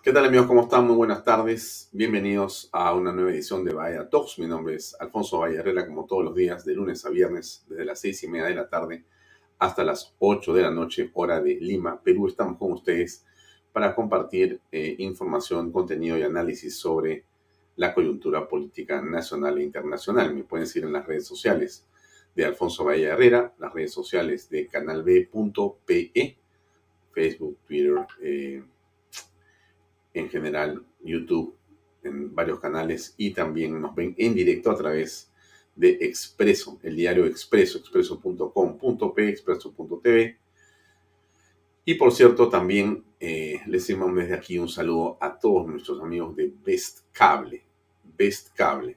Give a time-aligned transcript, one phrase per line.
[0.00, 0.46] ¿Qué tal amigos?
[0.46, 0.86] ¿Cómo están?
[0.86, 1.88] Muy buenas tardes.
[1.90, 4.38] Bienvenidos a una nueva edición de Vaya Talks.
[4.38, 7.84] Mi nombre es Alfonso Valle Herrera, como todos los días, de lunes a viernes, desde
[7.84, 9.04] las seis y media de la tarde
[9.58, 12.28] hasta las 8 de la noche, hora de Lima, Perú.
[12.28, 13.26] Estamos con ustedes
[13.72, 17.24] para compartir eh, información, contenido y análisis sobre
[17.74, 20.32] la coyuntura política nacional e internacional.
[20.32, 21.84] Me pueden seguir en las redes sociales
[22.36, 26.38] de Alfonso Valle Herrera, las redes sociales de canalb.pe,
[27.10, 28.62] Facebook, Twitter, eh,
[30.18, 31.54] en general YouTube,
[32.02, 35.30] en varios canales y también nos ven en directo a través
[35.74, 40.38] de Expreso, el diario Expreso, expreso.com.p, expreso.tv.
[41.84, 46.36] Y por cierto, también eh, les decimos desde aquí un saludo a todos nuestros amigos
[46.36, 47.64] de Best Cable.
[48.16, 48.96] Best Cable.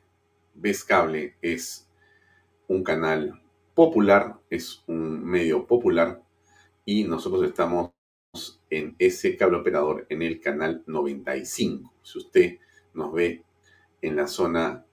[0.54, 1.88] Best Cable es
[2.68, 3.42] un canal
[3.74, 6.22] popular, es un medio popular
[6.84, 7.92] y nosotros estamos
[8.72, 11.94] en ese cable operador en el canal 95.
[12.02, 12.58] Si usted
[12.94, 13.44] nos ve
[14.02, 14.84] en la zona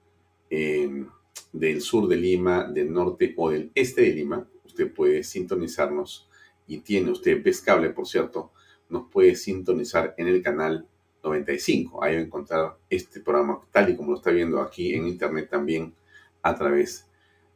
[0.49, 1.07] em,
[1.51, 6.29] del sur de Lima, del norte o del este de Lima, usted puede sintonizarnos
[6.67, 8.51] y tiene usted ves cable, por cierto,
[8.89, 10.85] nos puede sintonizar en el canal
[11.23, 12.03] 95.
[12.03, 15.49] Ahí va a encontrar este programa tal y como lo está viendo aquí en internet
[15.49, 15.93] también
[16.41, 17.07] a través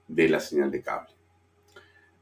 [0.07, 1.13] de la señal de cable.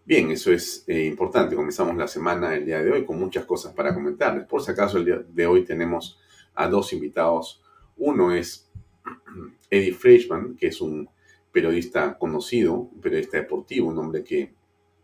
[0.03, 1.55] Bien, eso es eh, importante.
[1.55, 4.47] Comenzamos la semana el día de hoy con muchas cosas para comentarles.
[4.47, 6.19] Por si acaso, el día de hoy tenemos
[6.55, 7.61] a dos invitados.
[7.97, 8.71] Uno es
[9.69, 11.07] Eddie Freshman, que es un
[11.51, 14.55] periodista conocido, un periodista deportivo, un hombre que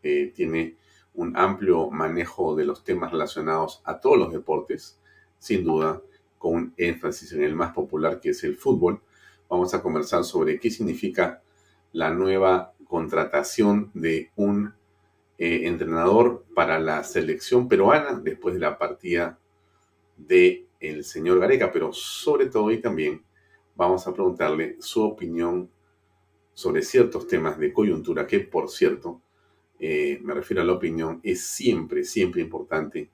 [0.01, 0.77] eh, tiene
[1.13, 4.99] un amplio manejo de los temas relacionados a todos los deportes,
[5.37, 6.01] sin duda,
[6.39, 8.99] con un énfasis en el más popular que es el fútbol.
[9.47, 11.43] Vamos a conversar sobre qué significa
[11.91, 14.73] la nueva contratación de un
[15.37, 19.39] eh, entrenador para la selección peruana después de la partida
[20.15, 23.23] del el señor Gareca, pero sobre todo y también
[23.75, 25.69] vamos a preguntarle su opinión
[26.53, 29.21] sobre ciertos temas de coyuntura que, por cierto,
[29.79, 33.09] eh, me refiero a la opinión, es siempre, siempre importante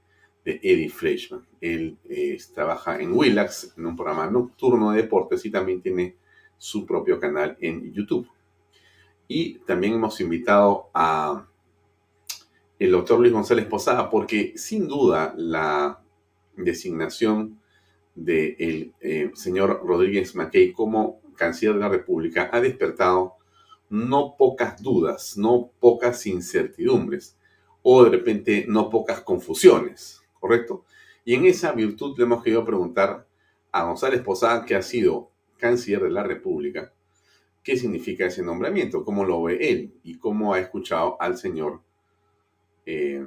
[0.46, 1.46] de Eddie Fleischman.
[1.60, 6.16] Él eh, trabaja en Willax, en un programa nocturno de deportes y también tiene
[6.58, 8.28] su propio canal en YouTube.
[9.28, 11.46] Y también hemos invitado a
[12.84, 16.04] el doctor Luis González Posada, porque sin duda la
[16.58, 17.62] designación
[18.14, 23.36] del eh, señor Rodríguez Mackey como canciller de la República ha despertado
[23.90, 27.38] no pocas dudas, no pocas incertidumbres,
[27.84, 30.84] o de repente no pocas confusiones, ¿correcto?
[31.24, 33.26] Y en esa virtud le hemos querido preguntar
[33.72, 36.92] a González Posada, que ha sido canciller de la República,
[37.64, 41.80] qué significa ese nombramiento, cómo lo ve él y cómo ha escuchado al señor
[42.86, 43.26] eh,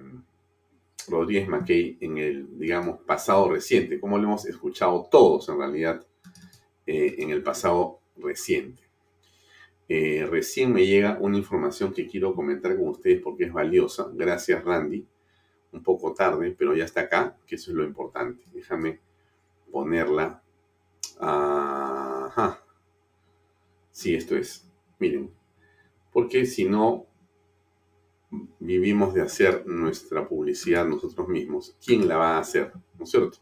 [1.08, 6.04] Rodríguez Mackey en el, digamos, pasado reciente, como lo hemos escuchado todos en realidad
[6.86, 8.82] eh, en el pasado reciente.
[9.88, 14.10] Eh, recién me llega una información que quiero comentar con ustedes porque es valiosa.
[14.12, 15.06] Gracias, Randy.
[15.72, 18.44] Un poco tarde, pero ya está acá, que eso es lo importante.
[18.52, 19.00] Déjame
[19.70, 20.42] ponerla.
[21.20, 22.62] Ajá.
[23.92, 24.68] Sí, esto es.
[24.98, 25.30] Miren.
[26.12, 27.06] Porque si no,
[28.58, 32.73] vivimos de hacer nuestra publicidad nosotros mismos, ¿quién la va a hacer?
[32.99, 33.38] ¿No es cierto?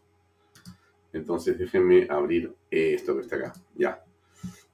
[1.12, 3.52] Entonces déjenme abrir esto que está acá.
[3.74, 4.04] Ya.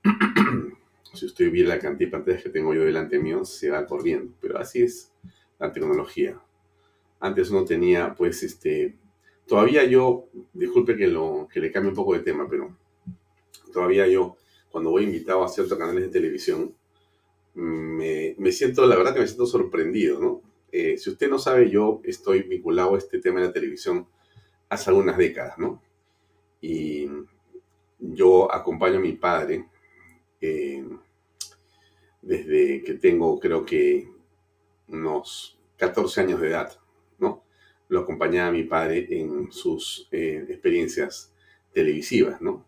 [1.13, 4.33] si usted viera la cantidad de pantallas que tengo yo delante mío, se va corriendo.
[4.41, 5.13] Pero así es
[5.59, 6.41] la tecnología.
[7.19, 8.97] Antes uno tenía, pues, este,
[9.47, 12.75] todavía yo, disculpe que, lo, que le cambie un poco de tema, pero
[13.73, 14.37] todavía yo,
[14.71, 16.75] cuando voy invitado a ciertos canales de televisión,
[17.55, 20.43] me, me siento, la verdad que me siento sorprendido, ¿no?
[20.73, 24.07] Eh, si usted no sabe, yo estoy vinculado a este tema de la televisión
[24.69, 25.83] hace algunas décadas, ¿no?
[26.61, 27.09] Y
[27.99, 29.67] yo acompaño a mi padre
[30.41, 30.85] eh,
[32.23, 34.09] desde que tengo, creo que,
[34.89, 36.79] unos 14 años de edad,
[37.19, 37.43] ¿no?
[37.89, 41.33] Lo acompañaba a mi padre en sus eh, experiencias
[41.73, 42.65] televisivas, ¿no?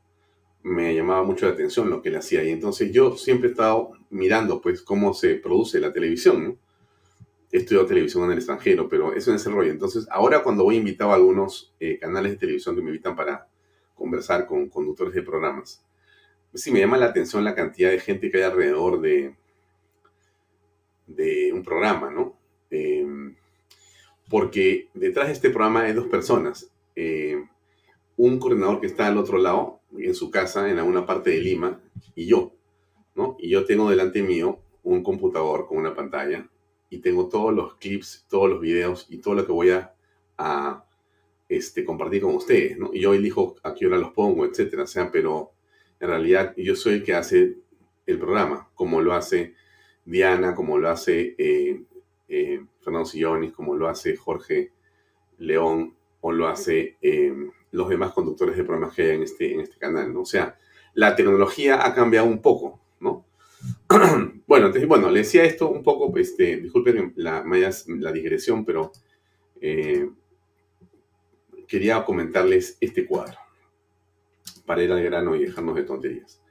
[0.62, 3.93] Me llamaba mucho la atención lo que él hacía y entonces yo siempre he estado
[4.11, 6.56] mirando, pues, cómo se produce la televisión, ¿no?
[7.50, 9.70] He estudiado televisión en el extranjero, pero eso es el rollo.
[9.73, 13.47] Entonces, ahora cuando voy invitado a algunos eh, canales de televisión que me invitan para
[13.94, 15.85] conversar con conductores de programas,
[16.55, 19.35] sí me llama la atención la cantidad de gente que hay alrededor de,
[21.06, 22.37] de un programa, ¿no?
[22.70, 23.35] Em,
[24.29, 26.70] porque detrás de este programa hay dos personas.
[26.97, 27.43] Eh,
[28.17, 31.81] un coordinador que está al otro lado, en su casa, en alguna parte de Lima,
[32.15, 32.53] y yo,
[33.15, 33.37] ¿no?
[33.39, 36.49] Y yo tengo delante mío un computador con una pantalla
[36.91, 40.85] y tengo todos los clips, todos los videos y todo lo que voy a,
[41.49, 42.91] este, compartir con ustedes, ¿no?
[42.93, 45.53] Y yo elijo a qué hora los pongo, etcétera, o sea, pero
[46.00, 47.59] en realidad yo soy el que hace
[48.06, 49.55] el programa, como lo hace
[50.05, 51.83] Diana, como lo hace eh,
[52.29, 54.73] eh, Fernando Sillonis, como lo hace Jorge
[55.39, 57.35] León o lo hace eh,
[57.72, 60.20] los demás conductores de programas que hay en este, en este canal, ¿no?
[60.20, 60.56] O sea,
[60.94, 63.26] la tecnología ha cambiado un poco, ¿no?
[64.46, 67.44] bueno, entonces, bueno, le decía esto un poco, este, disculpen la,
[67.86, 68.92] la digresión, pero
[71.69, 73.38] quería comentarles este cuadro
[74.66, 76.42] para ir al grano y dejarnos de tonterías.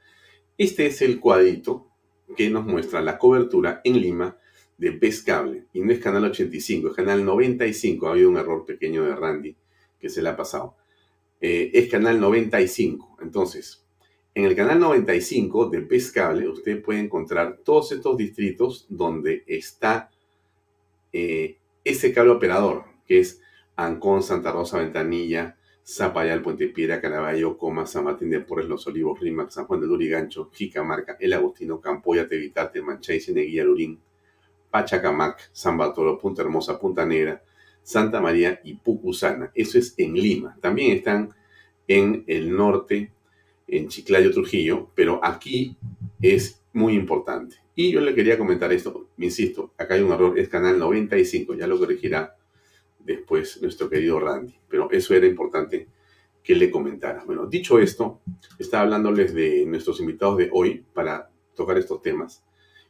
[0.58, 1.88] Este es el cuadrito
[2.36, 4.36] que nos muestra la cobertura en Lima
[4.76, 5.66] de Best Cable.
[5.72, 8.06] Y no es canal 85, es canal 95.
[8.06, 9.56] Ha habido un error pequeño de Randy
[9.98, 10.76] que se le ha pasado.
[11.42, 13.18] Eh, es canal 95.
[13.20, 13.84] Entonces,
[14.32, 20.08] en el canal 95 de Best Cable, usted puede encontrar todos estos distritos donde está
[21.12, 23.42] eh, ese cable operador, que es
[23.74, 29.18] Ancón, Santa Rosa, Ventanilla, Zapayal, Puente Piedra, Caraballo, Coma, San Martín de Porres, Los Olivos,
[29.18, 34.00] Rímac, San Juan de Lurigancho, Jicamarca, El Agustino, Campoya, Tevitarte, Manchay, Cineguía, Lurín,
[34.70, 37.42] Pachacamac, San Bartolo, Punta Hermosa, Punta Negra,
[37.82, 39.50] Santa María y Pucusana.
[39.54, 40.56] Eso es en Lima.
[40.60, 41.30] También están
[41.88, 43.12] en el norte,
[43.66, 45.76] en Chiclayo, Trujillo, pero aquí
[46.20, 47.56] es muy importante.
[47.74, 51.54] Y yo le quería comentar esto, me insisto, acá hay un error, es canal 95,
[51.54, 52.36] ya lo corregirá
[52.98, 54.54] después nuestro querido Randy.
[54.68, 55.88] Pero eso era importante
[56.42, 57.24] que le comentara.
[57.24, 58.20] Bueno, dicho esto,
[58.58, 62.44] estaba hablándoles de nuestros invitados de hoy para tocar estos temas.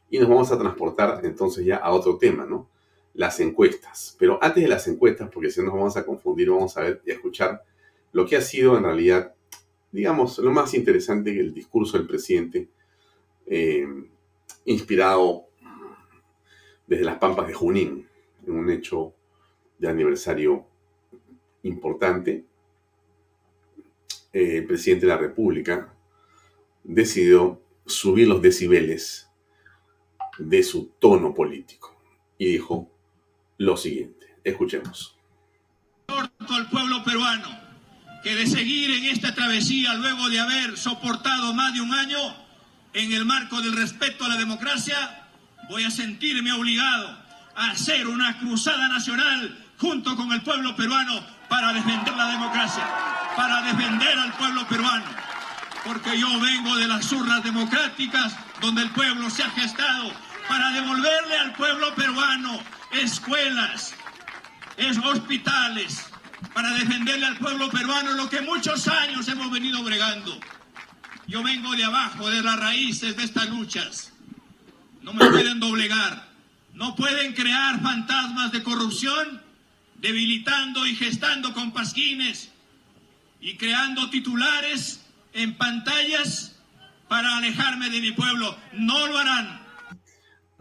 [0.09, 2.69] Y nos vamos a transportar entonces ya a otro tema, ¿no?
[3.13, 4.15] Las encuestas.
[4.19, 7.01] Pero antes de las encuestas, porque si no nos vamos a confundir, vamos a ver
[7.05, 7.63] y a escuchar
[8.11, 9.33] lo que ha sido en realidad,
[9.91, 12.69] digamos, lo más interesante que el discurso del presidente,
[13.45, 13.87] eh,
[14.65, 15.45] inspirado
[16.87, 18.07] desde las pampas de Junín,
[18.45, 19.13] en un hecho
[19.77, 20.65] de aniversario
[21.63, 22.45] importante,
[24.31, 25.93] eh, el presidente de la República
[26.83, 29.29] decidió subir los decibeles
[30.37, 31.95] de su tono político
[32.37, 32.89] y dijo
[33.57, 34.37] lo siguiente.
[34.43, 35.15] Escuchemos.
[36.07, 37.63] Al pueblo peruano
[38.23, 42.19] que de seguir en esta travesía luego de haber soportado más de un año
[42.93, 45.27] en el marco del respeto a la democracia,
[45.69, 47.17] voy a sentirme obligado
[47.55, 52.83] a hacer una cruzada nacional junto con el pueblo peruano para defender la democracia,
[53.35, 55.05] para defender al pueblo peruano.
[55.83, 60.11] Porque yo vengo de las urnas democráticas donde el pueblo se ha gestado
[60.47, 62.59] para devolverle al pueblo peruano
[62.93, 63.93] escuelas,
[64.77, 66.05] es hospitales,
[66.53, 70.39] para defenderle al pueblo peruano lo que muchos años hemos venido bregando.
[71.27, 74.11] Yo vengo de abajo, de las raíces de estas luchas.
[75.01, 76.31] No me pueden doblegar.
[76.73, 79.41] No pueden crear fantasmas de corrupción
[79.95, 82.49] debilitando y gestando con pasquines
[83.39, 86.55] y creando titulares en pantallas
[87.07, 88.57] para alejarme de mi pueblo.
[88.73, 89.62] No lo harán.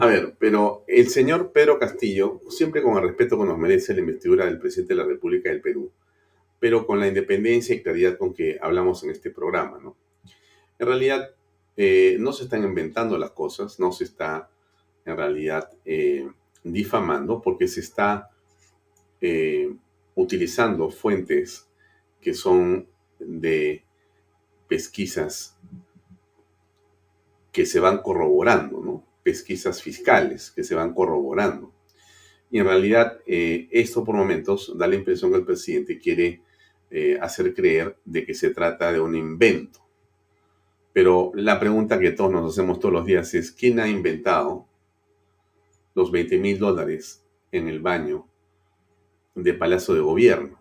[0.02, 4.00] A ver, pero el señor Pedro Castillo, siempre con el respeto que nos merece la
[4.00, 5.92] investidura del presidente de la República del Perú,
[6.58, 9.96] pero con la independencia y claridad con que hablamos en este programa, ¿no?
[10.80, 11.30] En realidad,
[11.76, 14.50] eh, no se están inventando las cosas, no se está
[15.04, 16.28] en realidad eh,
[16.64, 18.28] difamando, porque se está
[19.20, 19.72] eh,
[20.16, 21.68] utilizando fuentes
[22.20, 22.88] que son
[23.20, 23.84] de
[24.66, 25.56] pesquisas
[27.52, 29.11] que se van corroborando, ¿no?
[29.22, 31.72] Pesquisas fiscales que se van corroborando.
[32.50, 36.42] Y en realidad eh, esto por momentos da la impresión que el presidente quiere
[36.90, 39.80] eh, hacer creer de que se trata de un invento.
[40.92, 44.68] Pero la pregunta que todos nos hacemos todos los días es, ¿quién ha inventado
[45.94, 48.28] los 20 mil dólares en el baño
[49.34, 50.60] de Palacio de Gobierno?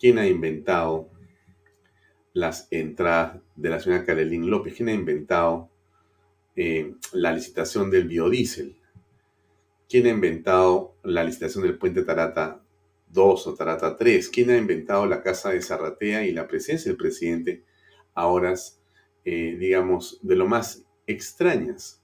[0.00, 1.08] ¿Quién ha inventado
[2.32, 4.74] las entradas de la señora Carolín López?
[4.74, 5.70] ¿Quién ha inventado
[6.56, 8.76] eh, la licitación del biodiesel?
[9.88, 12.62] ¿Quién ha inventado la licitación del puente Tarata
[13.08, 14.28] 2 o Tarata 3?
[14.30, 17.62] ¿Quién ha inventado la casa de Zarratea y la presencia del presidente
[18.14, 18.80] a horas,
[19.24, 22.02] eh, digamos, de lo más extrañas?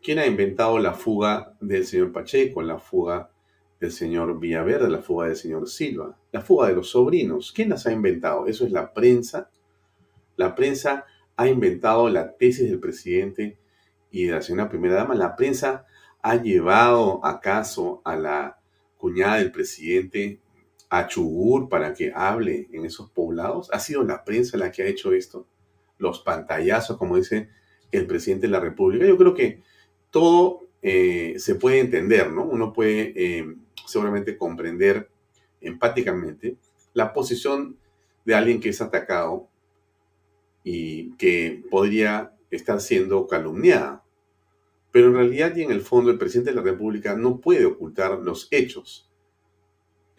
[0.00, 3.32] ¿Quién ha inventado la fuga del señor Pacheco, la fuga
[3.80, 7.52] del señor Villaverde, la fuga del señor Silva, la fuga de los sobrinos?
[7.52, 8.46] ¿Quién las ha inventado?
[8.46, 9.50] Eso es la prensa.
[10.36, 11.04] La prensa
[11.38, 13.56] ha inventado la tesis del presidente
[14.10, 15.14] y de la señora primera dama.
[15.14, 15.86] La prensa
[16.20, 18.58] ha llevado acaso a la
[18.96, 20.40] cuñada del presidente
[20.90, 23.70] a Chugur para que hable en esos poblados?
[23.72, 25.46] ¿Ha sido la prensa la que ha hecho esto?
[25.96, 27.48] Los pantallazos, como dice
[27.92, 29.06] el presidente de la República.
[29.06, 29.62] Yo creo que
[30.10, 32.44] todo eh, se puede entender, ¿no?
[32.44, 33.54] Uno puede eh,
[33.86, 35.08] seguramente comprender
[35.60, 36.56] empáticamente
[36.94, 37.76] la posición
[38.24, 39.48] de alguien que es atacado
[40.70, 44.04] y que podría estar siendo calumniado.
[44.92, 48.18] Pero en realidad y en el fondo el presidente de la República no puede ocultar
[48.18, 49.10] los hechos.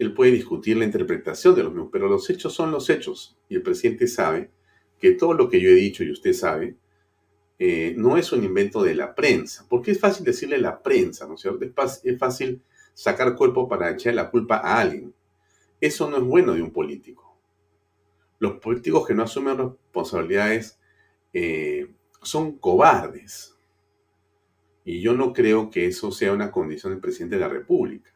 [0.00, 3.38] Él puede discutir la interpretación de los mismos, pero los hechos son los hechos.
[3.48, 4.50] Y el presidente sabe
[4.98, 6.74] que todo lo que yo he dicho y usted sabe,
[7.56, 9.64] eh, no es un invento de la prensa.
[9.68, 11.64] Porque es fácil decirle la prensa, ¿no es cierto?
[12.02, 12.60] Es fácil
[12.92, 15.14] sacar cuerpo para echar la culpa a alguien.
[15.80, 17.29] Eso no es bueno de un político.
[18.40, 20.80] Los políticos que no asumen responsabilidades
[21.32, 23.56] eh, son cobardes.
[24.84, 28.10] Y yo no creo que eso sea una condición del presidente de la República.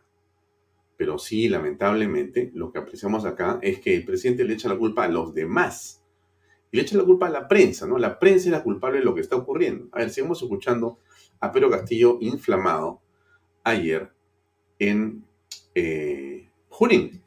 [0.96, 5.04] Pero sí, lamentablemente, lo que apreciamos acá es que el presidente le echa la culpa
[5.04, 6.02] a los demás.
[6.72, 7.98] Y le echa la culpa a la prensa, ¿no?
[7.98, 9.88] La prensa es la culpable de lo que está ocurriendo.
[9.92, 11.00] A ver, sigamos escuchando
[11.38, 13.02] a Pedro Castillo inflamado
[13.62, 14.10] ayer
[14.78, 15.24] en
[15.74, 17.20] eh, Junín.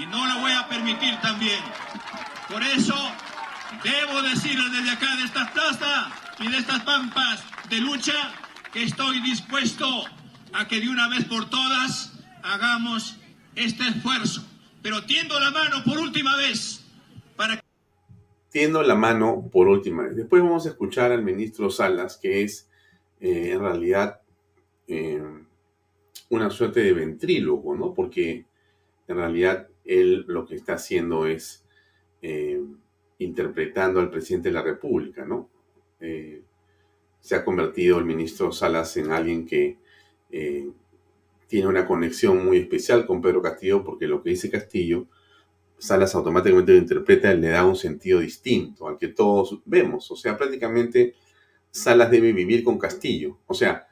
[0.00, 1.60] Y no lo voy a permitir también.
[2.48, 2.94] Por eso
[3.84, 8.14] debo decirle desde acá, de esta plaza y de estas pampas, de lucha
[8.72, 9.86] que estoy dispuesto
[10.54, 13.18] a que de una vez por todas hagamos
[13.54, 14.42] este esfuerzo.
[14.80, 16.82] Pero tiendo la mano por última vez
[17.36, 17.62] para
[18.50, 20.16] Tiendo la mano por última vez.
[20.16, 22.70] Después vamos a escuchar al ministro Salas, que es
[23.20, 24.22] eh, en realidad
[24.88, 25.22] eh,
[26.30, 27.92] una suerte de ventrílogo, ¿no?
[27.92, 28.46] Porque
[29.06, 31.64] en realidad él lo que está haciendo es
[32.22, 32.62] eh,
[33.18, 35.48] interpretando al presidente de la República, ¿no?
[37.20, 39.78] se ha convertido el ministro Salas en alguien que
[40.30, 40.70] eh,
[41.46, 45.06] tiene una conexión muy especial con Pedro Castillo porque lo que dice Castillo,
[45.78, 50.10] Salas automáticamente lo interpreta y le da un sentido distinto al que todos vemos.
[50.10, 51.14] O sea, prácticamente
[51.70, 53.38] Salas debe vivir con Castillo.
[53.46, 53.88] O sea,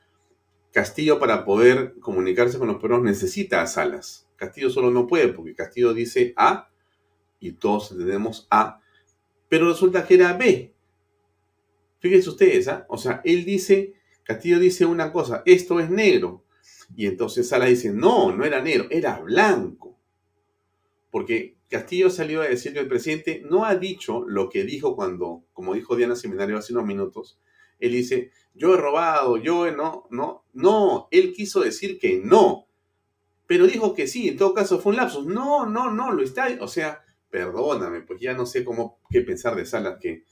[0.70, 4.27] Castillo para poder comunicarse con los peruanos necesita a Salas.
[4.38, 6.70] Castillo solo no puede porque Castillo dice A
[7.40, 8.80] y todos entendemos A,
[9.48, 10.74] pero resulta que era B.
[11.98, 12.86] Fíjense ustedes, ¿ah?
[12.88, 16.44] O sea, él dice, Castillo dice una cosa, esto es negro.
[16.96, 19.98] Y entonces Sala dice, no, no era negro, era blanco.
[21.10, 25.44] Porque Castillo salió a decir que el presidente no ha dicho lo que dijo cuando,
[25.52, 27.40] como dijo Diana Seminario hace unos minutos,
[27.80, 32.67] él dice, yo he robado, yo he no, no, no, él quiso decir que no,
[33.48, 35.26] pero dijo que sí, en todo caso fue un lapsus.
[35.26, 39.56] No, no, no, lo está, o sea, perdóname, pues ya no sé cómo, qué pensar
[39.56, 40.24] de Salas que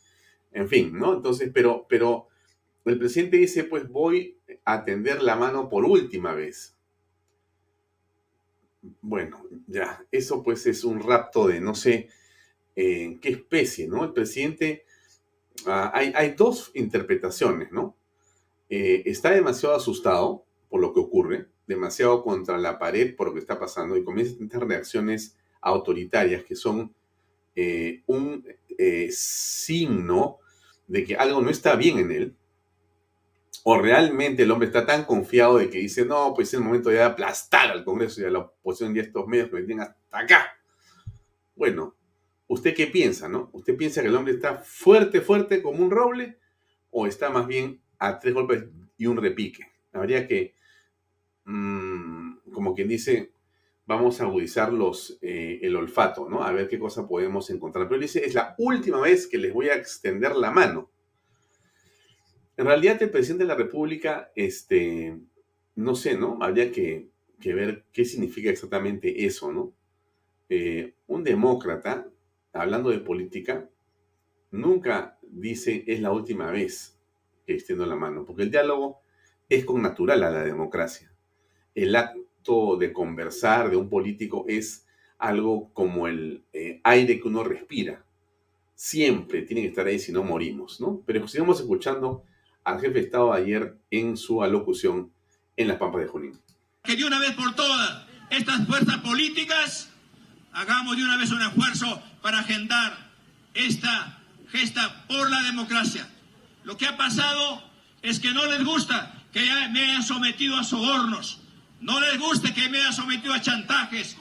[0.52, 1.14] en fin, ¿no?
[1.14, 2.28] Entonces, pero, pero
[2.84, 6.76] el presidente dice, pues voy a tender la mano por última vez.
[9.00, 12.08] Bueno, ya, eso pues es un rapto de no sé
[12.74, 14.04] en qué especie, ¿no?
[14.04, 14.84] El presidente,
[15.66, 17.96] ah, hay, hay, dos interpretaciones, ¿no?
[18.68, 23.40] Eh, está demasiado asustado por lo que ocurre, demasiado contra la pared por lo que
[23.40, 26.94] está pasando y comienza a tener reacciones autoritarias que son
[27.54, 28.44] eh, un
[28.78, 30.38] eh, signo
[30.86, 32.36] de que algo no está bien en él,
[33.64, 36.88] o realmente el hombre está tan confiado de que dice, no, pues es el momento
[36.88, 40.18] de aplastar al Congreso y a la oposición y a estos medios que vienen hasta
[40.18, 40.56] acá.
[41.56, 41.96] Bueno,
[42.46, 43.50] ¿usted qué piensa, no?
[43.52, 46.38] ¿Usted piensa que el hombre está fuerte, fuerte como un roble?
[46.90, 48.66] ¿O está más bien a tres golpes
[48.98, 49.64] y un repique?
[49.92, 50.54] Habría que,
[51.46, 53.32] mmm, como quien dice,
[53.86, 56.42] vamos a agudizar los, eh, el olfato, ¿no?
[56.42, 57.88] A ver qué cosa podemos encontrar.
[57.88, 60.90] Pero dice, es la última vez que les voy a extender la mano.
[62.56, 65.18] En realidad el presidente de la República, este,
[65.76, 66.38] no sé, ¿no?
[66.40, 67.10] Habría que,
[67.44, 69.72] ver qué significa exactamente eso, ¿no?
[70.48, 72.08] Eh, un demócrata,
[72.52, 73.68] hablando de política,
[74.50, 76.98] nunca dice es la última vez
[77.46, 79.00] que extiendo la mano, porque el diálogo
[79.48, 81.15] es con natural a la democracia.
[81.76, 84.86] El acto de conversar de un político es
[85.18, 88.02] algo como el eh, aire que uno respira.
[88.74, 91.02] Siempre tiene que estar ahí si no morimos, ¿no?
[91.06, 92.24] Pero sigamos escuchando
[92.64, 95.12] al jefe de Estado ayer en su alocución
[95.54, 96.40] en las Pampas de Junín.
[96.82, 99.92] Que de una vez por todas estas fuerzas políticas
[100.52, 103.12] hagamos de una vez un esfuerzo para agendar
[103.52, 106.08] esta gesta por la democracia.
[106.64, 107.62] Lo que ha pasado
[108.00, 109.40] es que no les gusta que
[109.72, 111.42] me hayan sometido a sobornos,
[111.80, 114.16] no les gusta que me hayan sometido a chantajes.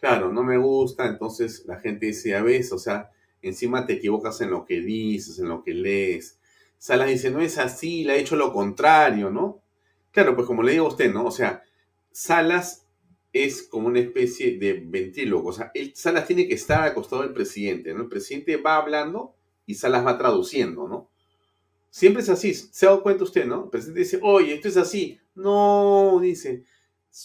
[0.00, 3.10] Claro, no me gusta, entonces la gente dice, a veces, o sea,
[3.42, 6.38] encima te equivocas en lo que dices, en lo que lees.
[6.78, 9.62] Salas dice, no es así, le ha hecho lo contrario, ¿no?
[10.10, 11.24] Claro, pues como le digo a usted, ¿no?
[11.24, 11.62] O sea,
[12.10, 12.86] Salas
[13.32, 15.48] es como una especie de ventríloco.
[15.48, 18.02] O sea, Salas tiene que estar al del presidente, ¿no?
[18.02, 19.34] El presidente va hablando
[19.66, 21.10] y Salas va traduciendo, ¿no?
[21.96, 22.52] Siempre es así.
[22.52, 23.64] ¿Se ha dado cuenta usted, no?
[23.64, 25.18] El presidente dice, oye, esto es así.
[25.34, 26.64] No, dice,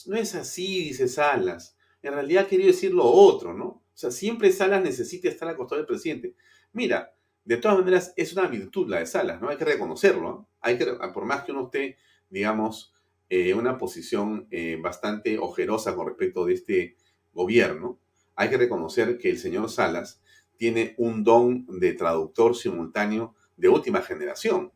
[0.06, 1.76] no es así, dice Salas.
[2.02, 3.66] En realidad quería decir lo otro, ¿no?
[3.66, 6.36] O sea, siempre Salas necesita estar al costado del presidente.
[6.72, 7.14] Mira,
[7.44, 9.50] de todas maneras, es una virtud la de Salas, ¿no?
[9.50, 10.22] Hay que reconocerlo.
[10.22, 10.50] ¿no?
[10.62, 11.98] Hay que, por más que uno esté
[12.30, 12.94] digamos,
[13.30, 16.96] eh, una posición eh, bastante ojerosa con respecto de este
[17.34, 18.00] gobierno,
[18.38, 20.22] hay que reconocer que el señor Salas
[20.56, 24.74] tiene un don de traductor simultáneo de última generación.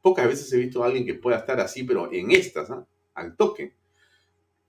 [0.00, 2.86] Pocas veces he visto a alguien que pueda estar así, pero en estas, ¿ah?
[3.14, 3.76] al toque.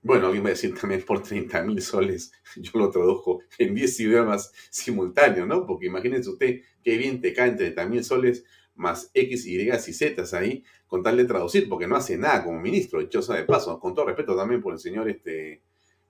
[0.02, 4.00] Bueno, alguien va a decir también por 30 mil soles, yo lo traduzco en 10
[4.00, 5.66] idiomas simultáneos, ¿no?
[5.66, 10.38] Porque imagínense usted qué bien te caen 30 mil soles más X, Y y Z
[10.38, 13.94] ahí, con tal de traducir, porque no hace nada como ministro, dichosa de paso, con
[13.94, 15.62] todo respeto también por el señor, este,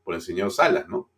[0.03, 1.09] por el señor Salas, ¿no?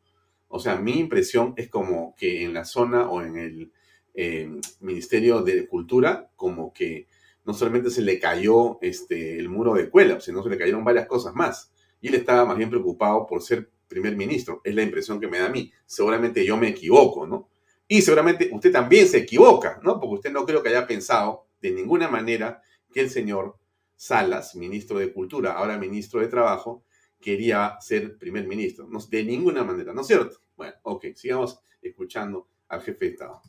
[0.48, 3.72] O sea, mi impresión es como que en la zona o en el
[4.16, 7.06] em, Ministerio de Cultura, como que
[7.44, 11.06] no solamente se le cayó este, el muro de cuela, sino se le cayeron varias
[11.06, 11.70] cosas más.
[12.00, 14.60] Y él estaba más bien preocupado por ser primer ministro.
[14.64, 15.72] Es la impresión que me da a mí.
[15.86, 17.48] Seguramente yo me equivoco, ¿no?
[17.88, 20.00] Y seguramente usted también se equivoca, ¿no?
[20.00, 22.60] Porque usted no creo que haya pensado de ninguna manera
[22.92, 23.56] que el señor
[23.94, 26.84] Salas, ministro de Cultura, ahora ministro de Trabajo,
[27.20, 28.88] quería ser primer ministro.
[28.88, 30.40] No, de ninguna manera, ¿no es cierto?
[30.56, 33.40] Bueno, ok, sigamos escuchando al jefe de Estado.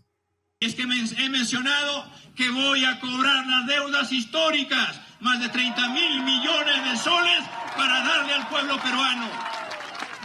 [0.60, 6.24] Es que he mencionado que voy a cobrar las deudas históricas, más de 30 mil
[6.24, 7.44] millones de soles
[7.76, 9.30] para darle al pueblo peruano.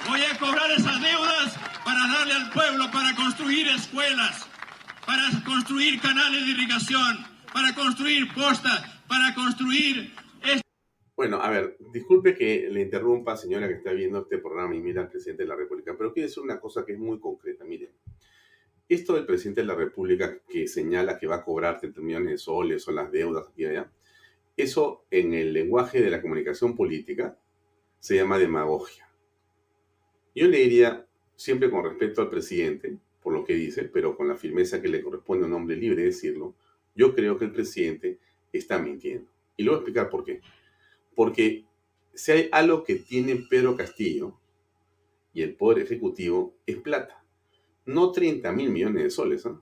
[0.09, 4.49] Voy a cobrar esas deudas para darle al pueblo, para construir escuelas,
[5.05, 10.15] para construir canales de irrigación, para construir postas, para construir...
[11.15, 15.03] Bueno, a ver, disculpe que le interrumpa, señora, que está viendo este programa y mira
[15.03, 17.65] al presidente de la República, pero quiero decir una cosa que es muy concreta.
[17.65, 17.91] Miren,
[18.95, 22.39] esto del presidente de la República que señala que va a cobrar 30 millones de
[22.39, 23.91] soles o las deudas y allá,
[24.57, 27.39] eso en el lenguaje de la comunicación política
[27.99, 29.09] se llama demagogia.
[30.35, 34.37] Yo le diría, siempre con respeto al presidente, por lo que dice, pero con la
[34.37, 36.55] firmeza que le corresponde a un hombre libre decirlo,
[36.95, 38.19] yo creo que el presidente
[38.53, 39.31] está mintiendo.
[39.57, 40.41] Y le voy a explicar por qué.
[41.15, 41.65] Porque
[42.15, 44.39] si hay algo que tiene Pedro Castillo
[45.33, 47.22] y el Poder Ejecutivo es plata.
[47.87, 49.61] No 30 mil millones de soles, ¿ah?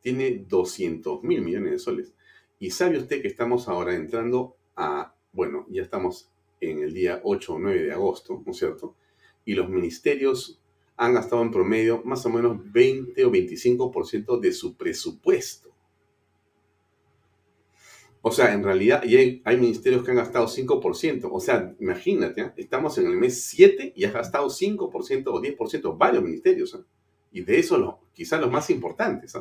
[0.00, 2.12] tiene 200 mil millones de soles.
[2.58, 7.54] Y sabe usted que estamos ahora entrando a, bueno, ya estamos en el día 8
[7.54, 8.94] o 9 de agosto, ¿no es cierto?
[9.44, 10.60] Y los ministerios
[10.96, 15.70] han gastado en promedio más o menos 20 o 25% de su presupuesto.
[18.26, 21.28] O sea, en realidad hay, hay, ministerios que han gastado 5%.
[21.30, 22.52] O sea, imagínate, ¿eh?
[22.56, 26.74] estamos en el mes 7 y has gastado 5% o 10%, varios ministerios.
[26.74, 26.78] ¿eh?
[27.34, 29.34] Y de eso quizás los más importantes.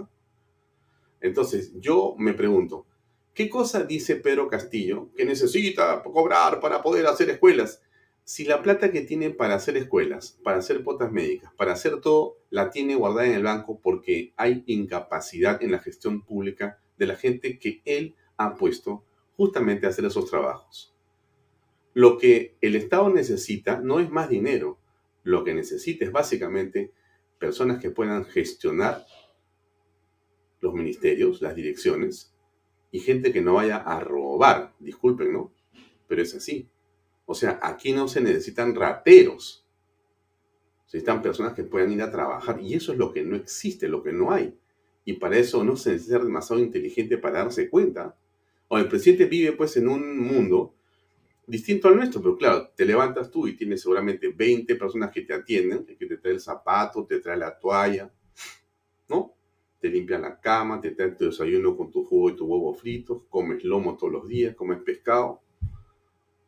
[1.21, 2.85] Entonces, yo me pregunto,
[3.33, 7.81] ¿qué cosa dice Pedro Castillo que necesita cobrar para poder hacer escuelas?
[8.25, 12.37] si la plata que tiene para hacer escuelas, para hacer potas médicas, para hacer todo,
[12.49, 17.15] la tiene guardada en el banco porque hay incapacidad en la gestión pública de la
[17.15, 19.03] gente que él ha puesto
[19.35, 20.93] justamente a hacer esos trabajos.
[21.93, 24.79] Lo que el Estado necesita no es más dinero,
[25.23, 26.91] lo que necesita es básicamente
[27.39, 29.05] personas que puedan gestionar
[30.59, 32.33] los ministerios, las direcciones,
[32.91, 35.51] y gente que no vaya a robar, disculpen, ¿no?
[36.07, 36.69] Pero es así.
[37.25, 39.65] O sea, aquí no se necesitan rateros.
[40.85, 42.61] Se necesitan personas que puedan ir a trabajar.
[42.61, 44.55] Y eso es lo que no existe, lo que no hay.
[45.05, 48.15] Y para eso no se necesita ser demasiado inteligente para darse cuenta.
[48.67, 50.75] O el presidente vive pues en un mundo
[51.45, 55.33] distinto al nuestro, pero claro, te levantas tú y tienes seguramente 20 personas que te
[55.33, 58.11] atienden, que te trae el zapato, te trae la toalla,
[59.09, 59.35] ¿no?
[59.79, 63.23] Te limpian la cama, te traen tu desayuno con tu jugo y tu huevo fritos,
[63.29, 65.41] comes lomo todos los días, comes pescado,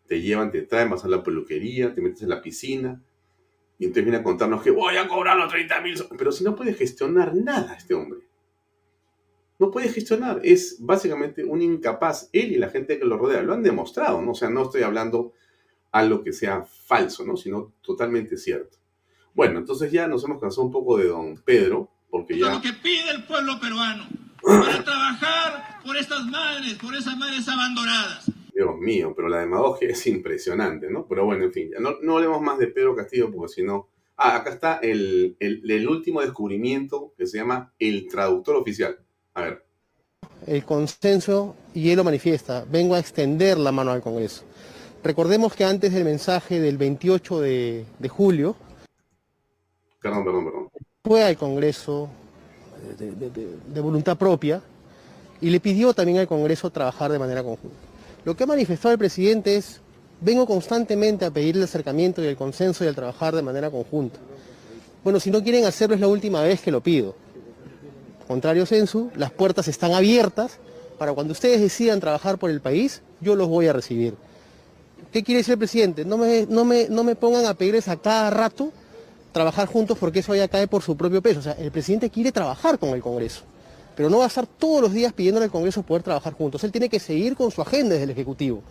[0.08, 3.04] te llevan, te traen, vas a la peluquería, te metes en la piscina,
[3.78, 5.96] y entonces viene a contarnos que voy a cobrar los 30 mil.
[6.18, 8.25] Pero si no puede gestionar nada este hombre.
[9.60, 10.42] No puede gestionar.
[10.44, 12.30] Es básicamente un incapaz.
[12.34, 14.22] Él y la gente que lo rodea lo han demostrado.
[14.22, 14.32] ¿no?
[14.32, 15.34] O sea, no estoy hablando
[15.92, 17.38] algo que sea falso, ¿no?
[17.38, 18.78] sino totalmente cierto.
[19.34, 22.54] Bueno, entonces ya nos hemos cansado un poco de don Pedro, porque ya...
[22.54, 24.06] Lo que pide el pueblo peruano
[24.42, 30.08] para trabajar por estas madres, por esas madres abandonadas Dios mío, pero la demagogia es
[30.08, 31.06] impresionante, ¿no?
[31.08, 33.90] Pero bueno, en fin, ya no, no hablemos más de Pedro Castillo porque si no...
[34.18, 38.98] Ah, acá está el, el, último descubrimiento que se llama el traductor oficial.
[39.36, 39.64] A ver.
[40.48, 44.44] El consenso, y él lo manifiesta, vengo a extender la mano al Congreso.
[45.04, 48.56] Recordemos que antes del mensaje del 28 de, julio,
[50.02, 50.70] perdón, perdón, perdón.
[51.04, 52.10] fue al Congreso
[52.98, 54.62] de, de voluntad propia
[55.42, 57.76] y le pidió también al Congreso trabajar de manera conjunta.
[58.24, 59.80] Lo que ha manifestado el presidente es,
[60.22, 64.20] vengo constantemente a pedir el acercamiento y el consenso y al trabajar de manera conjunta.
[65.04, 67.16] Bueno, si no quieren hacerlo es la última vez que lo pido.
[68.28, 70.58] Contrario sensu, las puertas están abiertas
[70.98, 74.16] para cuando ustedes decidan trabajar por el país, yo los voy a recibir.
[75.12, 76.06] ¿Qué quiere decir el presidente?
[76.06, 78.72] No me, no me, no me pongan a pedirles a cada rato
[79.32, 81.40] trabajar juntos porque eso ya cae por su propio peso.
[81.40, 83.44] O sea, el presidente quiere trabajar con el Congreso
[83.96, 86.64] pero no va a estar todos los días pidiéndole al Congreso poder trabajar juntos.
[86.64, 88.62] Él tiene que seguir con su agenda desde el Ejecutivo.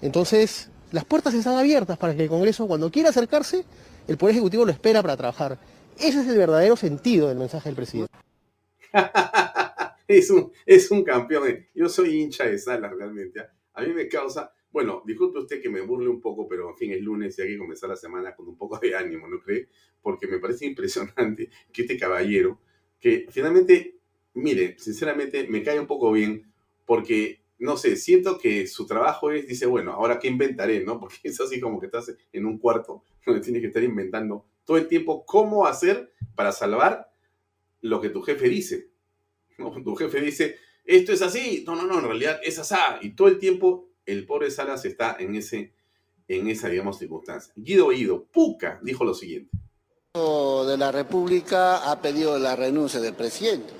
[0.00, 3.64] Entonces, las puertas están abiertas para que el Congreso, cuando quiera acercarse,
[4.08, 5.58] el Poder Ejecutivo lo espera para trabajar.
[5.98, 8.12] Ese es el verdadero sentido del mensaje del presidente.
[10.08, 11.66] es, un, es un campeón.
[11.74, 13.40] Yo soy hincha de Salas realmente.
[13.40, 13.52] ¿ah?
[13.74, 14.52] A mí me causa...
[14.70, 17.48] Bueno, disculpe usted que me burle un poco, pero en fin, es lunes y hay
[17.48, 19.68] que comenzar la semana con un poco de ánimo, ¿no cree?
[20.00, 22.58] Porque me parece impresionante que este caballero,
[22.98, 23.96] que finalmente
[24.34, 26.52] mire, sinceramente me cae un poco bien
[26.84, 30.98] porque, no sé, siento que su trabajo es, dice, bueno, ahora qué inventaré, ¿no?
[31.00, 34.76] Porque es así como que estás en un cuarto donde tienes que estar inventando todo
[34.76, 37.11] el tiempo cómo hacer para salvar
[37.82, 38.90] lo que tu jefe dice.
[39.84, 42.74] Tu jefe dice, esto es así, no, no, no, en realidad es así.
[43.02, 45.74] Y todo el tiempo el pobre Salas está en, ese,
[46.26, 47.52] en esa, digamos, circunstancia.
[47.56, 49.56] Guido Guido, Puca, dijo lo siguiente.
[50.14, 53.72] de la República ha pedido la renuncia del presidente.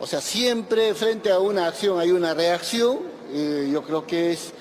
[0.00, 2.98] O sea, siempre frente a una acción hay una reacción.
[3.32, 4.52] yo creo que es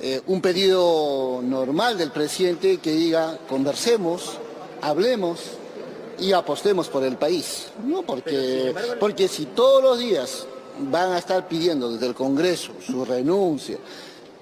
[0.00, 4.38] eh, un pedido normal del presidente que diga, conversemos,
[4.80, 5.59] hablemos
[6.20, 7.68] y apostemos por el país.
[7.84, 8.02] ¿no?
[8.02, 10.46] Porque, porque si todos los días
[10.78, 13.78] van a estar pidiendo desde el Congreso su renuncia,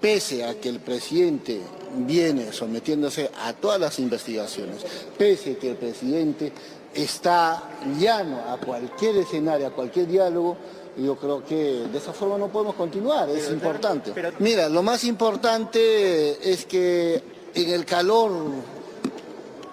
[0.00, 1.60] pese a que el presidente
[2.06, 4.84] viene sometiéndose a todas las investigaciones,
[5.16, 6.52] pese a que el presidente
[6.94, 7.62] está
[7.98, 10.56] llano a cualquier escenario, a cualquier diálogo,
[10.96, 14.12] yo creo que de esa forma no podemos continuar, es importante.
[14.40, 17.22] Mira, lo más importante es que
[17.54, 18.32] en el calor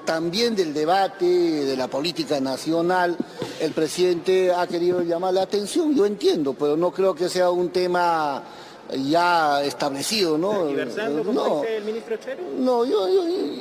[0.06, 3.18] también del debate, de la política nacional,
[3.60, 7.70] el presidente ha querido llamar la atención, yo entiendo, pero no creo que sea un
[7.72, 8.44] tema
[8.92, 10.66] ya establecido, ¿no?
[10.66, 12.44] no, dice el ministro Chero?
[12.58, 13.08] No, yo,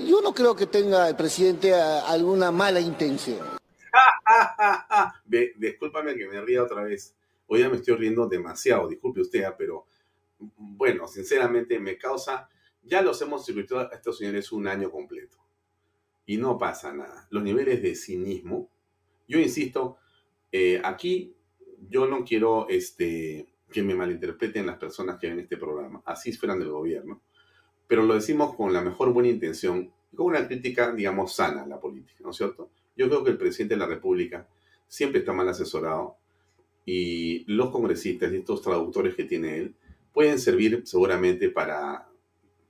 [0.07, 3.38] yo, no creo que tenga el presidente alguna mala intención.
[5.57, 7.14] Discúlpame que me ría otra vez.
[7.46, 9.87] Hoy ya me estoy riendo demasiado, disculpe usted, ah, pero
[10.38, 12.48] bueno, sinceramente me causa,
[12.83, 15.43] ya los hemos circuitado a estos señores un año completo
[16.27, 17.27] y no pasa nada.
[17.31, 18.71] Los niveles de cinismo,
[19.29, 19.99] yo insisto,
[20.53, 21.35] eh, aquí
[21.89, 26.59] yo no quiero este, que me malinterpreten las personas que ven este programa, así fueran
[26.59, 27.21] del gobierno,
[27.87, 31.81] pero lo decimos con la mejor buena intención con una crítica, digamos, sana a la
[31.81, 32.71] política, ¿no es cierto?
[32.97, 34.47] Yo creo que el presidente de la República
[34.87, 36.17] siempre está mal asesorado
[36.87, 39.75] y los congresistas y estos traductores que tiene él
[40.13, 42.09] pueden servir seguramente para,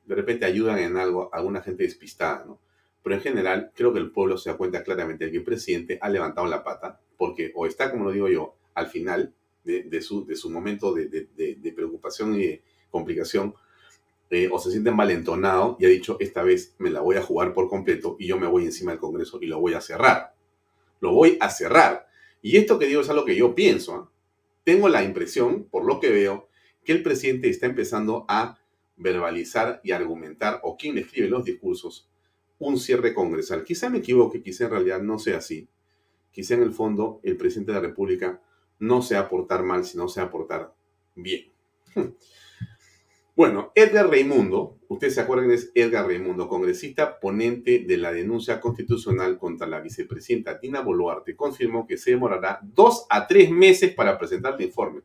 [0.07, 2.59] de repente ayudan en algo a alguna gente despistada, ¿no?
[3.05, 5.99] Pero en general creo que el pueblo se da cuenta claramente de que el presidente
[6.03, 9.33] ha levantado la pata porque o está, como lo digo yo, al final
[9.65, 13.55] de, su, de su momento de, de, preocupación y de complicación,
[14.31, 17.55] eh, o se siente malentonado y ha dicho, esta vez me la voy a jugar
[17.55, 20.35] por completo y yo me voy encima del Congreso y lo voy a cerrar.
[21.01, 22.09] Lo voy a cerrar.
[22.43, 23.95] Y esto que digo es algo que yo pienso.
[23.95, 24.11] ¿ah?
[24.65, 26.49] Tengo la impresión, por lo que veo,
[26.85, 28.59] que el presidente está empezando a
[28.97, 32.11] verbalizar y argumentar, o quien escribe los discursos,
[32.67, 33.65] un cierre congresal.
[33.65, 35.69] Quizá me equivoque, quizá en realidad no sea así.
[36.31, 38.41] Quizá en el fondo el presidente de la República
[38.79, 40.75] no sea portar mal, sino sea portar
[41.15, 41.53] bien.
[43.37, 49.39] Bueno, Edgar Raimundo, ustedes se acuerdan es Edgar Raimundo, congresista ponente de la denuncia constitucional
[49.39, 54.55] contra la vicepresidenta Dina Boluarte, confirmó que se demorará dos a tres meses para presentar
[54.55, 55.01] el informe.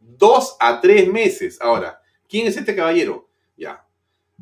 [0.00, 1.60] Dos a tres meses.
[1.60, 3.28] Ahora, ¿quién es este caballero?
[3.56, 3.83] Ya.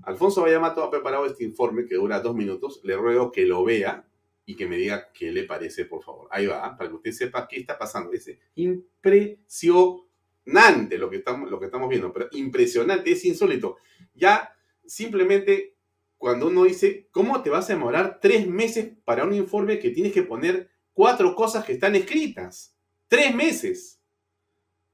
[0.04, 2.80] Alfonso Vallamato ha preparado este informe que dura dos minutos.
[2.84, 4.06] Le ruego que lo vea
[4.44, 6.26] y que me diga qué le parece, por favor.
[6.30, 8.10] Ahí va, para que usted sepa qué está pasando.
[8.10, 13.76] Dice, impresionante lo que estamos, lo que estamos viendo, pero impresionante, es insólito.
[14.14, 15.76] Ya simplemente
[16.18, 20.12] cuando uno dice, ¿cómo te vas a demorar tres meses para un informe que tienes
[20.12, 22.76] que poner cuatro cosas que están escritas?
[23.08, 24.00] Tres meses.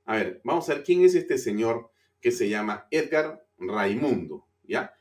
[0.07, 4.93] A ver, vamos a ver quién es este señor que se llama Edgar Raimundo, ¿ya?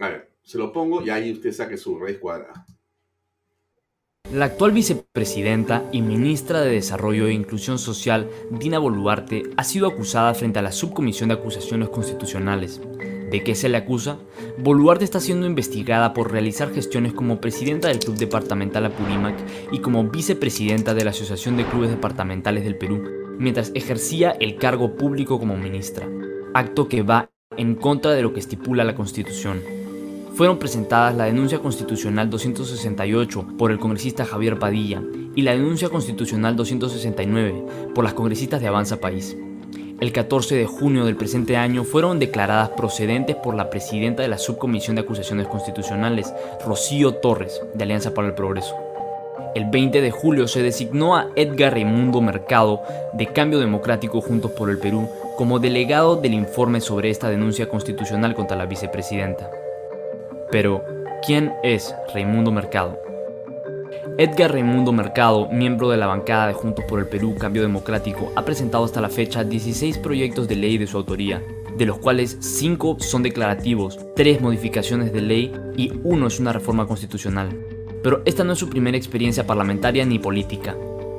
[0.00, 2.66] A ver, se lo pongo y ahí usted saque su raíz cuadrada.
[4.32, 10.32] La actual vicepresidenta y ministra de Desarrollo e Inclusión Social, Dina Boluarte, ha sido acusada
[10.34, 12.80] frente a la Subcomisión de Acusaciones Constitucionales.
[13.30, 14.18] ¿De qué se le acusa?
[14.58, 19.36] Boluarte está siendo investigada por realizar gestiones como presidenta del Club Departamental Apurímac
[19.72, 23.04] y como vicepresidenta de la Asociación de Clubes Departamentales del Perú,
[23.38, 26.08] mientras ejercía el cargo público como ministra,
[26.54, 29.62] acto que va en contra de lo que estipula la Constitución
[30.34, 35.00] fueron presentadas la denuncia constitucional 268 por el congresista Javier Padilla
[35.36, 39.36] y la denuncia constitucional 269 por las congresistas de Avanza País.
[40.00, 44.38] El 14 de junio del presente año fueron declaradas procedentes por la presidenta de la
[44.38, 46.34] Subcomisión de Acusaciones Constitucionales,
[46.66, 48.74] Rocío Torres, de Alianza para el Progreso.
[49.54, 54.68] El 20 de julio se designó a Edgar Raimundo Mercado, de Cambio Democrático Juntos por
[54.68, 59.50] el Perú, como delegado del informe sobre esta denuncia constitucional contra la vicepresidenta.
[60.50, 60.84] Pero,
[61.26, 62.98] ¿quién es Raimundo Mercado?
[64.16, 68.44] Edgar Raimundo Mercado, miembro de la bancada de Juntos por el Perú Cambio Democrático, ha
[68.44, 71.42] presentado hasta la fecha 16 proyectos de ley de su autoría,
[71.76, 76.86] de los cuales 5 son declarativos, 3 modificaciones de ley y 1 es una reforma
[76.86, 77.48] constitucional.
[78.04, 80.76] Pero esta no es su primera experiencia parlamentaria ni política.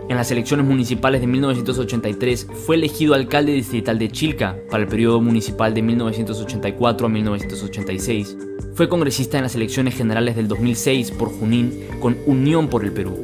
[0.07, 5.19] En las elecciones municipales de 1983 fue elegido alcalde distrital de Chilca para el periodo
[5.19, 8.37] municipal de 1984 a 1986.
[8.75, 13.17] Fue congresista en las elecciones generales del 2006 por Junín con Unión por el Perú.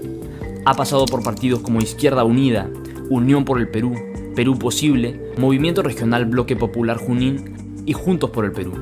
[0.65, 2.67] Ha pasado por partidos como Izquierda Unida,
[3.09, 3.93] Unión por el Perú,
[4.35, 8.73] Perú Posible, Movimiento Regional Bloque Popular Junín y Juntos por el Perú.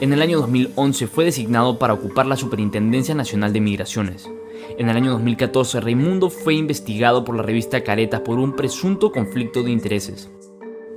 [0.00, 4.28] En el año 2011 fue designado para ocupar la Superintendencia Nacional de Migraciones.
[4.78, 9.62] En el año 2014, Raimundo fue investigado por la revista Caretas por un presunto conflicto
[9.62, 10.30] de intereses.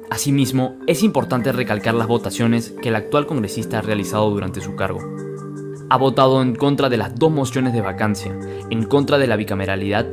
[0.10, 5.00] Asimismo, es importante recalcar las votaciones que el actual congresista ha realizado durante su cargo.
[5.90, 8.38] Ha votado en contra de las dos mociones de vacancia,
[8.70, 10.08] en contra de la bicameralidad,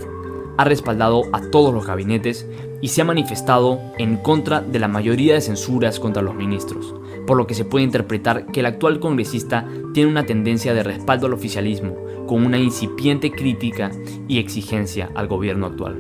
[0.60, 2.46] ha respaldado a todos los gabinetes
[2.82, 6.94] y se ha manifestado en contra de la mayoría de censuras contra los ministros,
[7.26, 11.26] por lo que se puede interpretar que el actual congresista tiene una tendencia de respaldo
[11.26, 11.96] al oficialismo,
[12.31, 13.90] con una incipiente crítica
[14.29, 15.97] y exigencia al gobierno actual.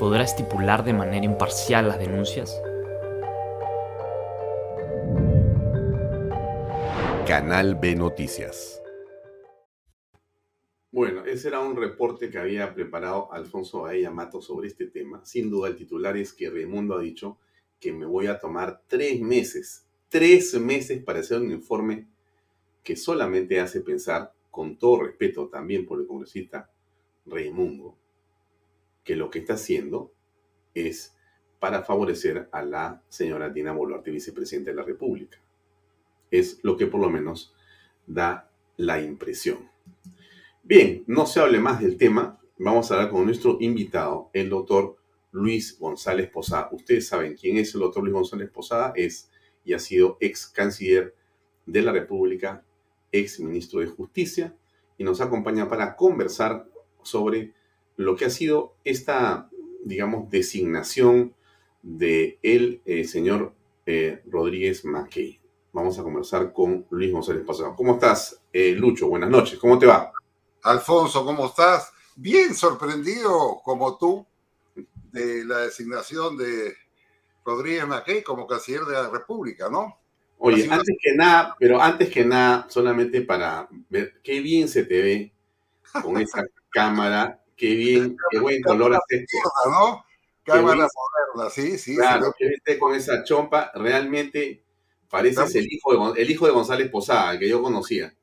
[0.00, 2.60] ¿Podrá estipular de manera imparcial las denuncias?
[7.24, 8.82] Canal B Noticias.
[10.90, 15.24] Bueno, ese era un reporte que había preparado Alfonso Bahía Mato sobre este tema.
[15.24, 17.38] Sin duda el titular es que Raimundo ha dicho
[17.78, 22.08] que me voy a tomar tres meses, tres meses para hacer un informe
[22.82, 26.68] que solamente hace pensar con todo respeto también por el congresista
[27.26, 27.96] Raimundo,
[29.04, 30.12] que lo que está haciendo
[30.74, 31.16] es
[31.60, 35.40] para favorecer a la señora Dina Boluarte, vicepresidenta de la República.
[36.32, 37.54] Es lo que por lo menos
[38.04, 39.70] da la impresión.
[40.64, 42.40] Bien, no se hable más del tema.
[42.58, 44.96] Vamos a hablar con nuestro invitado, el doctor
[45.30, 46.68] Luis González Posada.
[46.72, 48.92] Ustedes saben quién es el doctor Luis González Posada.
[48.96, 49.30] Es
[49.64, 51.14] y ha sido ex canciller
[51.64, 52.64] de la República
[53.12, 54.54] ex ministro de Justicia,
[54.96, 56.68] y nos acompaña para conversar
[57.02, 57.54] sobre
[57.96, 59.48] lo que ha sido esta,
[59.84, 61.34] digamos, designación
[61.82, 63.54] de el eh, señor
[63.86, 65.40] eh, Rodríguez Mackey.
[65.72, 67.74] Vamos a conversar con Luis González Pasado.
[67.76, 69.08] ¿Cómo estás, eh, Lucho?
[69.08, 69.58] Buenas noches.
[69.58, 70.12] ¿Cómo te va?
[70.62, 71.92] Alfonso, ¿cómo estás?
[72.16, 74.26] Bien sorprendido como tú
[75.12, 76.74] de la designación de
[77.44, 79.98] Rodríguez Mackey como canciller de la República, ¿no?
[80.38, 85.02] Oye, antes que nada, pero antes que nada, solamente para ver qué bien se te
[85.02, 85.32] ve
[86.02, 89.36] con esa cámara, qué bien, qué buen color hace esto.
[89.70, 90.04] ¿no?
[90.44, 90.86] Cámara
[91.34, 91.96] moderna, sí, sí.
[91.96, 94.62] Claro, que esté con esa chompa, realmente
[95.10, 98.14] pareces el hijo, de, el hijo de González Posada, que yo conocía.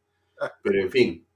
[0.63, 1.27] Pero en fin,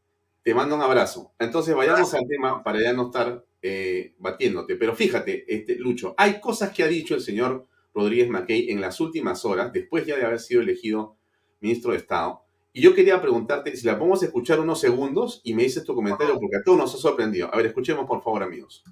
[0.44, 1.34] te mando un abrazo.
[1.39, 4.76] Entonces vayamos al tema para ya no estar eh, batiéndote.
[4.76, 8.99] Pero fíjate, este, Lucho, hay cosas que ha dicho el señor Rodríguez Mackey en las
[8.99, 11.17] últimas horas, después ya de haber sido elegido
[11.60, 12.41] ministro de Estado.
[12.71, 16.39] Y yo quería preguntarte si la podemos escuchar unos segundos y me dices tu comentario
[16.39, 17.49] porque a todos nos ha sorprendido.
[17.52, 18.84] A ver, escuchemos por favor, amigos.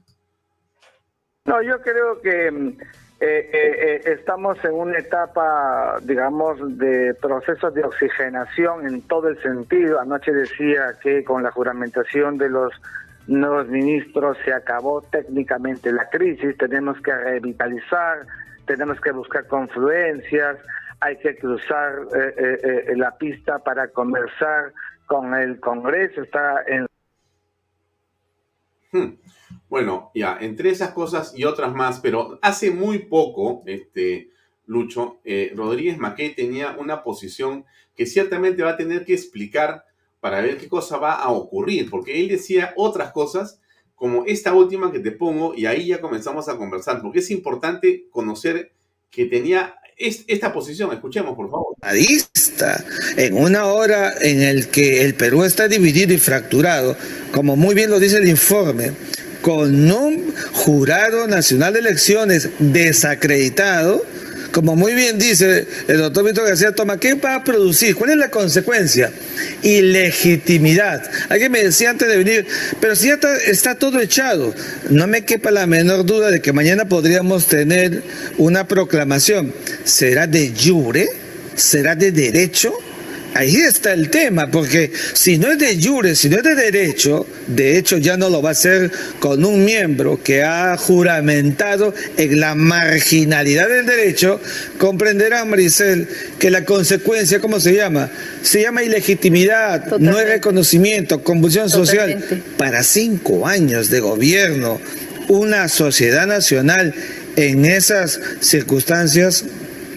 [1.46, 2.68] No, yo creo que mm,
[3.20, 9.42] eh, eh, eh, estamos en una etapa, digamos, de procesos de oxigenación en todo el
[9.42, 10.00] sentido.
[10.00, 12.74] Anoche decía que con la juramentación de los
[13.28, 18.26] nuevos ministros se acabó técnicamente la crisis, tenemos que revitalizar,
[18.68, 20.58] tenemos que buscar confluencias,
[21.00, 22.08] hay que cruzar
[22.96, 24.74] la pista para conversar
[25.08, 26.86] con el Congreso, está en...
[28.92, 29.18] Hmm.
[29.70, 34.30] Bueno, ya, entre esas cosas y otras más, pero hace muy poco, este,
[34.66, 39.86] Lucho, eh, Rodríguez Mackey tenía una posición que ciertamente va a tener que explicar
[40.20, 43.62] para ver qué cosa va a ocurrir, porque él decía otras cosas
[43.98, 48.06] como esta última que te pongo y ahí ya comenzamos a conversar, porque es importante
[48.12, 48.72] conocer
[49.10, 50.94] que tenía esta posición.
[50.94, 51.76] Escuchemos, por favor.
[53.18, 56.96] En una hora en el que el Perú está dividido y fracturado,
[57.32, 58.92] como muy bien lo dice el informe,
[59.42, 64.04] con un jurado nacional de elecciones desacreditado,
[64.52, 67.96] como muy bien dice el doctor Víctor García Toma, ¿qué va a producir?
[67.96, 69.12] ¿Cuál es la consecuencia?
[69.62, 71.10] Ilegitimidad.
[71.30, 72.48] Alguien me decía antes de venir,
[72.80, 74.54] pero si ya está, está, todo echado,
[74.90, 78.04] no me quepa la menor duda de que mañana podríamos tener
[78.38, 79.54] una proclamación.
[79.84, 81.08] ¿Será de jure?
[81.56, 82.74] ¿Será de derecho?
[83.34, 87.28] Ahí está el tema, porque si no es de jure, si no es de derecho,
[87.48, 92.40] de hecho ya no lo va a hacer con un miembro que ha juramentado en
[92.40, 94.42] la marginalidad del derecho,
[94.80, 96.08] comprenderá, Maricel,
[96.40, 98.10] que la consecuencia, ¿cómo se llama?
[98.42, 102.24] Se llama ilegitimidad, no es reconocimiento, convulsión social.
[102.58, 104.80] Para cinco años de gobierno,
[105.28, 106.96] una sociedad nacional
[107.36, 109.46] en esas circunstancias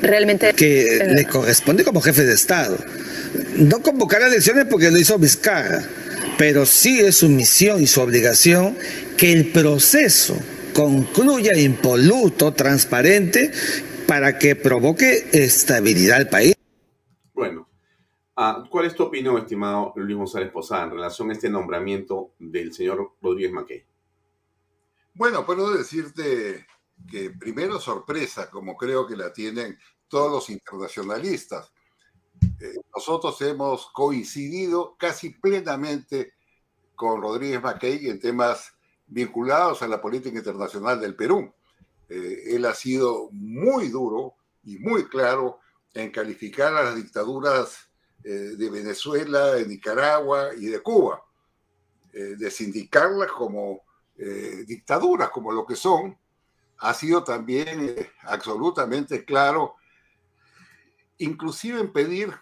[0.02, 2.78] realmente que le corresponde como jefe de Estado
[3.60, 5.82] no convocar elecciones porque lo hizo Vizcarra,
[6.38, 8.76] pero sí es su misión y su obligación
[9.18, 10.36] que el proceso
[10.74, 13.52] concluya impoluto, transparente,
[14.06, 16.54] para que provoque estabilidad al país.
[17.34, 17.68] Bueno,
[18.36, 22.72] ah, ¿cuál es tu opinión, estimado Luis González Posada, en relación a este nombramiento del
[22.72, 23.84] señor Rodríguez Mackey?
[25.12, 26.66] Bueno, puedo decirte
[27.10, 31.70] que primero sorpresa, como creo que la tienen todos los internacionalistas
[32.42, 36.34] eh, nosotros hemos coincidido casi plenamente
[36.94, 38.74] con Rodríguez Mackey en temas
[39.06, 41.52] vinculados a la política internacional del Perú.
[42.08, 45.60] Eh, él ha sido muy duro y muy claro
[45.94, 47.88] en calificar a las dictaduras
[48.24, 51.24] eh, de Venezuela, de Nicaragua y de Cuba,
[52.12, 53.82] de sindicarlas como
[54.66, 56.18] dictaduras, como lo que son.
[56.78, 59.76] Ha sido también absolutamente claro
[61.20, 62.32] inclusive en pedir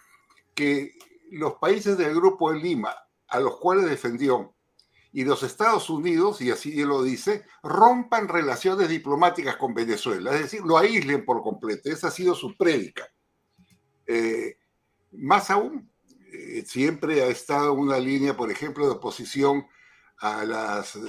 [0.54, 0.96] que
[1.30, 2.94] los países del Grupo de Lima,
[3.28, 4.54] a los cuales defendió,
[5.12, 10.42] y los Estados Unidos, y así él lo dice, rompan relaciones diplomáticas con Venezuela, es
[10.42, 11.90] decir, lo aíslen por completo.
[11.90, 13.06] Esa ha sido su prédica.
[14.06, 14.58] Eh,
[15.12, 15.90] más aún,
[16.32, 19.66] eh, siempre ha estado una línea, por ejemplo, de oposición
[20.18, 21.00] a las eh,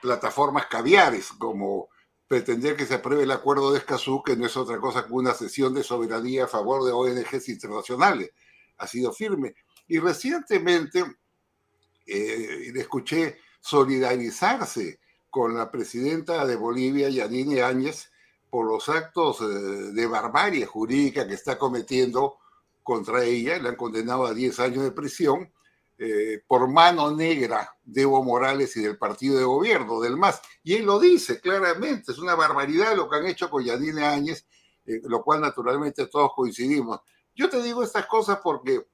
[0.00, 1.88] plataformas caviares, como
[2.28, 5.32] pretender que se apruebe el acuerdo de Escazú, que no es otra cosa que una
[5.32, 8.30] sesión de soberanía a favor de ONGs internacionales.
[8.76, 9.54] Ha sido firme.
[9.88, 11.04] Y recientemente
[12.06, 18.10] eh, le escuché solidarizarse con la presidenta de Bolivia, Yanine Áñez,
[18.50, 22.36] por los actos eh, de barbarie jurídica que está cometiendo
[22.82, 23.58] contra ella.
[23.58, 25.50] Le han condenado a 10 años de prisión
[26.00, 30.40] eh, por mano negra de Evo Morales y del partido de gobierno, del MAS.
[30.62, 34.46] Y él lo dice claramente, es una barbaridad lo que han hecho con Yadine Áñez,
[34.86, 37.00] eh, lo cual naturalmente todos coincidimos.
[37.34, 38.86] Yo te digo estas cosas porque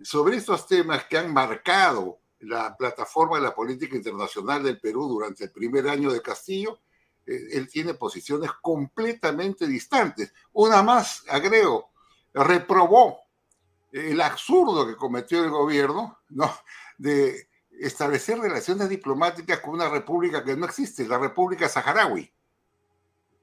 [0.00, 5.44] sobre estos temas que han marcado la plataforma de la política internacional del Perú durante
[5.44, 6.78] el primer año de Castillo,
[7.26, 10.32] eh, él tiene posiciones completamente distantes.
[10.52, 11.90] Una más, agrego,
[12.32, 13.23] reprobó
[13.94, 16.52] el absurdo que cometió el gobierno, ¿no?
[16.98, 22.30] De establecer relaciones diplomáticas con una república que no existe, la República Saharaui.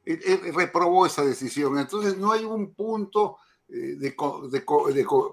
[0.03, 1.77] Él, reprobó esa decisión.
[1.77, 3.37] Entonces no hay un punto
[3.69, 4.13] eh, de,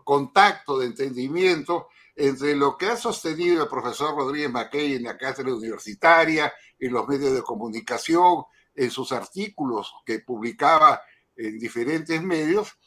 [0.05, 5.53] contacto, de entendimiento entre lo que ha sostenido el profesor Rodríguez Mackey en la cátedra
[5.53, 11.01] universitaria, en los medios de comunicación, en sus artículos que publicaba
[11.35, 12.79] en diferentes medios,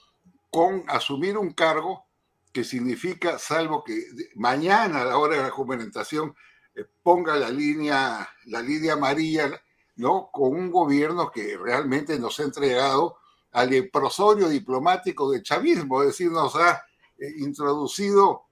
[0.49, 2.05] con asumir un cargo
[2.51, 4.03] que significa, salvo que
[4.35, 6.35] mañana a la hora de la juramentación
[6.75, 9.51] eh, ponga la línea, la línea amarilla,
[9.95, 10.29] ¿no?
[10.31, 13.17] Con un gobierno que realmente nos ha entregado
[13.51, 16.83] al leprosorio diplomático del chavismo, es decir, nos ha
[17.17, 18.43] eh, introducido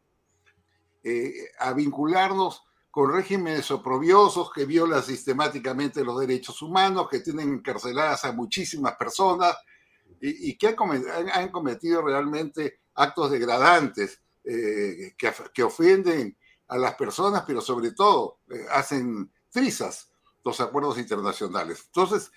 [1.03, 8.25] eh, a vincularnos con regímenes oprobiosos que violan sistemáticamente los derechos humanos, que tienen encarceladas
[8.25, 9.55] a muchísimas personas
[10.21, 10.75] y, que
[11.33, 15.15] han cometido, realmente actos degradantes eh,
[15.53, 16.37] que, ofenden
[16.67, 18.39] a las personas, pero sobre todo
[18.71, 20.11] hacen trizas
[20.43, 21.83] los acuerdos internacionales.
[21.87, 22.31] Entonces,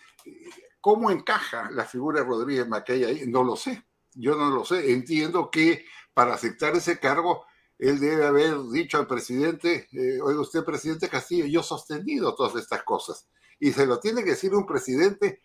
[0.81, 3.25] ¿cómo encaja la figura de Rodríguez Mackay ahí?
[3.27, 3.85] No lo sé.
[4.15, 4.93] Yo no lo sé.
[4.93, 5.85] Entiendo que
[6.15, 7.45] para aceptar ese cargo,
[7.79, 12.55] él debe haber dicho al presidente, eh, oiga usted, presidente Castillo, yo he sostenido todas
[12.57, 13.27] estas cosas.
[13.59, 15.41] Y se lo tiene que decir un presidente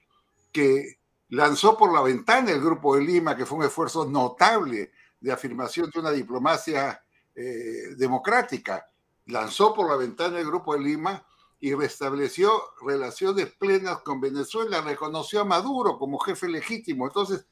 [0.52, 1.00] que
[1.30, 5.90] lanzó por la ventana el Grupo de Lima, que fue un esfuerzo notable de afirmación
[5.90, 7.04] de una diplomacia
[7.36, 8.90] eh, democrática.
[9.26, 11.26] Lanzó por la ventana el Grupo de Lima
[11.60, 12.52] y restableció
[12.82, 17.08] relaciones plenas con Venezuela, reconoció a Maduro como jefe legítimo.
[17.08, 17.46] Entonces,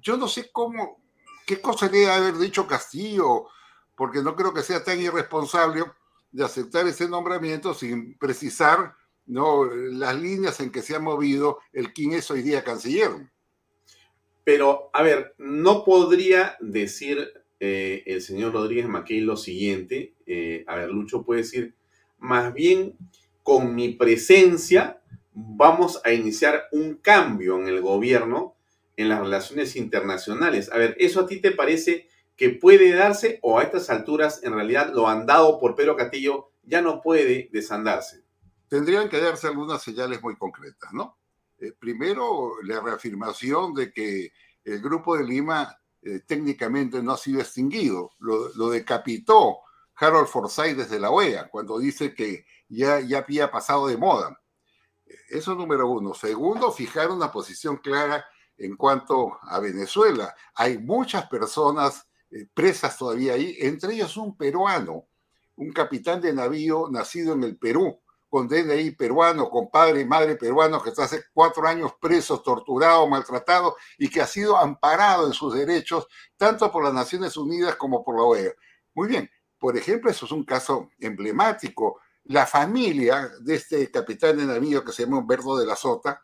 [0.00, 1.02] yo no sé cómo,
[1.46, 3.46] qué cosa debe haber dicho Castillo,
[3.96, 5.84] porque no creo que sea tan irresponsable
[6.30, 8.94] de aceptar ese nombramiento sin precisar
[9.26, 9.64] ¿no?
[9.64, 13.32] las líneas en que se ha movido el quién es hoy día canciller.
[14.46, 20.14] Pero, a ver, no podría decir eh, el señor Rodríguez Mackey lo siguiente.
[20.24, 21.74] Eh, a ver, Lucho puede decir,
[22.18, 22.96] más bien
[23.42, 25.00] con mi presencia
[25.32, 28.54] vamos a iniciar un cambio en el gobierno
[28.96, 30.70] en las relaciones internacionales.
[30.70, 34.54] A ver, ¿eso a ti te parece que puede darse o a estas alturas en
[34.54, 38.22] realidad lo andado por Pedro Castillo ya no puede desandarse?
[38.68, 41.16] Tendrían que darse algunas señales muy concretas, ¿no?
[41.58, 44.32] Eh, primero, la reafirmación de que
[44.64, 49.58] el Grupo de Lima eh, técnicamente no ha sido extinguido, lo, decapitó
[49.96, 54.40] Harold Forsyth desde la OEA, cuando dice que ya, ya había pasado de moda.
[55.28, 56.14] Eso es número uno.
[56.14, 58.24] Segundo, fijar una posición clara
[58.58, 60.34] en cuanto a Venezuela.
[60.54, 65.06] Hay muchas personas eh, presas todavía ahí, entre ellos un peruano,
[65.56, 70.36] un capitán de navío nacido en el Perú, con DNI peruano, con padre y madre
[70.36, 75.32] peruanos, que está hace cuatro años preso, torturado, maltratado y que ha sido amparado en
[75.32, 76.06] sus derechos,
[76.36, 78.52] tanto por las Naciones Unidas como por la OEA.
[78.94, 82.00] Muy bien, por ejemplo, eso es un caso emblemático.
[82.24, 86.20] La familia de este capitán de navío que se llama Humberto de la Sota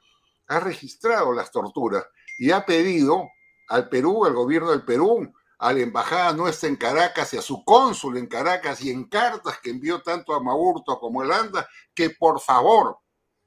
[0.48, 2.04] ha registrado las torturas
[2.38, 3.28] y ha pedido
[3.68, 5.32] al Perú, al gobierno del Perú,
[5.62, 9.60] a la embajada nuestra en Caracas y a su cónsul en Caracas y en cartas
[9.62, 12.98] que envió tanto a Maurto como a Holanda, que por favor,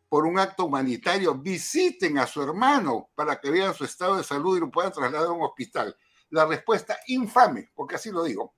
[0.07, 4.55] por un acto humanitario, visiten a su hermano para que vean su estado de salud
[4.55, 5.93] y lo puedan trasladar a un hospital.
[6.29, 8.55] La respuesta infame, porque así lo digo,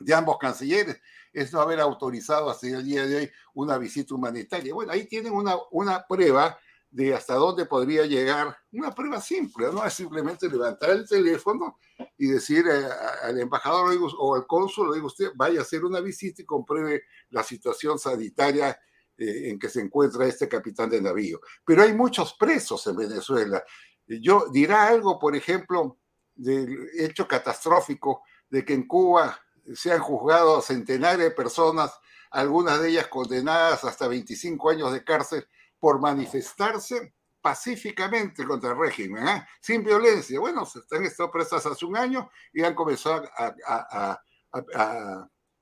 [0.00, 1.00] de ambos cancilleres
[1.32, 4.74] es no haber autorizado hasta el día de hoy una visita humanitaria.
[4.74, 6.58] Bueno, ahí tienen una, una prueba
[6.90, 11.78] de hasta dónde podría llegar, una prueba simple, no es simplemente levantar el teléfono
[12.18, 12.84] y decir eh,
[13.22, 17.44] al embajador o al cónsul, digo usted, vaya a hacer una visita y compruebe la
[17.44, 18.78] situación sanitaria
[19.16, 21.40] eh, en que se encuentra este capitán de navío.
[21.64, 23.62] Pero hay muchos presos en Venezuela.
[24.06, 25.98] Yo dirá algo, por ejemplo,
[26.34, 29.38] del hecho catastrófico de que en Cuba
[29.74, 31.92] se han juzgado a centenares de personas,
[32.32, 35.46] algunas de ellas condenadas hasta 25 años de cárcel
[35.80, 39.46] por manifestarse pacíficamente contra el régimen, ¿eh?
[39.60, 40.38] sin violencia.
[40.38, 44.20] Bueno, se están estado presas hace un año y han comenzado a,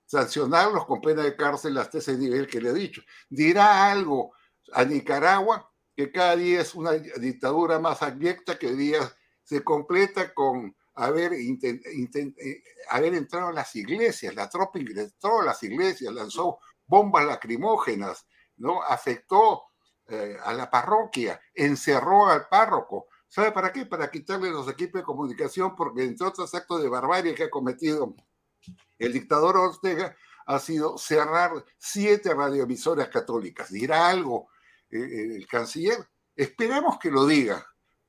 [0.07, 3.03] sancionarlos con pena de cárcel hasta ese nivel que le he dicho.
[3.29, 4.33] Dirá algo
[4.73, 9.01] a Nicaragua que cada día es una dictadura más abyecta que día
[9.43, 15.63] se completa con haber, eh, haber entrado a las iglesias, la tropa ingresó a las
[15.63, 18.83] iglesias, lanzó bombas lacrimógenas, ¿no?
[18.83, 19.65] afectó
[20.09, 23.09] eh, a la parroquia, encerró al párroco.
[23.27, 23.85] ¿Sabe para qué?
[23.85, 28.15] Para quitarle los equipos de comunicación, porque entre otros actos de barbarie que ha cometido
[28.99, 33.71] el dictador Ortega, ha sido cerrar siete radioemisoras católicas.
[33.71, 34.49] ¿Dirá algo
[34.91, 35.99] eh, el canciller?
[36.35, 37.67] Esperamos que lo diga,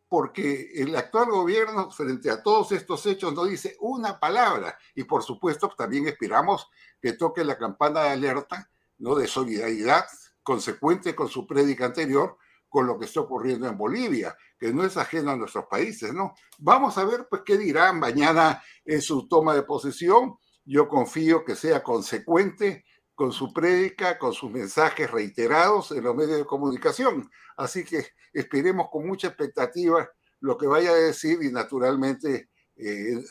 [0.08, 5.22] porque el actual gobierno frente a todos estos hechos no dice una palabra y por
[5.22, 6.70] supuesto también esperamos
[7.02, 10.06] que toque la campana de alerta no de solidaridad
[10.50, 12.36] consecuente con su prédica anterior
[12.68, 16.34] con lo que está ocurriendo en Bolivia, que no es ajeno a nuestros países, ¿no?
[16.58, 20.38] Vamos a ver pues qué dirán mañana en su toma de posesión.
[20.66, 22.84] Yo confío que sea consecuente
[23.14, 27.30] con su prédica, con sus mensajes reiterados en los medios de comunicación.
[27.56, 33.24] Así que esperemos con mucha expectativa lo que vaya a decir y naturalmente eh,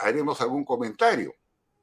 [0.00, 1.34] haremos algún comentario.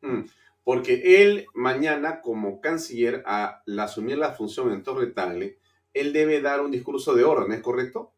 [0.02, 0.22] Mm,
[0.64, 5.60] porque él mañana como canciller, al asumir la función en Torre Tagle,
[5.94, 8.14] él debe dar un discurso de orden, ¿es correcto?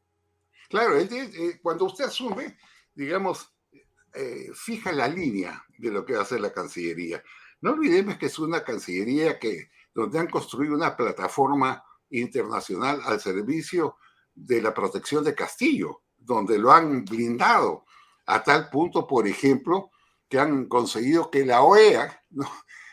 [0.70, 2.58] Claro, eh, cuando usted asume,
[2.94, 3.54] digamos,
[4.14, 7.24] eh, fija la línea de lo que va a hacer la Cancillería.
[7.62, 13.98] No olvidemos que es una Cancillería que, donde han construido una plataforma internacional al servicio
[14.34, 17.86] de la protección de Castillo, donde lo han blindado
[18.26, 19.92] a tal punto, por ejemplo,
[20.32, 22.24] que han conseguido que la OEA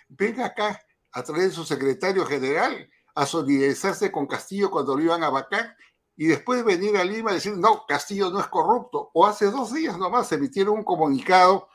[0.09, 0.81] venga acá
[1.13, 5.77] a través de su secretario general a solidarizarse con Castillo cuando lo iban a vacar
[6.17, 9.13] y después venir a Lima y decir, no, Castillo no es corrupto.
[9.15, 11.69] O hace dos días nomás emitieron un comunicado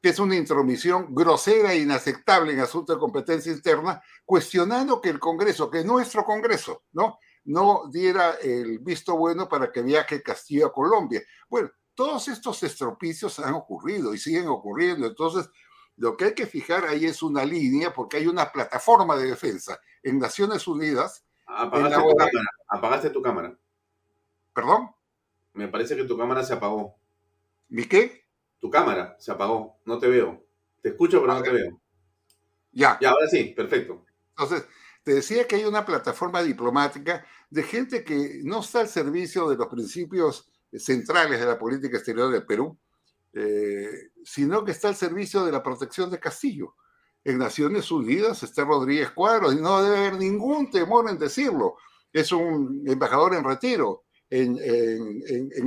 [0.00, 5.20] que es una intromisión grosera e inaceptable en asuntos de competencia interna, cuestionando que el
[5.20, 7.18] Congreso, que nuestro Congreso, ¿no?
[7.44, 11.22] no diera el visto bueno para que viaje Castillo a Colombia.
[11.48, 15.06] Bueno, todos estos estropicios han ocurrido y siguen ocurriendo.
[15.06, 15.48] Entonces,
[15.96, 19.80] lo que hay que fijar ahí es una línea, porque hay una plataforma de defensa
[20.02, 21.24] en Naciones Unidas.
[21.46, 22.48] Apagaste, tu, cámara.
[22.68, 23.58] Apagaste tu cámara.
[24.52, 24.90] ¿Perdón?
[25.52, 26.96] Me parece que tu cámara se apagó.
[27.68, 28.24] ¿Mi qué?
[28.60, 29.78] Tu cámara se apagó.
[29.84, 30.44] No te veo.
[30.82, 31.80] Te escucho, pero no te veo.
[32.72, 32.98] Ya.
[33.00, 34.04] Ya, ahora sí, perfecto.
[34.30, 34.66] Entonces,
[35.04, 39.56] te decía que hay una plataforma diplomática de gente que no está al servicio de
[39.56, 42.78] los principios centrales de la política exterior del Perú,
[43.32, 46.74] eh, sino que está al servicio de la protección de Castillo.
[47.24, 51.76] En Naciones Unidas está Rodríguez Cuadros y no debe haber ningún temor en decirlo.
[52.12, 54.04] Es un embajador en retiro.
[54.28, 54.58] En,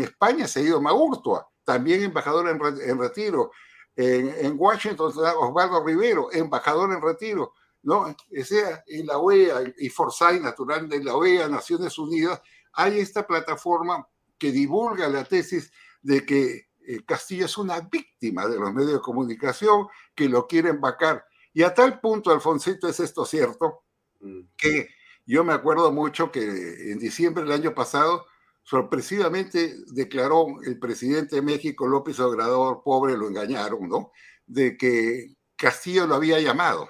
[0.02, 3.52] España se ha ido Magurtua, también embajador en, retiro.
[3.96, 7.54] En, Washington Osvaldo Rivero, embajador en retiro.
[7.84, 8.16] ¿no?
[8.44, 12.42] Sea en la OEA y Forsyth, natural de la OEA, Naciones Unidas,
[12.74, 14.08] hay esta plataforma
[14.38, 15.72] que divulga la tesis
[16.02, 20.80] de que eh, Castillo es una víctima de los medios de comunicación que lo quieren
[20.80, 21.26] vacar.
[21.54, 23.84] Y a tal punto, Alfonsito, es esto cierto,
[24.22, 24.42] mm.
[24.56, 24.90] que
[25.26, 28.26] yo me acuerdo mucho que en diciembre del año pasado,
[28.64, 34.12] sorpresivamente declaró el presidente de México, López Obrador, pobre, lo engañaron, ¿no?
[34.46, 36.90] De que Castillo lo había llamado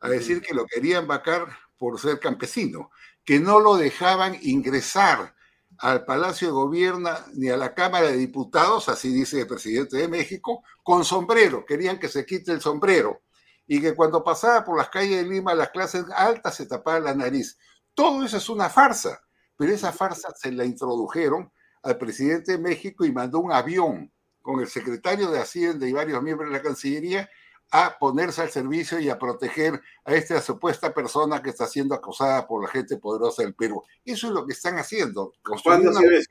[0.00, 2.90] a decir que lo querían vacar por ser campesino,
[3.24, 5.34] que no lo dejaban ingresar
[5.78, 10.08] al Palacio de Gobierno ni a la Cámara de Diputados, así dice el presidente de
[10.08, 11.64] México, con sombrero.
[11.66, 13.22] Querían que se quite el sombrero.
[13.66, 17.14] Y que cuando pasaba por las calles de Lima, las clases altas se tapaban la
[17.14, 17.58] nariz.
[17.94, 19.20] Todo eso es una farsa.
[19.56, 21.50] Pero esa farsa se la introdujeron
[21.82, 24.12] al presidente de México y mandó un avión
[24.42, 27.28] con el secretario de Hacienda y varios miembros de la Cancillería
[27.70, 32.46] a ponerse al servicio y a proteger a esta supuesta persona que está siendo acosada
[32.46, 33.82] por la gente poderosa del Perú.
[34.04, 35.32] Eso es lo que están haciendo.
[35.62, 36.30] ¿Cuándo ha sido eso?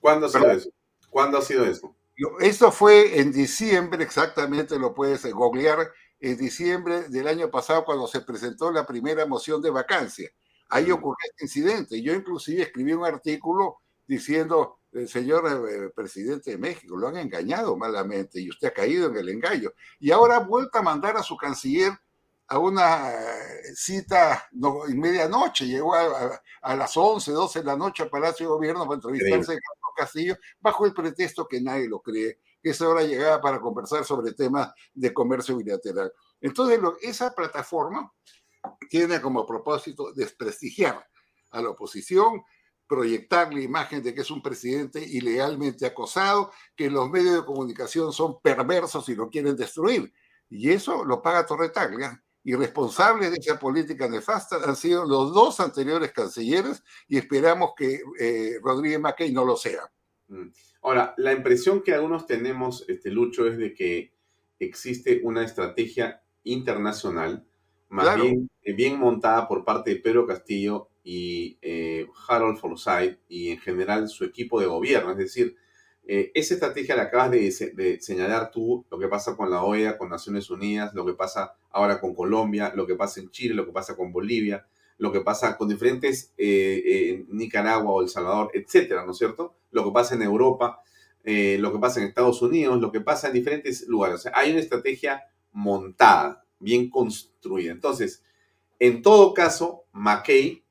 [0.00, 0.70] ¿Cuándo ha sido eso?
[1.10, 1.94] ¿Cuándo ha sido eso?
[2.40, 8.20] Esto fue en diciembre, exactamente, lo puedes googlear, en diciembre del año pasado cuando se
[8.20, 10.30] presentó la primera moción de vacancia.
[10.68, 12.00] Ahí ocurrió este incidente.
[12.00, 13.78] Yo inclusive escribí un artículo
[14.12, 19.08] diciendo el señor eh, presidente de México, lo han engañado malamente y usted ha caído
[19.08, 19.70] en el engaño.
[19.98, 21.92] Y ahora ha vuelto a mandar a su canciller
[22.48, 28.02] a una eh, cita no, en medianoche, llegó a, las 11, 12 de la noche
[28.02, 32.40] al Palacio de Gobierno para entrevistarse con Castillo, bajo el pretexto que nadie lo cree,
[32.62, 36.12] que esa hora llegaba para conversar sobre temas de comercio bilateral.
[36.38, 38.12] Entonces, esa plataforma
[38.90, 41.08] tiene como propósito desprestigiar
[41.50, 42.42] a la oposición,
[42.86, 48.12] proyectar la imagen de que es un presidente ilegalmente acosado, que los medios de comunicación
[48.12, 50.12] son perversos y lo quieren destruir.
[50.50, 52.22] Y eso lo paga Torretaglia.
[52.44, 58.00] Y responsables de esa política nefasta han sido los dos anteriores cancilleres y esperamos que
[58.18, 59.90] eh, Rodríguez Mackey no lo sea.
[60.28, 60.48] Mm.
[60.82, 64.12] Ahora, la impresión que algunos tenemos, este Lucho, es de que
[64.58, 67.46] existe una estrategia internacional,
[67.88, 73.50] más bien, eh, bien montada por parte de Pedro Castillo y eh, Harold Forsyth y
[73.50, 75.12] en general su equipo de gobierno.
[75.12, 75.56] Es decir,
[76.06, 80.08] eh, esa estrategia la acabas de, señalar tú, lo que pasa con la OEA, con
[80.08, 83.72] Naciones Unidas, lo que pasa ahora con Colombia, lo que pasa en Chile, lo que
[83.72, 84.66] pasa con Bolivia,
[84.98, 89.54] lo que pasa con diferentes eh, Nicaragua o El Salvador, etcétera, ¿no es cierto?
[89.70, 90.82] Lo que pasa en Europa,
[91.24, 94.16] lo que pasa en Estados Unidos, lo que pasa en diferentes lugares.
[94.16, 95.22] O sea, hay una estrategia
[95.52, 97.72] montada, bien construida.
[97.72, 98.22] Entonces,
[98.78, 100.61] en todo caso, McKay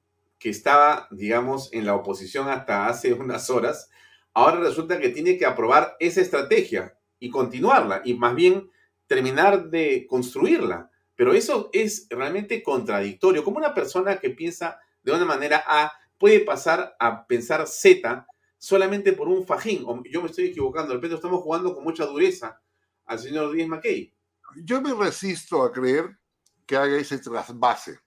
[0.42, 3.92] que estaba, digamos, en la oposición hasta hace unas horas,
[4.34, 8.72] ahora resulta que tiene que aprobar esa estrategia y continuarla y más bien
[9.06, 10.90] terminar de construirla.
[11.16, 13.44] Pero eso es realmente contradictorio.
[13.44, 18.26] Como una persona que piensa de una manera A puede pasar a pensar Z
[18.58, 19.86] solamente por un fajín.
[20.10, 22.60] Yo me estoy equivocando, de repente estamos jugando con mucha dureza
[23.06, 24.12] al señor Díaz McKay.
[24.64, 26.18] Yo me resisto a creer
[26.66, 28.00] que haga ese trasvase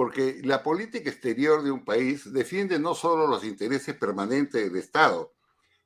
[0.00, 5.34] porque la política exterior de un país defiende no solo los intereses permanentes del Estado,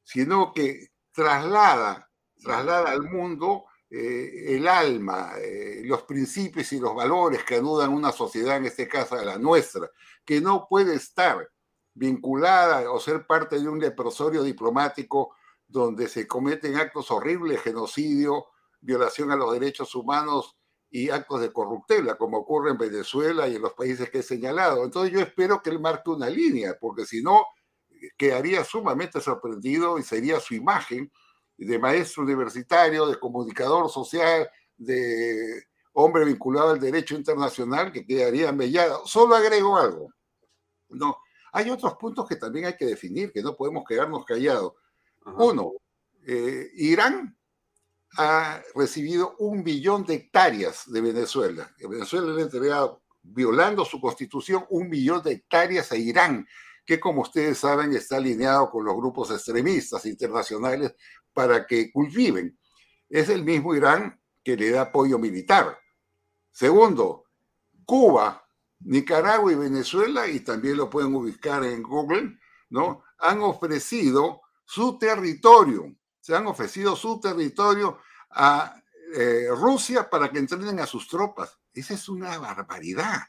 [0.05, 2.09] sino que traslada,
[2.41, 8.13] traslada al mundo eh, el alma, eh, los principios y los valores que anudan una
[8.13, 9.91] sociedad, en este caso la nuestra,
[10.25, 11.51] que no puede estar
[11.93, 15.35] vinculada o ser parte de un leprosorio diplomático
[15.67, 18.47] donde se cometen actos horribles, genocidio,
[18.81, 20.57] violación a los derechos humanos
[20.95, 24.85] y actos de corruptela, como ocurre en Venezuela y en los países que he señalado.
[24.85, 27.45] Entonces yo espero que él marque una línea, porque si no,
[28.17, 31.11] quedaría sumamente sorprendido y sería su imagen
[31.57, 35.65] de maestro universitario, de comunicador social, de
[35.95, 39.05] hombre vinculado al derecho internacional que quedaría mellado.
[39.05, 40.15] Solo agrego algo.
[40.91, 41.17] No,
[41.53, 44.75] hay otros puntos que también hay que definir, que no podemos quedarnos callados.
[45.25, 45.73] Uno,
[46.25, 47.37] eh, Irán
[48.17, 51.71] ha recibido un billón de hectáreas de Venezuela.
[51.79, 56.47] Venezuela le ha entregado, violando su constitución, un billón de hectáreas a Irán,
[56.85, 60.95] que como ustedes saben está alineado con los grupos extremistas internacionales
[61.33, 62.59] para que cultiven.
[63.09, 65.79] Es el mismo Irán que le da apoyo militar.
[66.53, 67.25] Segundo,
[67.85, 68.47] Cuba,
[68.81, 72.39] Nicaragua y Venezuela, y también lo pueden ubicar en Google,
[72.71, 73.03] ¿no?
[73.19, 75.95] Han ofrecido su territorio
[76.25, 77.99] se han ofrecido su territorio
[78.31, 78.75] a
[79.15, 81.61] eh, Rusia para que entrenen a sus tropas.
[81.75, 83.21] Esa es una barbaridad.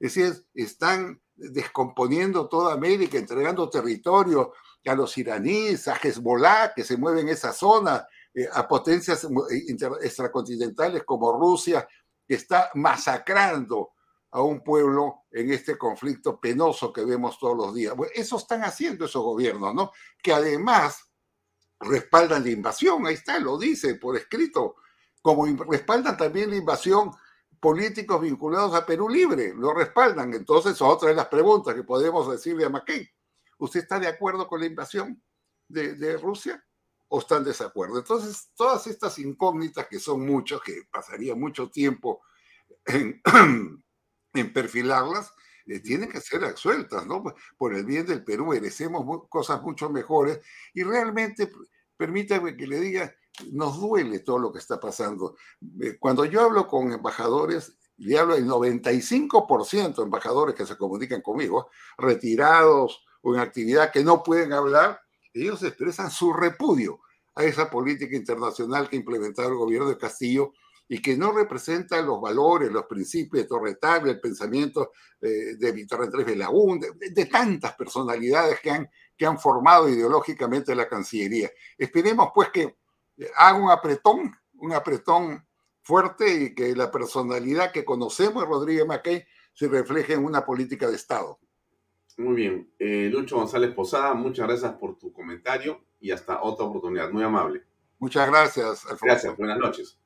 [0.00, 4.54] Es decir, están descomponiendo toda América, entregando territorio
[4.86, 9.76] a los iraníes, a Hezbollah, que se mueven en esa zona, eh, a potencias eh,
[10.00, 11.86] extracontinentales como Rusia,
[12.26, 13.90] que está masacrando
[14.30, 17.94] a un pueblo en este conflicto penoso que vemos todos los días.
[18.14, 19.92] eso están haciendo esos gobiernos, ¿no?
[20.22, 21.07] Que además
[21.80, 24.76] respaldan la invasión, ahí está, lo dice por escrito,
[25.22, 27.10] como respaldan también la invasión
[27.60, 30.32] políticos vinculados a Perú Libre, lo respaldan.
[30.34, 33.08] Entonces, otra de las preguntas que podemos decirle a McCain,
[33.58, 35.22] ¿usted está de acuerdo con la invasión
[35.68, 36.64] de, Rusia
[37.08, 37.98] o está en desacuerdo?
[37.98, 42.22] Entonces, todas estas incógnitas, que son muchas, que pasaría mucho tiempo
[42.84, 43.20] en
[44.54, 45.32] perfilarlas,
[45.68, 47.22] eh, tienen que ser absueltas, ¿no?
[47.56, 50.40] Por el bien del Perú merecemos cosas mucho mejores
[50.72, 51.50] y realmente,
[51.96, 53.14] permítame que le diga,
[53.52, 55.36] nos duele todo lo que está pasando.
[55.80, 61.20] Eh, cuando yo hablo con embajadores, le hablo del 95% de embajadores que se comunican
[61.20, 65.00] conmigo, retirados o en actividad que no pueden hablar,
[65.34, 67.00] ellos expresan su repudio
[67.34, 70.54] a esa política internacional que ha implementado el gobierno de Castillo
[70.88, 76.02] y que no representa los valores, los principios de Torretable, el pensamiento eh, de Víctor
[76.02, 81.50] Andrés Belaún, de, de, tantas personalidades que han, que han formado ideológicamente la Cancillería.
[81.76, 82.76] Esperemos pues que
[83.36, 85.46] haga un apretón, un apretón
[85.82, 90.88] fuerte y que la personalidad que conocemos de Rodríguez Mackay se refleje en una política
[90.88, 91.38] de Estado.
[92.16, 92.72] Muy bien.
[92.78, 97.10] Eh, Lucho González Posada, muchas gracias por tu comentario y hasta otra oportunidad.
[97.10, 97.64] Muy amable.
[97.98, 99.04] Muchas gracias, Alfonso.
[99.04, 99.98] Gracias, buenas noches.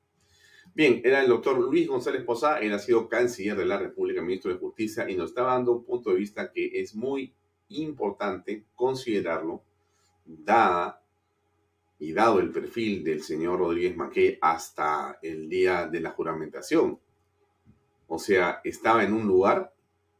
[0.75, 4.51] Bien, era el doctor Luis González Posada, él ha sido canciller de la República, ministro
[4.51, 7.35] de Justicia, y nos está dando un punto de vista que es muy
[7.69, 9.63] importante considerarlo,
[10.25, 11.03] dada
[11.99, 16.99] y dado el perfil del señor Rodríguez Maqué hasta el día de la juramentación.
[18.07, 19.75] O sea, estaba en un lugar,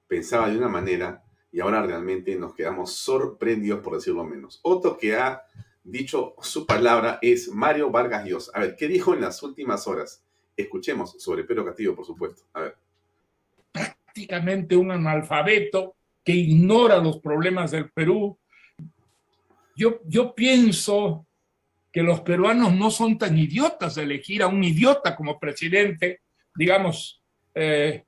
[0.07, 4.61] pensaba de una manera, y ahora realmente nos quedamos sorprendidos, por decirlo menos.
[4.63, 5.45] Otro que ha
[5.83, 8.53] dicho su palabra es Mario Vargas Llosa.
[8.55, 10.23] A ver, ¿qué dijo en las últimas horas?
[10.63, 12.43] Escuchemos sobre Pedro Castillo, por supuesto.
[12.55, 12.77] A ver.
[13.71, 18.39] Prácticamente un analfabeto que ignora los problemas del Perú.
[19.77, 21.27] Yo, yo pienso
[21.93, 26.21] que los peruanos no son tan idiotas de elegir a un idiota como presidente,
[26.55, 27.23] digamos,
[27.55, 28.05] eh,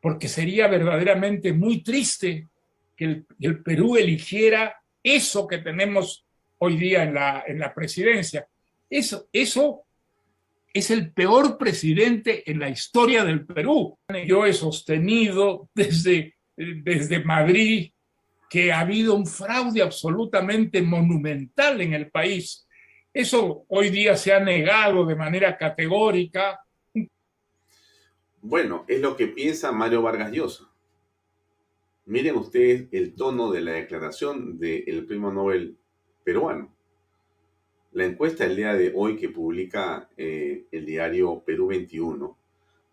[0.00, 2.48] porque sería verdaderamente muy triste
[2.96, 6.26] que el, el, Perú eligiera eso que tenemos
[6.58, 8.48] hoy día en la, en la presidencia.
[8.88, 9.85] Eso, eso
[10.76, 13.98] es el peor presidente en la historia del Perú.
[14.26, 17.92] Yo he sostenido desde, desde Madrid
[18.50, 22.68] que ha habido un fraude absolutamente monumental en el país.
[23.12, 26.60] Eso hoy día se ha negado de manera categórica.
[28.42, 30.70] Bueno, es lo que piensa Mario Vargas Llosa.
[32.04, 35.78] Miren ustedes el tono de la declaración del primo Nobel
[36.22, 36.75] peruano.
[37.96, 42.38] La encuesta del día de hoy que publica eh, el diario Perú 21,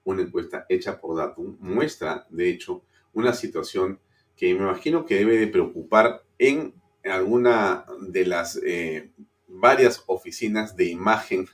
[0.06, 4.00] una encuesta hecha por Datum, muestra, de hecho, una situación
[4.38, 6.74] que me imagino que debe de preocupar en
[7.04, 9.12] alguna de las eh,
[9.50, 11.50] varias oficinas de imagen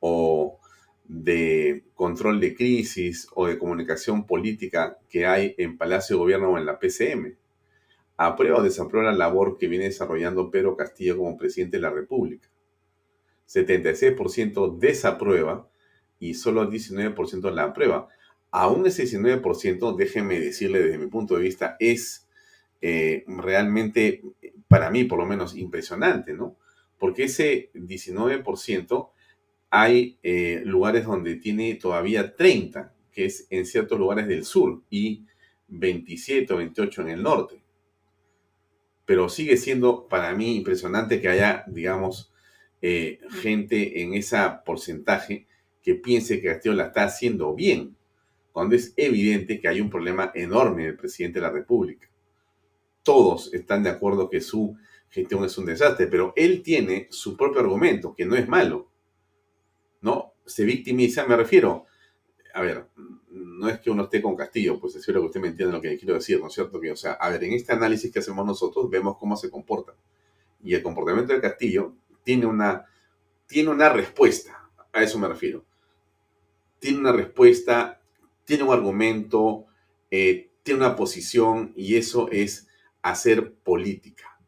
[0.00, 0.58] o
[1.04, 6.58] de control de crisis o de comunicación política que hay en Palacio de Gobierno o
[6.58, 7.36] en la PCM.
[8.16, 12.49] ¿Aprueba o desaprueba la labor que viene desarrollando Pedro Castillo como presidente de la República?
[13.52, 15.68] 76% desaprueba
[16.20, 18.08] y solo 19% la aprueba.
[18.52, 22.28] Aún ese 19%, déjenme decirle desde mi punto de vista, es
[22.80, 24.22] eh, realmente,
[24.68, 26.56] para mí por lo menos, impresionante, ¿no?
[26.98, 29.10] Porque ese 19%
[29.70, 35.24] hay eh, lugares donde tiene todavía 30, que es en ciertos lugares del sur, y
[35.68, 37.62] 27 o 28 en el norte.
[39.06, 42.29] Pero sigue siendo para mí impresionante que haya, digamos,
[42.82, 45.46] eh, gente en ese porcentaje
[45.82, 47.96] que piense que Castillo la está haciendo bien,
[48.52, 52.08] cuando es evidente que hay un problema enorme en el presidente de la República.
[53.02, 54.76] Todos están de acuerdo que su
[55.08, 58.88] gestión es un desastre, pero él tiene su propio argumento, que no es malo.
[60.00, 60.34] ¿No?
[60.44, 61.86] Se victimiza, me refiero.
[62.54, 62.86] A ver,
[63.30, 65.96] no es que uno esté con Castillo, pues espero que usted me entienda lo que
[65.96, 66.80] quiero decir, ¿no es cierto?
[66.80, 69.94] Que, o sea, a ver, en este análisis que hacemos nosotros vemos cómo se comporta.
[70.62, 71.94] Y el comportamiento de Castillo
[72.30, 72.86] tiene una,
[73.48, 75.64] tiene una respuesta, a eso me refiero.
[76.78, 78.00] Tiene una respuesta,
[78.44, 79.66] tiene un argumento,
[80.12, 82.68] eh, tiene una posición y eso es
[83.02, 84.38] hacer política.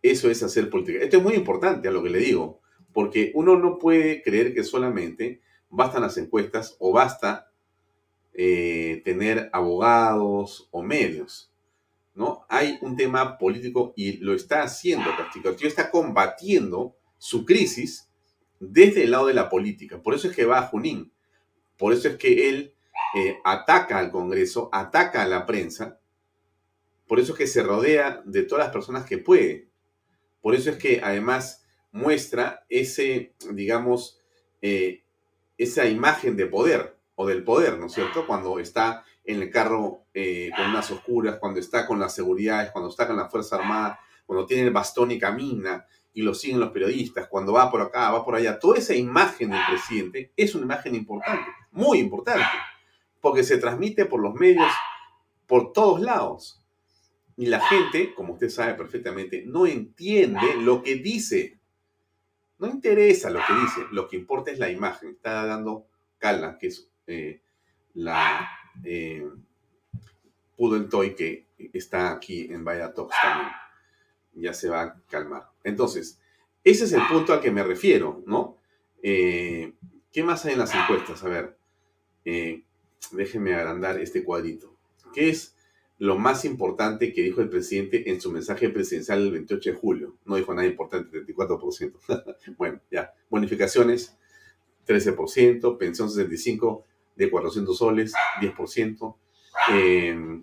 [0.00, 1.00] Eso es hacer política.
[1.04, 2.62] Esto es muy importante a lo que le digo,
[2.94, 7.52] porque uno no puede creer que solamente bastan las encuestas o basta
[8.32, 11.52] eh, tener abogados o medios.
[12.14, 12.46] ¿no?
[12.48, 15.50] Hay un tema político y lo está haciendo Castillo.
[15.50, 18.08] Castillo está combatiendo su crisis
[18.58, 20.02] desde el lado de la política.
[20.02, 21.12] Por eso es que va a Junín.
[21.76, 22.74] Por eso es que él
[23.14, 26.00] eh, ataca al Congreso, ataca a la prensa.
[27.06, 29.68] Por eso es que se rodea de todas las personas que puede.
[30.40, 31.62] Por eso es que además
[31.92, 34.18] muestra ese, digamos,
[34.62, 35.04] eh,
[35.58, 38.26] esa imagen de poder o del poder, ¿no es cierto?
[38.26, 42.88] Cuando está en el carro eh, con unas oscuras, cuando está con las seguridades, cuando
[42.88, 46.70] está con la Fuerza Armada, cuando tiene el bastón y camina, y lo siguen los
[46.70, 50.64] periodistas, cuando va por acá, va por allá, toda esa imagen del presidente es una
[50.64, 52.44] imagen importante, muy importante,
[53.20, 54.72] porque se transmite por los medios
[55.46, 56.62] por todos lados.
[57.36, 61.58] Y la gente, como usted sabe perfectamente, no entiende lo que dice.
[62.58, 65.10] No interesa lo que dice, lo que importa es la imagen.
[65.10, 65.86] Está dando
[66.18, 67.40] Calma, que es eh,
[67.94, 68.46] la
[68.84, 69.26] eh,
[70.90, 73.50] Toy que está aquí en Vaya Talks también
[74.34, 75.49] ya se va a calmar.
[75.64, 76.18] Entonces,
[76.64, 78.58] ese es el punto al que me refiero, ¿no?
[79.02, 79.72] Eh,
[80.12, 81.22] ¿Qué más hay en las encuestas?
[81.24, 81.56] A ver,
[82.24, 82.64] eh,
[83.12, 84.76] déjenme agrandar este cuadrito.
[85.14, 85.56] ¿Qué es
[85.98, 90.16] lo más importante que dijo el presidente en su mensaje presidencial el 28 de julio?
[90.24, 91.92] No dijo nada importante, 34%.
[92.58, 93.12] bueno, ya.
[93.28, 94.16] Bonificaciones,
[94.86, 96.84] 13%, pensión 65
[97.16, 99.16] de 400 soles, 10%,
[99.70, 100.40] eh,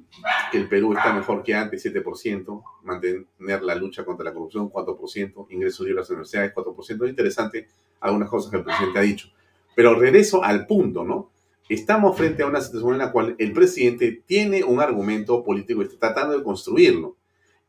[0.52, 5.48] que el Perú está mejor que antes, 7%, mantener la lucha contra la corrupción, 4%,
[5.50, 7.10] ingresos libres a las universidades, 4%.
[7.10, 7.68] interesante
[8.00, 9.30] algunas cosas que el presidente ha dicho.
[9.76, 11.32] Pero regreso al punto, ¿no?
[11.70, 15.98] Estamos frente a una situación en la cual el presidente tiene un argumento político está
[16.00, 17.18] tratando de construirlo.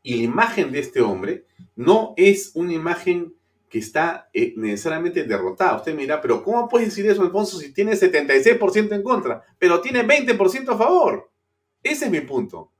[0.01, 1.43] Y la imagen de este hombre
[1.75, 3.33] no es una imagen
[3.69, 5.77] que está eh, necesariamente derrotada.
[5.77, 10.05] Usted mira, pero ¿cómo puede decir eso, Alfonso, si tiene 76% en contra, pero tiene
[10.05, 11.31] 20% a favor?
[11.83, 12.71] Ese es mi punto.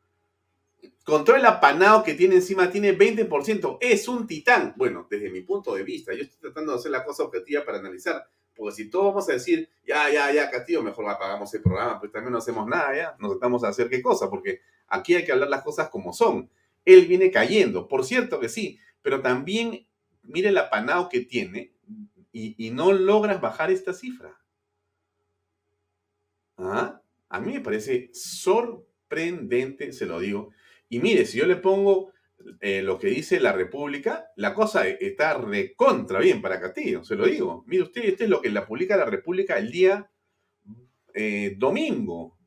[1.04, 3.78] Con el apanado que tiene encima, tiene 20%.
[3.82, 4.74] Es un titán.
[4.78, 7.80] Bueno, desde mi punto de vista, yo estoy tratando de hacer la cosa objetiva para
[7.80, 8.28] analizar.
[8.56, 12.12] Porque si todos vamos a decir, ya, ya, ya, Castillo, mejor apagamos el programa, pues
[12.12, 13.16] también no hacemos nada, ya.
[13.20, 16.50] Nos tratamos a hacer qué cosa, porque aquí hay que hablar las cosas como son.
[16.86, 19.88] Él viene cayendo, por cierto que sí, pero también
[20.30, 21.74] mire el apanado que tiene
[22.32, 24.40] y, no logras bajar esta cifra.
[26.58, 27.02] ¿Ah?
[27.28, 30.52] A mí me parece sorprendente se lo digo.
[30.88, 32.12] Y mire, si yo le pongo
[32.62, 37.26] eh, lo que dice la República, la cosa está recontra bien para Castillo, se lo
[37.26, 37.64] digo.
[37.68, 40.10] Mire usted, esto es lo que la publica la República el día
[41.14, 42.39] eh, domingo.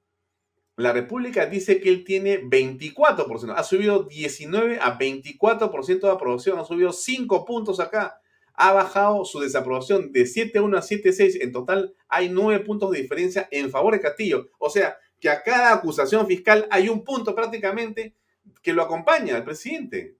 [0.77, 6.64] La República dice que él tiene 24%, ha subido 19 a 24% de aprobación, ha
[6.64, 8.18] subido 5 puntos acá,
[8.55, 13.49] ha bajado su desaprobación de 7.1 a 7.6, en total hay 9 puntos de diferencia
[13.51, 14.51] en favor de Castillo.
[14.59, 18.16] O sea, que a cada acusación fiscal hay un punto prácticamente
[18.62, 20.16] que lo acompaña al presidente.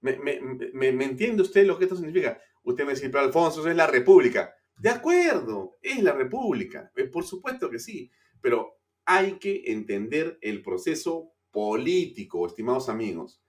[0.00, 2.40] ¿Me, entiende usted lo que esto significa?
[2.62, 4.54] Usted me dice, pero Alfonso, es la República.
[4.76, 6.90] De acuerdo, es la República.
[6.96, 8.10] Eh, por supuesto que sí,
[8.40, 13.40] pero hay que entender el proceso político, estimados amigos.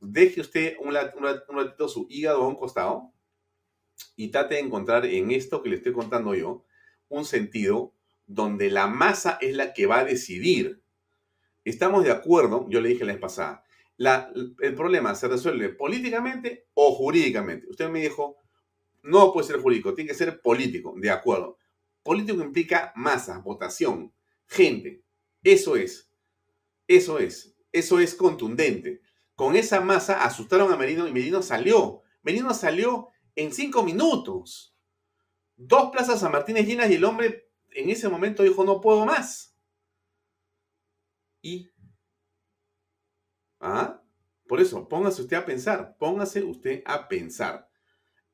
[0.00, 3.12] Deje usted un, ratito su hígado a un costado
[4.16, 6.64] y trate de encontrar en esto que le estoy contando yo
[7.08, 7.94] un sentido
[8.26, 10.82] donde la masa es la que va a decidir.
[11.64, 13.64] Estamos de acuerdo, yo le dije la vez pasada,
[13.98, 17.66] el problema se resuelve políticamente o jurídicamente.
[17.68, 18.38] Usted me dijo,
[19.02, 21.58] no puede ser jurídico, tiene que ser político, de acuerdo.
[22.02, 24.12] Político implica masa, votación,
[24.48, 25.04] gente.
[25.42, 26.10] Eso es.
[26.86, 27.54] Eso es.
[27.70, 29.02] Eso es contundente.
[29.34, 32.02] Con esa masa asustaron a Merino y Merino salió.
[32.22, 34.76] Merino salió en cinco minutos.
[35.56, 39.56] Dos plazas San Martínez llenas y el hombre en ese momento dijo no puedo más.
[41.40, 41.70] Y
[43.60, 44.02] ¿Ah?
[44.46, 47.68] Por eso, póngase usted a pensar, póngase usted a pensar.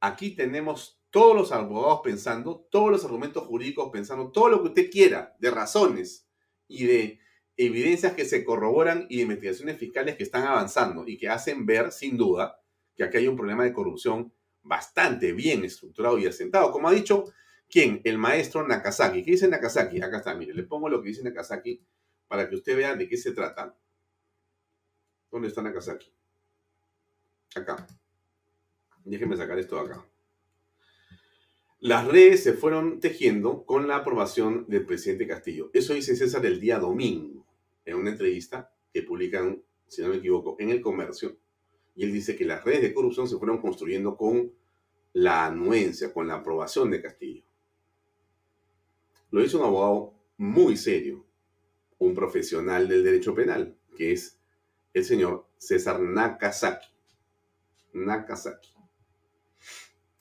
[0.00, 4.90] Aquí tenemos todos los abogados pensando, todos los argumentos jurídicos pensando, todo lo que usted
[4.90, 6.28] quiera, de razones
[6.66, 7.20] y de
[7.56, 11.92] evidencias que se corroboran y de investigaciones fiscales que están avanzando y que hacen ver,
[11.92, 12.60] sin duda,
[12.96, 16.72] que aquí hay un problema de corrupción bastante bien estructurado y asentado.
[16.72, 17.32] Como ha dicho,
[17.70, 18.00] ¿quién?
[18.02, 19.22] El maestro Nakazaki.
[19.22, 20.02] ¿Qué dice Nakazaki?
[20.02, 21.80] Acá está, mire, le pongo lo que dice Nakazaki
[22.26, 23.72] para que usted vea de qué se trata.
[25.30, 26.12] ¿Dónde está Nakazaki?
[27.54, 27.86] Acá.
[29.04, 30.04] Déjenme sacar esto de acá.
[31.84, 35.68] Las redes se fueron tejiendo con la aprobación del presidente Castillo.
[35.74, 37.44] Eso dice César el día domingo,
[37.84, 41.36] en una entrevista que publican, si no me equivoco, en el comercio.
[41.94, 44.50] Y él dice que las redes de corrupción se fueron construyendo con
[45.12, 47.42] la anuencia, con la aprobación de Castillo.
[49.30, 51.26] Lo hizo un abogado muy serio,
[51.98, 54.38] un profesional del derecho penal, que es
[54.94, 56.88] el señor César Nakazaki.
[57.92, 58.73] Nakazaki.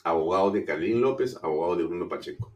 [0.04, 2.52] Abogado de Carlín López, abogado de Bruno Pacheco.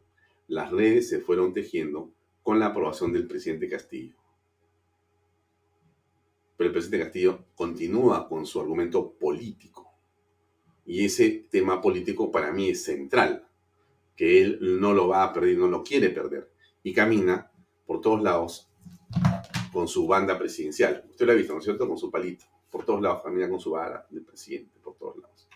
[0.48, 4.16] Las redes se fueron tejiendo con la aprobación del presidente Castillo.
[6.58, 9.90] Pero el presidente Castillo continúa con su argumento político.
[10.84, 13.48] Y ese tema político para mí es central,
[14.14, 16.50] que él no lo va a perder, no lo quiere perder.
[16.82, 17.50] Y camina
[17.86, 18.68] por todos lados
[19.72, 21.04] con su banda presidencial.
[21.08, 21.88] Usted lo ha visto, ¿no es cierto?
[21.88, 22.44] Con su palito.
[22.70, 25.47] Por todos lados, familia con su vara del presidente, por todos lados.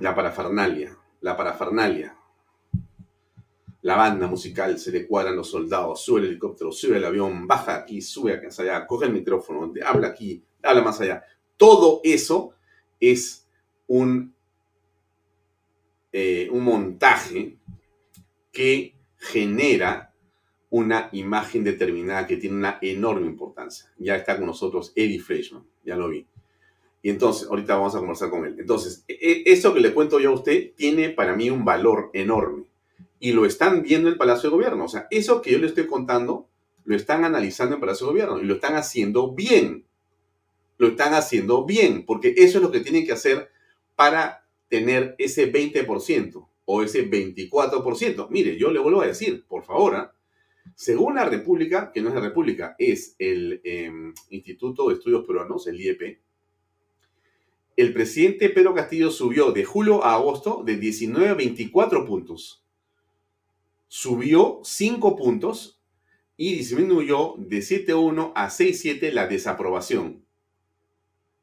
[0.00, 2.16] La parafernalia, la parafernalia.
[3.82, 7.76] La banda musical, se le cuadran los soldados, sube el helicóptero, sube el avión, baja
[7.76, 11.22] aquí, sube acá, allá, coge el micrófono, habla aquí, habla más allá.
[11.56, 12.54] Todo eso
[12.98, 13.46] es
[13.86, 14.34] un,
[16.12, 17.58] eh, un montaje
[18.50, 20.14] que genera
[20.70, 23.92] una imagen determinada que tiene una enorme importancia.
[23.98, 26.26] Ya está con nosotros Eddie Fleischman, ya lo vi.
[27.04, 28.56] Y entonces, ahorita vamos a conversar con él.
[28.58, 32.08] Entonces, e, e, eso que le cuento yo a usted tiene para mí un valor
[32.14, 32.64] enorme.
[33.20, 34.86] Y lo están viendo en el Palacio de Gobierno.
[34.86, 36.48] O sea, eso que yo le estoy contando,
[36.84, 39.84] lo están analizando en el Palacio de Gobierno y lo están haciendo bien.
[40.78, 43.50] Lo están haciendo bien, porque eso es lo que tienen que hacer
[43.96, 48.28] para tener ese 20% o ese 24%.
[48.30, 50.14] Mire, yo le vuelvo a decir, por favor, ¿ah?
[50.74, 55.66] Según la República, que no es la República, es el em, Instituto de Estudios Peruanos,
[55.66, 56.23] el IEP,
[57.76, 62.64] el presidente Pedro Castillo subió de julio a agosto de 19 a 24 puntos.
[63.88, 65.82] Subió 5 puntos
[66.36, 70.24] y disminuyó de 7.1 a 6.7 la desaprobación.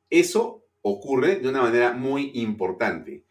[0.10, 3.26] Eso ocurre de una manera muy importante.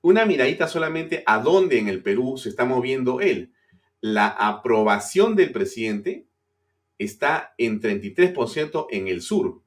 [0.00, 3.54] Una miradita solamente a dónde en el Perú se está moviendo él
[4.04, 6.28] la aprobación del presidente
[6.98, 9.62] está en 33% en el sur,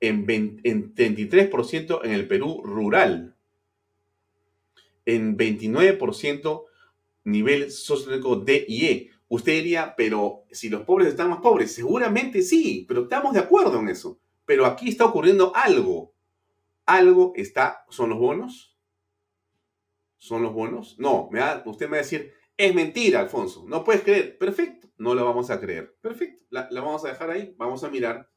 [0.00, 3.36] en, 33% en el Perú rural,
[5.04, 6.64] en 29%
[7.24, 9.10] nivel socioeconómico D y E.
[9.28, 13.78] Usted diría, pero si los pobres están más pobres, seguramente sí, pero estamos de acuerdo
[13.78, 14.18] en eso.
[14.44, 16.12] Pero aquí está ocurriendo algo.
[16.86, 18.76] Algo está, ¿son los bonos?
[20.18, 20.98] ¿Son los bonos?
[20.98, 23.64] No, me usted me va a decir, es mentira, Alfonso.
[23.66, 24.36] No puedes creer.
[24.36, 24.88] Perfecto.
[24.98, 25.96] No la vamos a creer.
[26.02, 26.44] Perfecto.
[26.50, 27.54] La, vamos a dejar ahí.
[27.56, 28.29] Vamos a mirar.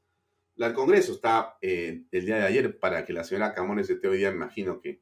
[0.56, 4.08] La del Congreso está eh, el día de ayer para que la señora Camones esté
[4.08, 5.02] hoy día, imagino que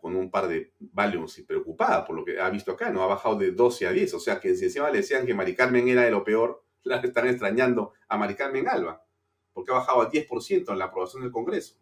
[0.00, 2.90] con un par de Valiums y preocupada por lo que ha visto acá.
[2.90, 4.14] No ha bajado de 12 a 10.
[4.14, 7.00] O sea que si encima le decían que Mari Carmen era de lo peor, la
[7.00, 9.02] están extrañando a Mari Carmen Alba.
[9.54, 11.76] Porque ha bajado al 10% en la aprobación del Congreso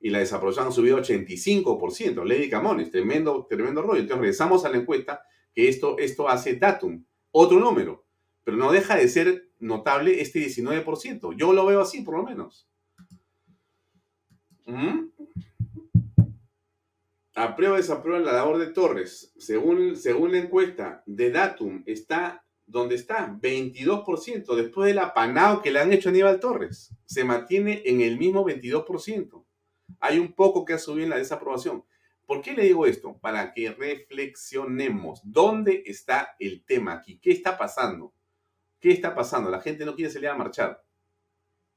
[0.00, 2.24] y la desaprobación ha subido 85%.
[2.24, 4.00] Lady Camones, tremendo, tremendo rollo.
[4.00, 5.22] Entonces regresamos a la encuesta
[5.54, 8.06] que esto, esto hace datum, otro número,
[8.42, 11.34] pero no deja de ser notable este 19%.
[11.36, 12.68] Yo lo veo así, por lo menos.
[17.34, 19.32] Aprueba o desaprueba la labor de Torres.
[19.38, 25.80] Según, según la encuesta de Datum, está donde está, 22%, después del apanado que le
[25.80, 26.94] han hecho a Aníbal Torres.
[27.04, 29.44] Se mantiene en el mismo 22%
[29.98, 31.84] hay un poco que ha subido en la desaprobación.
[32.26, 33.18] ¿Por qué le digo esto?
[33.18, 35.20] Para que reflexionemos.
[35.24, 37.18] ¿Dónde está el tema aquí?
[37.18, 38.12] ¿Qué está pasando?
[38.80, 39.50] ¿Qué está pasando?
[39.50, 40.82] La gente no quiere salir a marchar.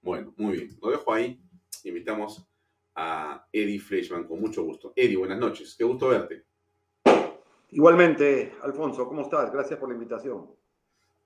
[0.01, 0.78] Bueno, muy bien.
[0.82, 1.39] Lo dejo ahí.
[1.84, 2.47] Invitamos
[2.95, 4.93] a Eddie Fleischman con mucho gusto.
[4.95, 5.76] Eddie, buenas noches.
[5.78, 6.45] Qué gusto verte.
[7.72, 9.51] Igualmente, Alfonso, ¿cómo estás?
[9.51, 10.49] Gracias por la invitación.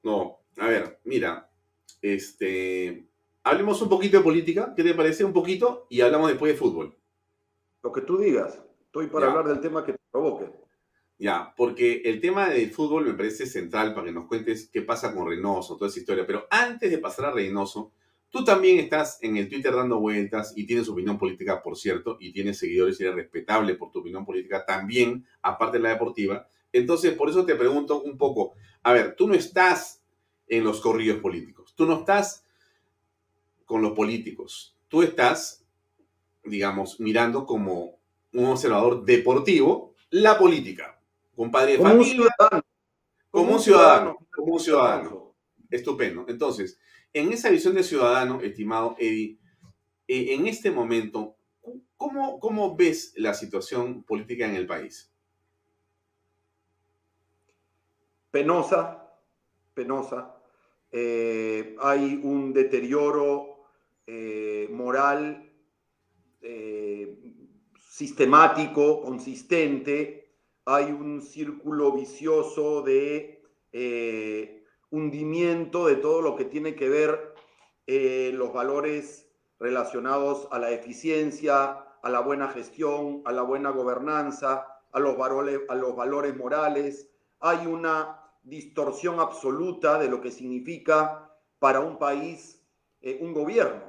[0.01, 1.49] No, a ver, mira,
[2.01, 3.07] este,
[3.43, 5.25] hablemos un poquito de política, ¿qué te parece?
[5.25, 6.95] Un poquito y hablamos después de fútbol.
[7.83, 10.49] Lo que tú digas, estoy para hablar del tema que te provoque.
[11.19, 15.15] Ya, porque el tema del fútbol me parece central para que nos cuentes qué pasa
[15.15, 16.27] con Reynoso, toda esa historia.
[16.27, 17.91] Pero antes de pasar a Reynoso,
[18.29, 22.31] tú también estás en el Twitter dando vueltas y tienes opinión política, por cierto, y
[22.31, 26.47] tienes seguidores y eres respetable por tu opinión política también, aparte de la deportiva.
[26.71, 28.53] Entonces, por eso te pregunto un poco,
[28.83, 30.03] a ver, tú no estás
[30.47, 32.45] en los corridos políticos, tú no estás
[33.65, 35.65] con los políticos, tú estás,
[36.43, 37.97] digamos, mirando como
[38.33, 40.96] un observador deportivo la política,
[41.37, 42.27] compadre de familia,
[43.29, 45.35] como un ciudadano, como un ciudadano.
[45.69, 46.25] Estupendo.
[46.27, 46.79] Entonces,
[47.13, 49.37] en esa visión de ciudadano, estimado Eddie,
[50.07, 51.35] eh, en este momento,
[51.97, 55.13] ¿cómo, ¿cómo ves la situación política en el país?
[58.31, 59.13] Penosa,
[59.73, 60.37] penosa.
[60.89, 63.65] Eh, hay un deterioro
[64.07, 65.43] eh, moral
[67.77, 70.26] sistemático, consistente.
[70.69, 73.41] Hay un círculo vicioso de
[74.89, 77.33] hundimiento de todo lo que tiene que ver
[77.85, 84.67] eh, los valores relacionados a la eficiencia, a la buena gestión, a la buena gobernanza,
[84.91, 87.09] a los valores, a los valores morales.
[87.39, 92.61] Hay una distorsión absoluta de lo que significa para un país
[93.01, 93.86] eh, un gobierno.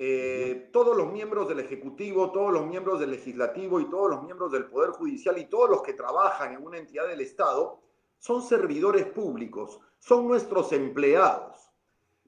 [0.00, 4.52] Eh, todos los miembros del Ejecutivo, todos los miembros del Legislativo y todos los miembros
[4.52, 7.82] del Poder Judicial y todos los que trabajan en una entidad del Estado
[8.16, 11.72] son servidores públicos, son nuestros empleados.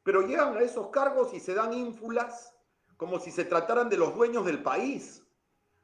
[0.02, 2.56] Pero llegan a esos cargos y se dan ínfulas
[2.96, 5.24] como si se trataran de los dueños del país.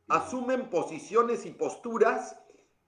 [0.09, 2.37] Asumen posiciones y posturas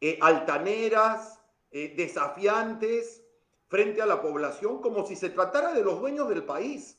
[0.01, 1.41] eh, altaneras,
[1.71, 3.25] eh, desafiantes
[3.69, 6.98] frente a la población como si se tratara de los dueños del país,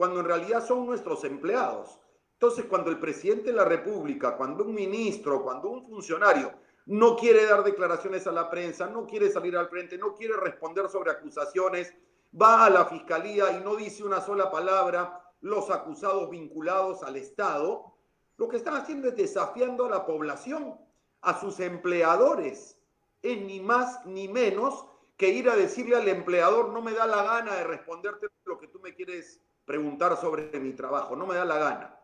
[0.00, 2.00] cuando en realidad son nuestros empleados.
[2.32, 6.54] Entonces, cuando el presidente de la República, cuando un ministro, cuando un funcionario
[6.86, 10.88] no quiere dar declaraciones a la prensa, no quiere salir al frente, no quiere responder
[10.88, 11.92] sobre acusaciones,
[12.32, 17.94] va a la fiscalía y no dice una sola palabra los acusados vinculados al Estado,
[18.38, 20.80] lo que están haciendo es desafiando a la población,
[21.20, 22.78] a sus empleadores,
[23.20, 24.86] es ni más ni menos
[25.18, 28.68] que ir a decirle al empleador, no me da la gana de responderte lo que
[28.68, 31.96] tú me quieres preguntar sobre mi trabajo, no me da la gana.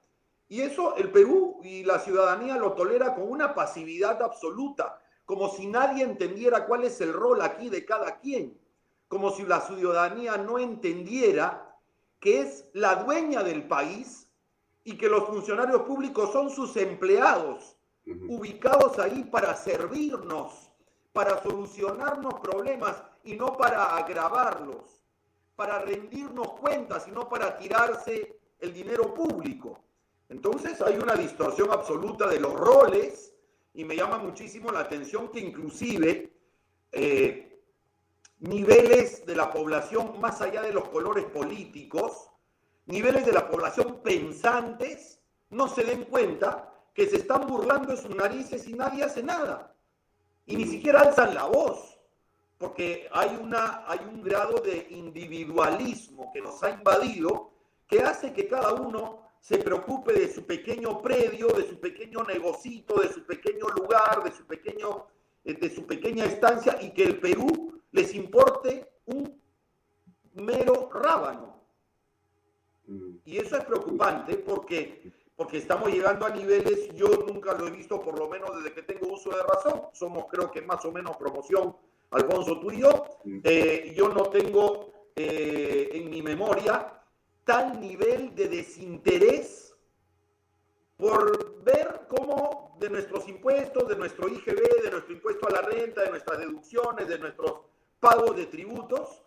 [0.47, 5.67] Y eso el Perú y la ciudadanía lo tolera con una pasividad absoluta, como si
[5.67, 8.57] nadie entendiera cuál es el rol aquí de cada quien,
[9.09, 11.77] como si la ciudadanía no entendiera
[12.21, 14.31] que es la dueña del país
[14.85, 17.77] y que los funcionarios públicos son sus empleados,
[18.29, 20.71] ubicados ahí para servirnos,
[21.13, 24.96] para solucionarnos problemas y no para agravarlos,
[25.57, 29.83] para rendirnos cuentas no para tirarse el dinero público.
[30.29, 33.35] Entonces hay una distorsión absoluta de los roles
[33.73, 36.33] y me llama muchísimo la atención que inclusive
[36.93, 37.63] eh,
[38.41, 42.31] niveles de la población más allá de los colores políticos,
[42.87, 48.15] niveles de la población pensantes, no se den cuenta que se están burlando de sus
[48.15, 49.75] narices y nadie hace nada.
[50.47, 51.96] Y ni siquiera alzan la voz,
[52.59, 57.51] porque hay, una, hay un grado de individualismo que nos ha invadido
[57.87, 63.01] que hace que cada uno se preocupe de su pequeño predio, de su pequeño negocito,
[63.01, 65.07] de su pequeño lugar, de su, pequeño,
[65.45, 69.41] eh, de su pequeña estancia y que el Perú les importe un
[70.35, 71.63] mero rábano.
[72.87, 73.19] Mm.
[73.25, 78.01] Y eso es preocupante porque, porque estamos llegando a niveles, yo nunca lo he visto,
[78.01, 81.17] por lo menos desde que tengo uso de razón, somos creo que más o menos
[81.17, 81.77] promoción,
[82.11, 83.05] Alfonso, tú y yo,
[83.45, 86.93] eh, yo no tengo eh, en mi memoria
[87.45, 89.75] tal nivel de desinterés
[90.97, 96.03] por ver cómo de nuestros impuestos, de nuestro IGB, de nuestro impuesto a la renta,
[96.03, 97.61] de nuestras deducciones, de nuestros
[98.01, 99.23] pagos de tributos,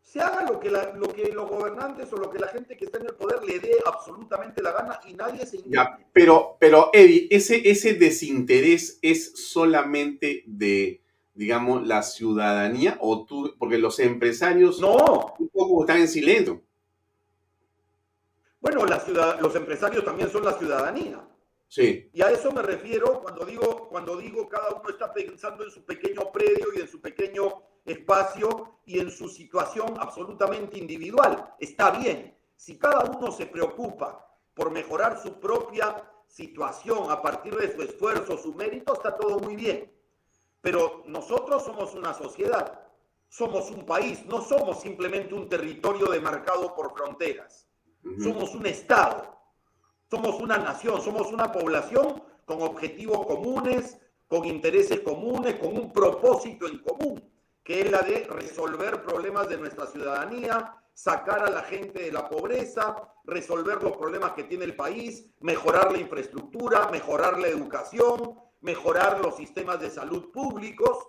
[0.00, 2.98] se haga lo que, lo que los gobernantes o lo que la gente que está
[2.98, 7.28] en el poder le dé absolutamente la gana y nadie se ya, pero, pero, Eddie,
[7.30, 11.01] ese, ese desinterés es solamente de,
[11.34, 15.34] digamos, la ciudadanía o tú, porque los empresarios no.
[15.38, 16.62] un poco están en silencio.
[18.60, 21.26] Bueno, la ciudad, los empresarios también son la ciudadanía.
[21.66, 22.10] Sí.
[22.12, 25.84] Y a eso me refiero cuando digo, cuando digo cada uno está pensando en su
[25.84, 31.54] pequeño predio y en su pequeño espacio y en su situación absolutamente individual.
[31.58, 32.36] Está bien.
[32.56, 34.24] Si cada uno se preocupa
[34.54, 39.56] por mejorar su propia situación a partir de su esfuerzo, su mérito, está todo muy
[39.56, 39.90] bien.
[40.62, 42.80] Pero nosotros somos una sociedad,
[43.28, 47.68] somos un país, no somos simplemente un territorio demarcado por fronteras.
[48.18, 49.32] Somos un Estado
[50.12, 53.96] somos una nación, somos una población con objetivos comunes,
[54.28, 57.32] con intereses comunes, con un propósito en común,
[57.64, 62.28] que es la de resolver problemas de nuestra ciudadanía, sacar a la gente de la
[62.28, 62.94] pobreza,
[63.24, 69.36] resolver los problemas que tiene el país, mejorar la infraestructura, mejorar la educación, mejorar los
[69.36, 71.06] sistemas de salud públicos.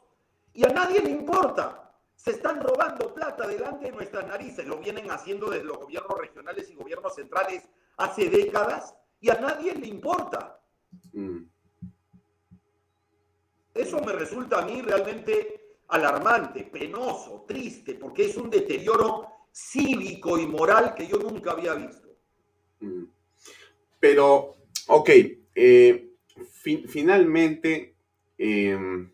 [0.53, 1.79] Y a nadie le importa.
[2.15, 4.65] Se están robando plata delante de nuestras narices.
[4.65, 9.73] Lo vienen haciendo desde los gobiernos regionales y gobiernos centrales hace décadas y a nadie
[9.73, 10.59] le importa.
[11.13, 11.43] Mm.
[13.73, 20.45] Eso me resulta a mí realmente alarmante, penoso, triste, porque es un deterioro cívico y
[20.45, 22.09] moral que yo nunca había visto.
[22.79, 23.03] Mm.
[23.99, 24.55] Pero,
[24.87, 25.09] ok,
[25.55, 26.12] eh,
[26.63, 27.95] finalmente
[28.37, 29.11] em,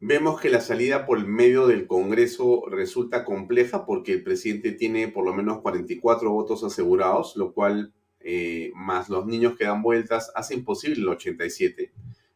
[0.00, 5.08] vemos que la salida por el medio del Congreso resulta compleja porque el presidente tiene
[5.08, 10.32] por lo menos 44 votos asegurados, lo cual eh, más los niños que dan vueltas,
[10.34, 11.92] hace imposible el 87.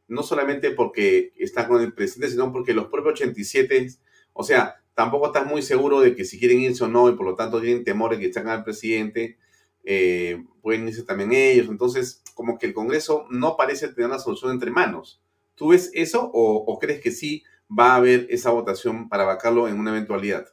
[0.06, 3.88] No solamente porque está con el presidente, sino porque los propios 87,
[4.32, 7.26] o sea, tampoco estás muy seguro de que si quieren irse o no, y por
[7.26, 9.38] lo tanto tienen temor de que saquen al presidente,
[9.84, 11.68] eh, pueden irse también ellos.
[11.68, 15.20] Entonces, como que el Congreso no parece tener una solución entre manos.
[15.54, 19.78] ¿Tú ves eso o, crees que sí va a haber esa votación para vacarlo en
[19.78, 20.46] una eventualidad?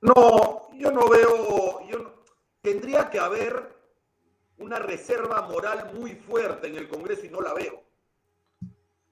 [0.00, 2.24] No, yo no veo, yo
[2.62, 3.74] tendría que haber
[4.58, 7.82] una reserva moral muy fuerte en el Congreso y no la veo.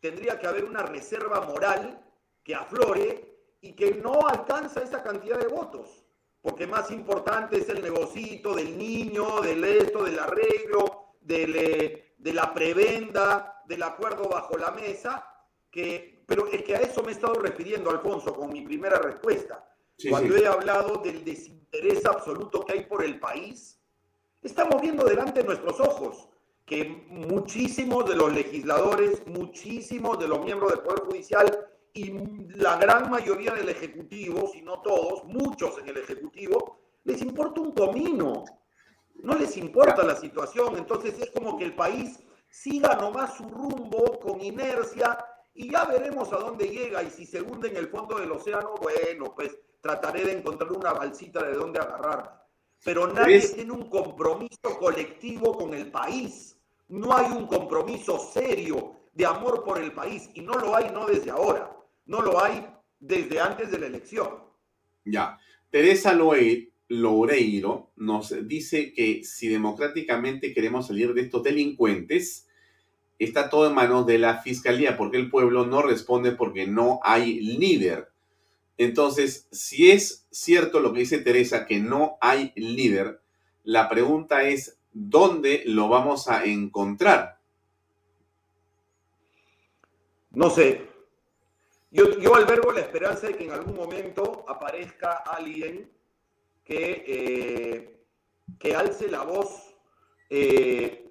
[0.00, 2.02] Tendría que haber una reserva moral
[2.42, 6.01] que aflore y que no alcanza esa cantidad de votos,
[6.42, 12.52] porque más importante es el negocito del niño, del esto, del arreglo, eh, de la
[12.52, 15.26] prebenda, del acuerdo bajo la mesa,
[15.70, 19.66] que, pero es que a eso me he estado refiriendo, Alfonso, con mi primera respuesta.
[20.10, 23.82] Cuando he hablado del desinterés absoluto que hay por el país,
[24.42, 26.28] Estamos viendo delante de nuestros ojos
[26.66, 32.10] que muchísimos de los legisladores, muchísimos de los miembros del Poder Judicial y
[32.56, 37.72] la gran mayoría del Ejecutivo, si no todos, muchos en el Ejecutivo, les importa un
[37.72, 38.44] comino.
[39.22, 40.76] No les importa la situación.
[40.76, 42.18] Entonces es como que el país
[42.48, 45.18] siga nomás su rumbo con inercia
[45.54, 47.02] y ya veremos a dónde llega.
[47.02, 50.92] Y si se hunde en el fondo del océano, bueno, pues trataré de encontrar una
[50.92, 52.42] balsita de dónde agarrarme
[52.84, 56.56] pero nadie tiene un compromiso colectivo con el país.
[56.88, 61.06] No hay un compromiso serio de amor por el país y no lo hay no
[61.06, 61.70] desde ahora,
[62.12, 62.66] no lo hay
[63.00, 64.28] desde antes de la elección.
[65.06, 65.38] Ya,
[65.70, 72.46] Teresa Loureiro nos dice que si democráticamente queremos salir de estos delincuentes,
[73.18, 77.40] está todo en manos de la fiscalía, porque el pueblo no responde porque no hay
[77.40, 78.12] líder.
[78.76, 83.22] Entonces, si es cierto lo que dice Teresa, que no hay líder,
[83.64, 87.38] la pregunta es, ¿dónde lo vamos a encontrar?
[90.30, 90.91] No sé.
[91.94, 95.92] Yo, yo albergo la esperanza de que en algún momento aparezca alguien
[96.64, 98.06] que, eh,
[98.58, 99.76] que alce la voz,
[100.30, 101.06] eh,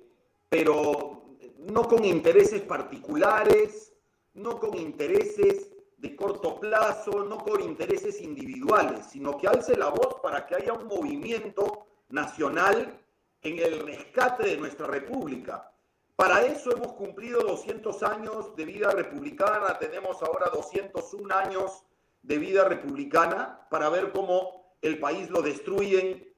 [0.50, 3.94] pero no con intereses particulares,
[4.34, 10.16] no con intereses de corto plazo, no por intereses individuales, sino que alce la voz
[10.24, 13.00] para que haya un movimiento nacional
[13.44, 15.71] en el rescate de nuestra república.
[16.22, 21.84] Para eso hemos cumplido 200 años de vida republicana, tenemos ahora 201 años
[22.22, 26.32] de vida republicana para ver cómo el país lo destruyen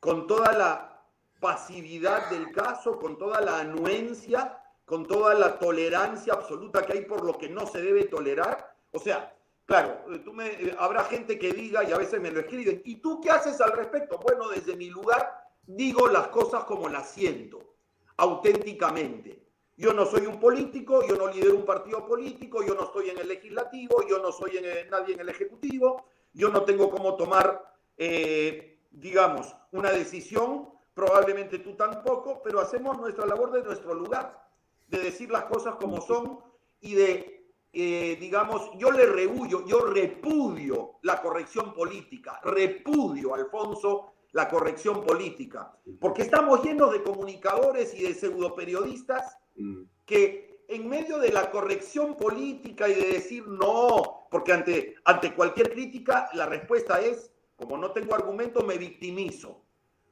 [0.00, 1.02] con toda la
[1.40, 7.24] pasividad del caso, con toda la anuencia, con toda la tolerancia absoluta que hay por
[7.24, 8.76] lo que no se debe tolerar.
[8.92, 9.34] O sea,
[9.64, 13.18] claro, me, eh, habrá gente que diga y a veces me lo escriben, ¿y tú
[13.22, 14.18] qué haces al respecto?
[14.18, 17.75] Bueno, desde mi lugar digo las cosas como las siento,
[18.16, 19.46] auténticamente.
[19.76, 23.18] Yo no soy un político, yo no lidero un partido político, yo no estoy en
[23.18, 27.74] el legislativo, yo no soy en nadie en el ejecutivo, yo no tengo cómo tomar,
[27.96, 34.48] eh, digamos, una decisión, probablemente tú tampoco, pero hacemos nuestra labor de nuestro lugar,
[34.88, 36.40] de decir las cosas como son
[36.80, 37.36] y de
[37.78, 45.60] eh, digamos, yo le rehuyo, yo repudio la corrección política, repudio, Alfonso, la corrección política,
[45.98, 49.84] porque estamos llenos de comunicadores y de pseudoperiodistas Mm.
[50.04, 55.72] que en medio de la corrección política y de decir no, porque ante, ante cualquier
[55.72, 59.62] crítica la respuesta es, como no tengo argumento, me victimizo.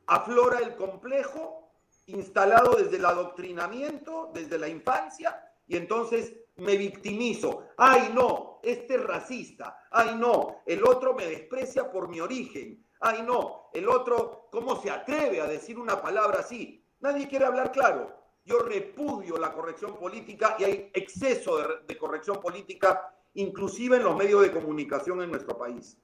[0.07, 1.73] Aflora el complejo
[2.07, 7.67] instalado desde el adoctrinamiento, desde la infancia, y entonces me victimizo.
[7.77, 9.77] Ay, no, este es racista.
[9.91, 12.85] Ay, no, el otro me desprecia por mi origen.
[13.01, 16.83] Ay, no, el otro, ¿cómo se atreve a decir una palabra así?
[17.01, 18.17] Nadie quiere hablar claro.
[18.47, 24.17] Yo repudio la corrección política y hay exceso de, de corrección política, inclusive en los
[24.17, 25.99] medios de comunicación en nuestro país.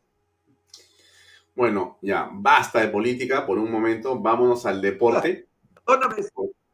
[1.54, 5.48] Bueno, ya, basta de política por un momento, vámonos al deporte.
[5.84, 6.24] Perdóname,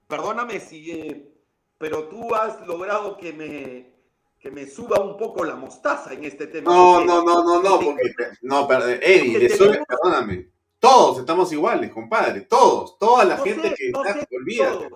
[0.06, 1.32] perdóname si, eh,
[1.78, 3.92] pero tú has logrado que me,
[4.38, 6.70] que me suba un poco la mostaza en este tema.
[6.70, 9.48] No, no, no, no, no, porque, no, perd- Eddie,
[9.88, 10.50] perdóname.
[10.78, 14.90] Todos estamos iguales, compadre, todos, toda la No gente sé, que no está, olvídate.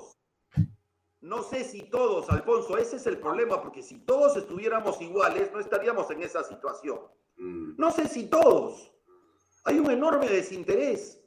[1.23, 5.61] No sé si todos, Alfonso, ese es el problema, porque si todos estuviéramos iguales, no
[5.61, 6.99] estaríamos en esa situación.
[7.37, 7.75] Mm.
[7.77, 8.91] No sé si todos.
[9.65, 11.21] Hay un enorme desinterés.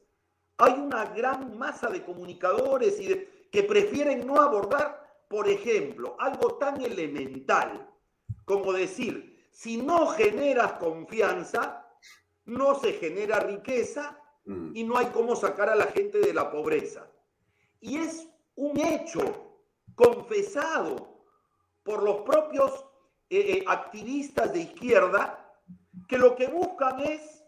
[0.57, 6.55] Hay una gran masa de comunicadores y de- que prefieren no abordar, por ejemplo, algo
[6.55, 7.89] tan elemental
[8.45, 11.85] como decir, si no generas confianza,
[12.45, 14.75] no se genera riqueza Mm.
[14.75, 17.07] y no hay cómo sacar a la gente de la pobreza.
[17.79, 19.59] Y es un hecho
[19.95, 21.23] confesado
[21.83, 22.85] por los propios
[23.29, 25.39] eh, eh, activistas de izquierda
[26.07, 27.43] que lo que buscan es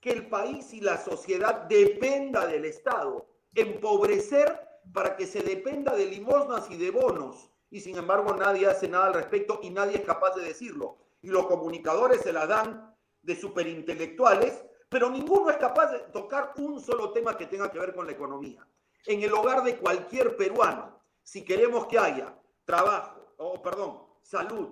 [0.00, 4.60] que el país y la sociedad dependa del Estado, empobrecer
[4.92, 7.50] para que se dependa de limosnas y de bonos.
[7.70, 10.98] Y sin embargo nadie hace nada al respecto y nadie es capaz de decirlo.
[11.22, 16.80] Y los comunicadores se la dan de superintelectuales, pero ninguno es capaz de tocar un
[16.80, 18.66] solo tema que tenga que ver con la economía.
[19.06, 22.34] En el hogar de cualquier peruano, si queremos que haya
[22.64, 24.68] trabajo, o perdón, salud,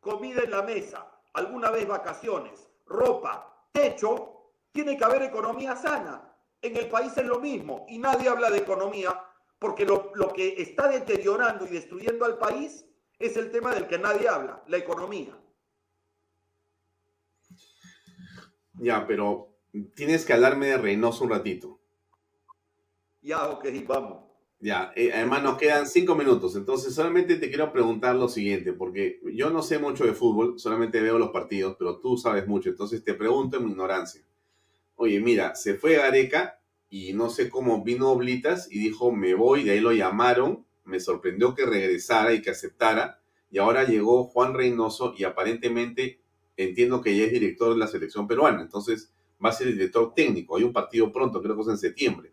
[0.00, 6.28] comida en la mesa, alguna vez vacaciones, ropa, techo, tiene que haber economía sana.
[6.60, 9.24] En el país es lo mismo y nadie habla de economía
[9.58, 12.84] porque lo, lo que está deteriorando y destruyendo al país
[13.18, 15.38] es el tema del que nadie habla, la economía.
[18.82, 19.48] Ya, pero
[19.94, 21.78] tienes que hablarme de Reynoso un ratito.
[23.20, 24.24] Ya, ok, vamos.
[24.58, 29.20] Ya, eh, además nos quedan cinco minutos, entonces solamente te quiero preguntar lo siguiente, porque
[29.34, 33.04] yo no sé mucho de fútbol, solamente veo los partidos, pero tú sabes mucho, entonces
[33.04, 34.22] te pregunto en mi ignorancia.
[34.96, 36.60] Oye, mira, se fue Gareca
[36.90, 40.98] y no sé cómo vino Oblitas y dijo, me voy, de ahí lo llamaron, me
[40.98, 46.21] sorprendió que regresara y que aceptara, y ahora llegó Juan Reynoso y aparentemente
[46.56, 49.12] entiendo que ya es director de la selección peruana, entonces
[49.44, 52.32] va a ser director técnico, hay un partido pronto, creo que es en septiembre,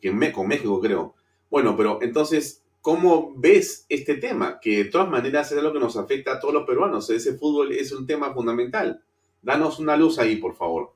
[0.00, 1.14] que en Me- con México creo.
[1.50, 4.60] Bueno, pero entonces, ¿cómo ves este tema?
[4.60, 7.08] Que de todas maneras es lo que nos afecta a todos los peruanos.
[7.10, 9.02] Ese fútbol es un tema fundamental.
[9.42, 10.92] Danos una luz ahí, por favor.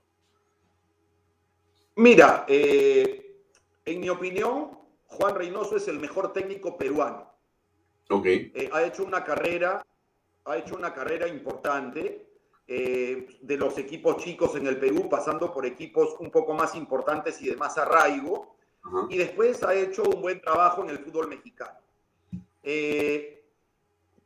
[1.96, 3.36] Mira, eh,
[3.84, 4.70] en mi opinión,
[5.06, 7.30] Juan Reynoso es el mejor técnico peruano.
[8.08, 8.26] Ok.
[8.26, 9.84] Eh, ha hecho una carrera,
[10.44, 12.29] ha hecho una carrera importante
[12.72, 17.42] eh, de los equipos chicos en el Perú, pasando por equipos un poco más importantes
[17.42, 18.54] y de más arraigo,
[19.08, 21.80] y después ha hecho un buen trabajo en el fútbol mexicano.
[22.62, 23.44] Eh,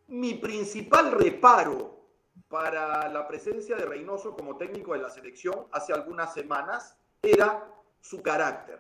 [0.09, 2.03] mi principal reparo
[2.47, 7.66] para la presencia de Reynoso como técnico de la selección hace algunas semanas era
[8.03, 8.79] su carácter.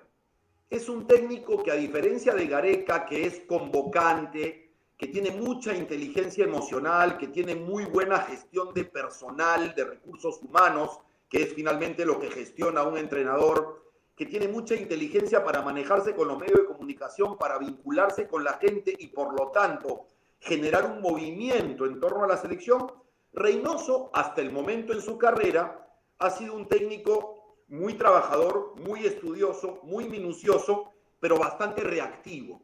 [0.68, 4.63] Es un técnico que a diferencia de Gareca, que es convocante,
[5.04, 10.98] que tiene mucha inteligencia emocional, que tiene muy buena gestión de personal, de recursos humanos,
[11.28, 13.84] que es finalmente lo que gestiona un entrenador,
[14.16, 18.54] que tiene mucha inteligencia para manejarse con los medios de comunicación, para vincularse con la
[18.54, 20.06] gente y por lo tanto
[20.40, 22.90] generar un movimiento en torno a la selección,
[23.34, 25.86] Reynoso, hasta el momento en su carrera,
[26.18, 32.62] ha sido un técnico muy trabajador, muy estudioso, muy minucioso, pero bastante reactivo.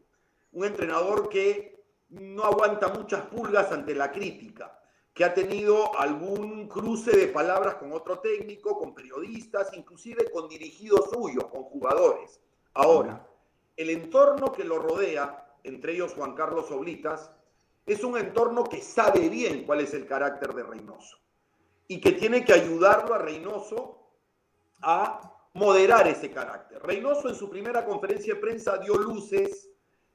[0.52, 1.79] Un entrenador que
[2.10, 4.78] no aguanta muchas pulgas ante la crítica,
[5.14, 11.10] que ha tenido algún cruce de palabras con otro técnico, con periodistas, inclusive con dirigidos
[11.10, 12.40] suyos, con jugadores.
[12.74, 13.26] Ahora,
[13.76, 17.30] el entorno que lo rodea, entre ellos Juan Carlos Oblitas,
[17.86, 21.18] es un entorno que sabe bien cuál es el carácter de Reynoso
[21.88, 23.98] y que tiene que ayudarlo a Reynoso
[24.82, 26.80] a moderar ese carácter.
[26.82, 29.70] Reynoso en su primera conferencia de prensa dio luces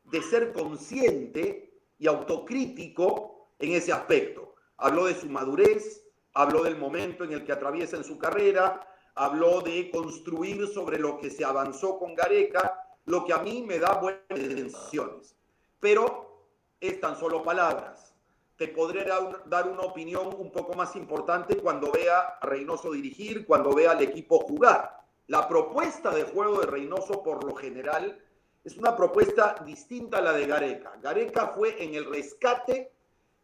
[0.05, 1.64] de ser consciente
[1.97, 4.55] y autocrítico en ese aspecto.
[4.77, 6.03] Habló de su madurez,
[6.33, 11.17] habló del momento en el que atraviesa en su carrera, habló de construir sobre lo
[11.17, 15.35] que se avanzó con Gareca, lo que a mí me da buenas intenciones.
[15.79, 16.49] Pero
[16.79, 18.13] es tan solo palabras.
[18.57, 23.73] Te podré dar una opinión un poco más importante cuando vea a Reynoso dirigir, cuando
[23.73, 25.01] vea al equipo jugar.
[25.27, 28.21] La propuesta de juego de Reynoso, por lo general,
[28.65, 30.93] es una propuesta distinta a la de Gareca.
[30.99, 32.91] Gareca fue en el rescate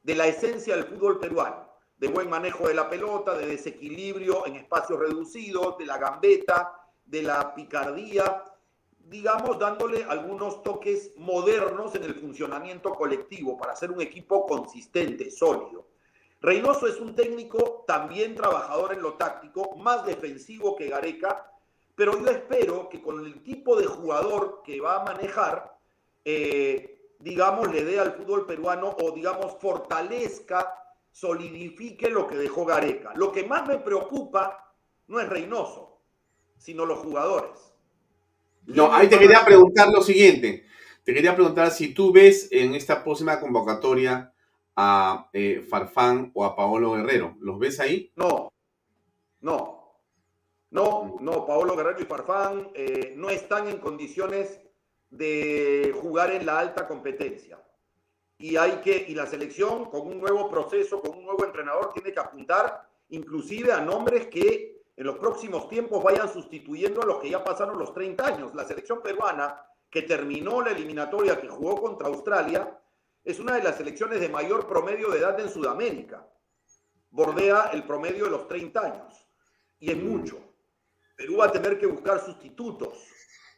[0.02, 1.70] de la esencia del fútbol peruano,
[2.00, 6.74] de buen manejo de la pelota, de desequilibrio en espacios reducidos, de la gambeta,
[7.06, 8.44] de la picardía,
[8.98, 15.86] digamos, dándole algunos toques modernos en el funcionamiento colectivo para hacer un equipo consistente, sólido.
[16.42, 21.52] Reynoso es un técnico también trabajador en lo táctico, más defensivo que Gareca,
[21.96, 25.78] pero yo espero que con el tipo de jugador que va a manejar,
[26.26, 30.76] eh, digamos, le dé al fútbol peruano o, digamos, fortalezca,
[31.12, 33.14] solidifique lo que dejó Gareca.
[33.16, 34.74] Lo que más me preocupa
[35.08, 36.00] no es Reynoso,
[36.58, 37.74] sino los jugadores.
[38.66, 40.66] No, ahí te quería preguntar lo siguiente.
[41.04, 44.34] Te quería preguntar si tú ves en esta próxima convocatoria
[44.76, 47.36] a eh, Farfán o a Paolo Guerrero.
[47.40, 48.12] ¿Los ves ahí?
[48.16, 48.52] No,
[49.42, 49.81] no.
[50.72, 54.62] No, no, Paolo Guerrero y Farfán eh, no están en condiciones
[55.10, 57.62] de jugar en la alta competencia.
[58.38, 62.14] Y hay que, y la selección con un nuevo proceso, con un nuevo entrenador, tiene
[62.14, 67.30] que apuntar inclusive a nombres que en los próximos tiempos vayan sustituyendo a los que
[67.30, 68.56] ya pasaron los 30 años.
[68.56, 72.80] La selección peruana, que terminó la eliminatoria que jugó contra Australia,
[73.24, 76.26] es una de las selecciones de mayor promedio de edad en Sudamérica.
[77.10, 79.28] Bordea el promedio de los 30 años.
[79.80, 80.51] Y es mucho.
[81.22, 83.06] Perú va a tener que buscar sustitutos.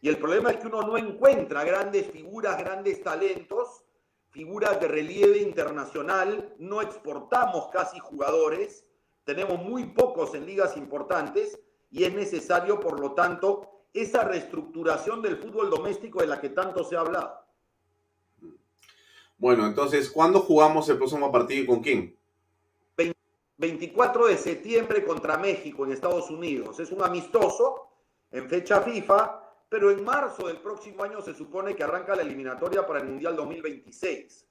[0.02, 3.86] Y el problema es que uno no encuentra grandes figuras, grandes talentos,
[4.32, 8.86] figuras de relieve internacional, no exportamos casi jugadores,
[9.24, 11.58] tenemos muy pocos en ligas importantes
[11.90, 16.84] y es necesario, por lo tanto, esa reestructuración del fútbol doméstico de la que tanto
[16.84, 17.46] se ha hablado.
[19.38, 22.18] Bueno, entonces, ¿cuándo jugamos el próximo partido y con quién?
[23.64, 26.80] 24 de septiembre contra México en Estados Unidos.
[26.80, 27.88] Es un amistoso
[28.30, 32.86] en fecha FIFA pero en marzo del próximo año se supone que arranca la eliminatoria
[32.86, 34.48] para el Mundial 2026.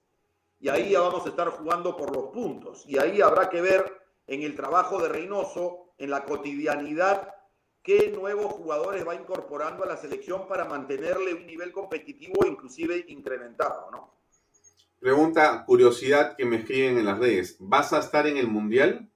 [0.59, 2.85] Y ahí ya vamos a estar jugando por los puntos.
[2.89, 7.37] Y ahí habrá que ver en el trabajo de Reynoso, en la cotidianidad,
[7.85, 13.93] qué nuevos jugadores va incorporando a la selección para mantenerle un nivel competitivo, inclusive incrementado,
[13.93, 14.11] ¿no?
[15.03, 17.57] Pregunta, curiosidad que me escriben en las redes.
[17.59, 19.11] ¿Vas a estar en el Mundial?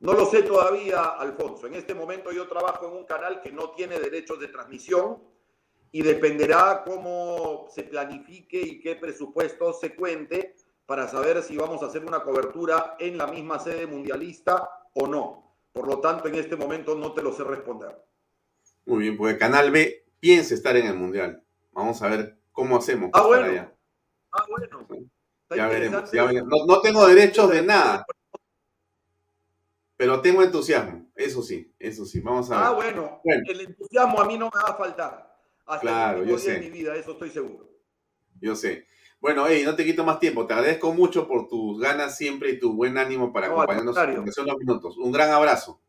[0.00, 1.66] No lo sé todavía, Alfonso.
[1.66, 5.22] En este momento yo trabajo en un canal que no tiene derechos de transmisión
[5.92, 10.56] y dependerá cómo se planifique y qué presupuesto se cuente
[10.86, 15.58] para saber si vamos a hacer una cobertura en la misma sede mundialista o no.
[15.74, 18.02] Por lo tanto, en este momento no te lo sé responder.
[18.86, 21.44] Muy bien, pues Canal B piensa estar en el Mundial.
[21.72, 23.10] Vamos a ver cómo hacemos.
[23.12, 23.73] Ah, bueno.
[24.34, 24.86] Ah, bueno.
[25.54, 28.04] Ya veremos, No, no tengo derechos de nada.
[29.96, 32.20] Pero tengo entusiasmo, eso sí, eso sí.
[32.20, 32.66] Vamos a ver.
[32.66, 35.38] Ah, bueno, el entusiasmo a mí no me va a faltar.
[35.66, 36.58] Hasta claro, yo sé.
[36.58, 37.70] mi vida, eso estoy seguro.
[38.40, 38.86] Yo sé.
[39.20, 40.46] Bueno, hey, no te quito más tiempo.
[40.46, 44.58] Te agradezco mucho por tus ganas siempre y tu buen ánimo para acompañarnos en los
[44.58, 44.98] minutos.
[44.98, 45.80] Un gran abrazo.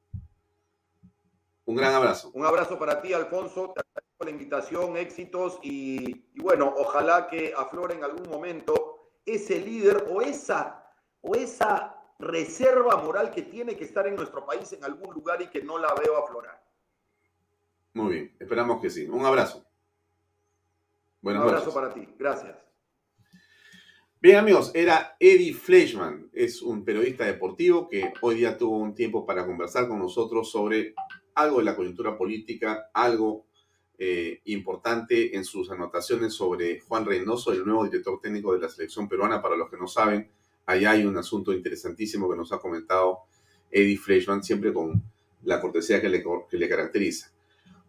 [1.65, 2.31] Un gran abrazo.
[2.33, 3.73] Un abrazo para ti, Alfonso.
[4.17, 10.07] Agradezco la invitación, éxitos y, y bueno, ojalá que aflore en algún momento ese líder
[10.09, 10.89] o esa,
[11.21, 15.47] o esa reserva moral que tiene que estar en nuestro país en algún lugar y
[15.47, 16.63] que no la veo aflorar.
[17.93, 19.05] Muy bien, esperamos que sí.
[19.05, 19.65] Un abrazo.
[21.21, 22.55] Un abrazo para ti, gracias.
[24.21, 29.25] Bien amigos, era Eddie Fleischman, es un periodista deportivo que hoy día tuvo un tiempo
[29.25, 30.95] para conversar con nosotros sobre
[31.35, 33.44] algo de la coyuntura política, algo
[33.97, 39.07] eh, importante en sus anotaciones sobre Juan Reynoso, el nuevo director técnico de la selección
[39.07, 40.29] peruana, para los que no saben,
[40.65, 43.19] Allá hay un asunto interesantísimo que nos ha comentado
[43.69, 45.01] Eddie Fleischman, siempre con
[45.43, 47.31] la cortesía que le, que le caracteriza.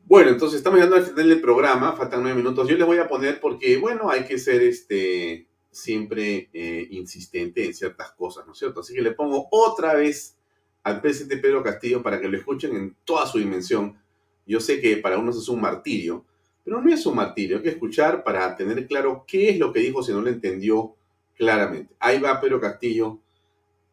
[0.04, 2.68] Bueno, entonces estamos llegando al final del programa, faltan nueve minutos.
[2.68, 7.74] Yo les voy a poner porque, bueno, hay que ser este, siempre eh, insistente en
[7.74, 8.80] ciertas cosas, ¿no es cierto?
[8.80, 10.36] Así que le pongo otra vez
[10.82, 13.98] al presidente Pedro Castillo para que lo escuchen en toda su dimensión.
[14.46, 16.24] Yo sé que para unos es un martirio,
[16.64, 19.80] pero no es un martirio, hay que escuchar para tener claro qué es lo que
[19.80, 20.96] dijo si no lo entendió
[21.36, 21.94] claramente.
[22.00, 23.20] Ahí va Pedro Castillo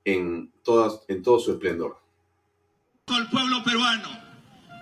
[0.05, 0.51] en,
[1.07, 1.97] en todo su esplendor.
[3.07, 4.09] El pueblo peruano,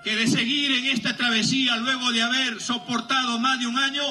[0.04, 4.04] que de seguir en esta travesía luego de haber soportado más de un año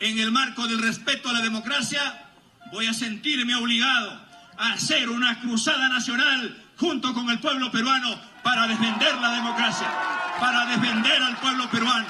[0.00, 2.30] en el marco del respeto a la democracia,
[2.72, 4.10] voy a sentirme obligado
[4.56, 9.88] a hacer una cruzada nacional junto con el pueblo peruano para defender la democracia,
[10.44, 12.08] para defender al pueblo peruano,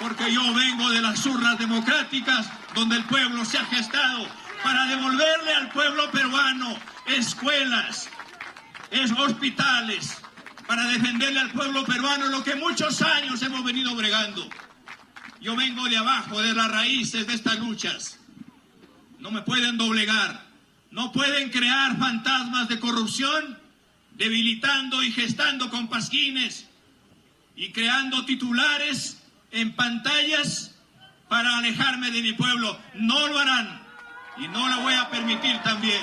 [0.00, 4.26] porque yo vengo de las urnas democráticas donde el pueblo se ha gestado
[4.64, 6.76] para devolverle al pueblo peruano
[7.06, 8.08] escuelas,
[9.16, 10.20] hospitales,
[10.66, 14.44] para defenderle al pueblo peruano lo que muchos años hemos venido bregando.
[15.40, 18.18] Yo vengo de abajo, de las raíces de estas luchas.
[19.20, 20.48] No me pueden doblegar.
[20.90, 23.56] No pueden crear fantasmas de corrupción,
[24.16, 26.66] debilitando y gestando con pasquines
[27.56, 29.18] y creando titulares
[29.50, 30.74] en pantallas
[31.28, 32.78] para alejarme de mi pueblo.
[32.94, 33.82] No lo harán
[34.38, 36.02] y no lo voy a permitir también.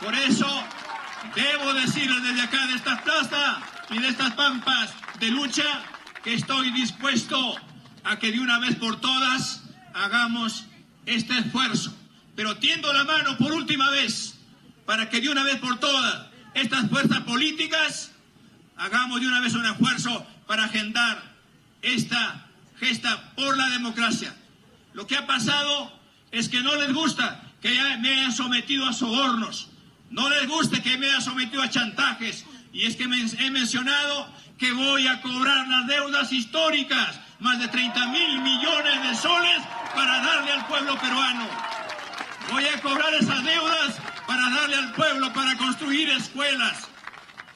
[0.00, 0.46] Por eso
[1.34, 5.82] debo decirles desde acá de esta plaza y de estas pampas de lucha
[6.24, 7.56] que estoy dispuesto
[8.04, 9.62] a que de una vez por todas
[9.94, 10.66] hagamos
[11.06, 11.94] este esfuerzo.
[12.34, 14.38] Pero tiendo la mano por última vez
[14.86, 18.12] para que de una vez por todas estas fuerzas políticas
[18.76, 21.16] hagamos de una vez un esfuerzo para agendar
[21.80, 22.46] esta
[22.78, 24.36] gesta por la democracia.
[24.92, 25.98] Lo que ha pasado
[26.30, 27.70] es que no les gusta que
[28.00, 29.70] me hayan sometido a sobornos,
[30.10, 34.72] no les gusta que me hayan sometido a chantajes, y es que he mencionado que
[34.72, 39.62] voy a cobrar las deudas históricas, más de 30 mil millones de soles
[39.94, 41.48] para darle al pueblo peruano.
[42.50, 43.96] Voy a cobrar esas deudas
[44.26, 46.90] para darle al pueblo, para construir escuelas,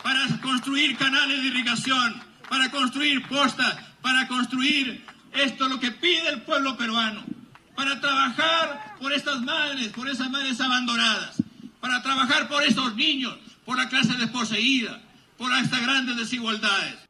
[0.02, 6.43] para construir canales de irrigación, para construir postas, para construir esto lo que pide el
[6.43, 7.24] pueblo peruano,
[7.74, 11.43] para trabajar por estas madres, por esas madres abandonadas,
[11.81, 15.02] para trabajar por estos niños, por la clase desposeída,
[15.36, 17.06] por estas grandes desigualdades.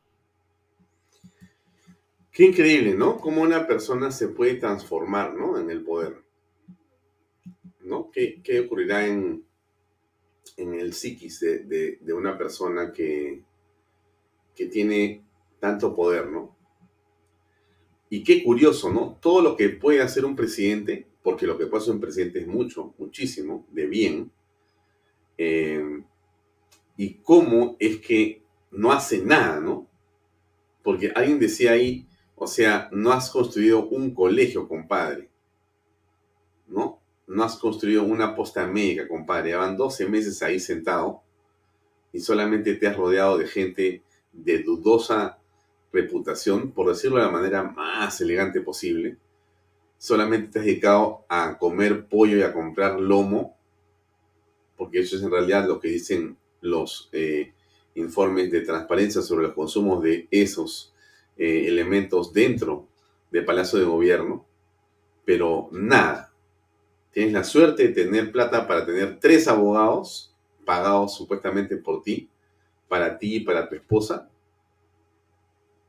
[2.37, 3.17] Qué increíble, ¿no?
[3.17, 5.59] Cómo una persona se puede transformar, ¿no?
[5.59, 6.23] En el poder.
[7.81, 8.11] ¿No?
[8.11, 9.43] ¿Qué, ocurrirá en,
[10.59, 13.43] en el psiquis de, una persona que,
[14.55, 15.26] que tiene
[15.59, 16.57] tanto poder, ¿no?
[18.09, 19.19] Y qué curioso, ¿no?
[19.21, 22.47] Todo lo que puede hacer un presidente, porque lo que puede hacer un presidente es
[22.47, 24.31] mucho, muchísimo, de bien,
[25.39, 26.03] eh,
[26.97, 29.89] y cómo es que no hace nada, ¿no?
[30.83, 32.07] Porque alguien decía ahí,
[32.37, 35.29] o sea, no has construido un colegio, compadre,
[36.69, 37.01] ¿no?
[37.27, 39.51] No has construido una posta médica, compadre.
[39.51, 41.23] Llevan 12 meses ahí sentado
[42.13, 44.03] y solamente te has rodeado de gente
[44.33, 45.39] de dudosa
[45.93, 49.17] reputación, por decirlo de la manera más elegante posible.
[49.99, 53.57] Solamente te dedicado a comer pollo y a comprar lomo,
[54.77, 57.53] porque eso es en realidad lo que dicen los eh,
[57.95, 60.93] informes de transparencia sobre los consumos de esos
[61.37, 62.87] eh, elementos dentro
[63.31, 64.45] del Palacio de Gobierno,
[65.25, 66.33] pero nada.
[67.11, 70.35] Tienes la suerte de tener plata para tener tres abogados
[70.67, 72.29] pagados supuestamente por ti,
[72.89, 74.29] para ti y para tu esposa,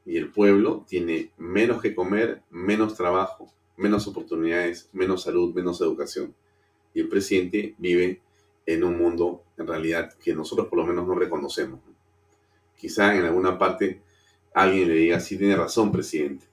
[0.07, 6.33] y el pueblo tiene menos que comer, menos trabajo, menos oportunidades, menos salud, menos educación.
[6.93, 8.21] Y el presidente vive
[8.65, 11.81] en un mundo en realidad que nosotros por lo menos no reconocemos.
[12.77, 14.01] Quizá en alguna parte
[14.53, 16.45] alguien le diga, sí tiene razón, presidente.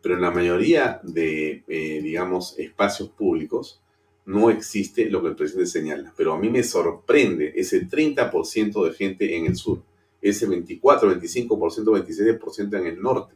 [0.00, 3.82] Pero en la mayoría de, eh, digamos, espacios públicos
[4.24, 6.14] no existe lo que el presidente señala.
[6.16, 9.82] Pero a mí me sorprende ese 30% de gente en el sur,
[10.22, 13.34] ese 24, 25%, 26% en el norte.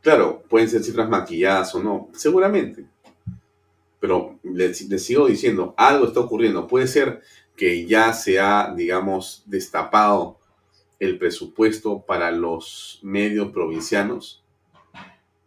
[0.00, 2.86] Claro, pueden ser cifras maquilladas o no, seguramente,
[4.00, 6.66] pero les, sigo diciendo, algo está ocurriendo.
[6.66, 7.20] Puede ser
[7.54, 10.38] que ya se ha, digamos, destapado
[10.98, 14.42] el presupuesto para los medios provincianos.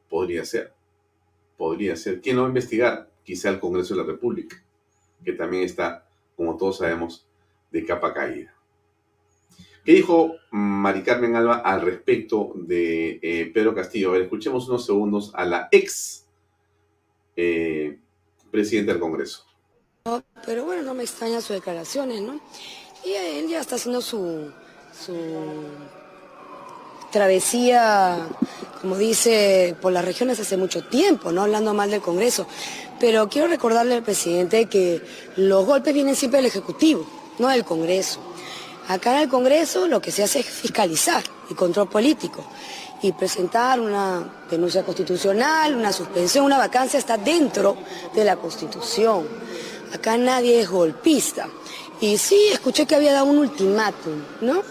[0.07, 0.71] Podría ser.
[1.57, 2.21] Podría ser.
[2.21, 3.09] ¿Quién lo va a investigar?
[3.23, 4.63] Quizá el Congreso de la República,
[5.25, 7.27] que también está, como todos sabemos,
[7.71, 8.52] de capa caída.
[9.83, 14.09] ¿Qué dijo Mari Carmen Alba al respecto de eh, Pedro Castillo?
[14.09, 16.25] A ver, escuchemos unos segundos a la ex
[17.35, 17.99] eh,
[18.49, 19.45] presidente del Congreso.
[20.45, 22.39] Pero bueno, no me extraña sus declaraciones, ¿no?
[23.05, 24.51] Y él ya está haciendo su,
[24.97, 25.15] su
[27.11, 28.25] travesía,
[28.81, 31.43] como dice, por las regiones hace mucho tiempo, ¿no?
[31.43, 32.47] Hablando mal del Congreso.
[33.01, 35.01] Pero quiero recordarle al presidente que
[35.35, 37.05] los golpes vienen siempre del Ejecutivo,
[37.37, 38.32] no del Congreso.
[38.87, 42.43] Acá en el Congreso lo que se hace es fiscalizar y control político
[43.01, 47.77] y presentar una denuncia constitucional, una suspensión, una vacancia está dentro
[48.13, 49.27] de la Constitución.
[49.93, 51.47] Acá nadie es golpista.
[51.99, 54.61] Y sí, escuché que había dado un ultimátum, ¿no?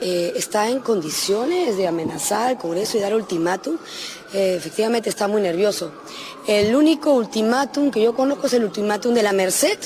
[0.00, 3.76] Eh, está en condiciones de amenazar al Congreso y dar ultimátum.
[4.32, 5.92] Eh, efectivamente está muy nervioso.
[6.46, 9.78] El único ultimátum que yo conozco es el ultimátum de la Merced,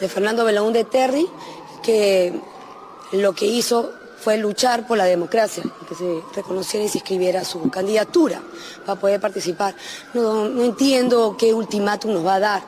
[0.00, 1.26] de Fernando Belaúnde Terry,
[1.82, 2.34] que
[3.12, 7.70] lo que hizo fue luchar por la democracia, que se reconociera y se escribiera su
[7.70, 8.42] candidatura
[8.84, 9.74] para poder participar.
[10.14, 12.62] No, entiendo qué ultimátum nos va a dar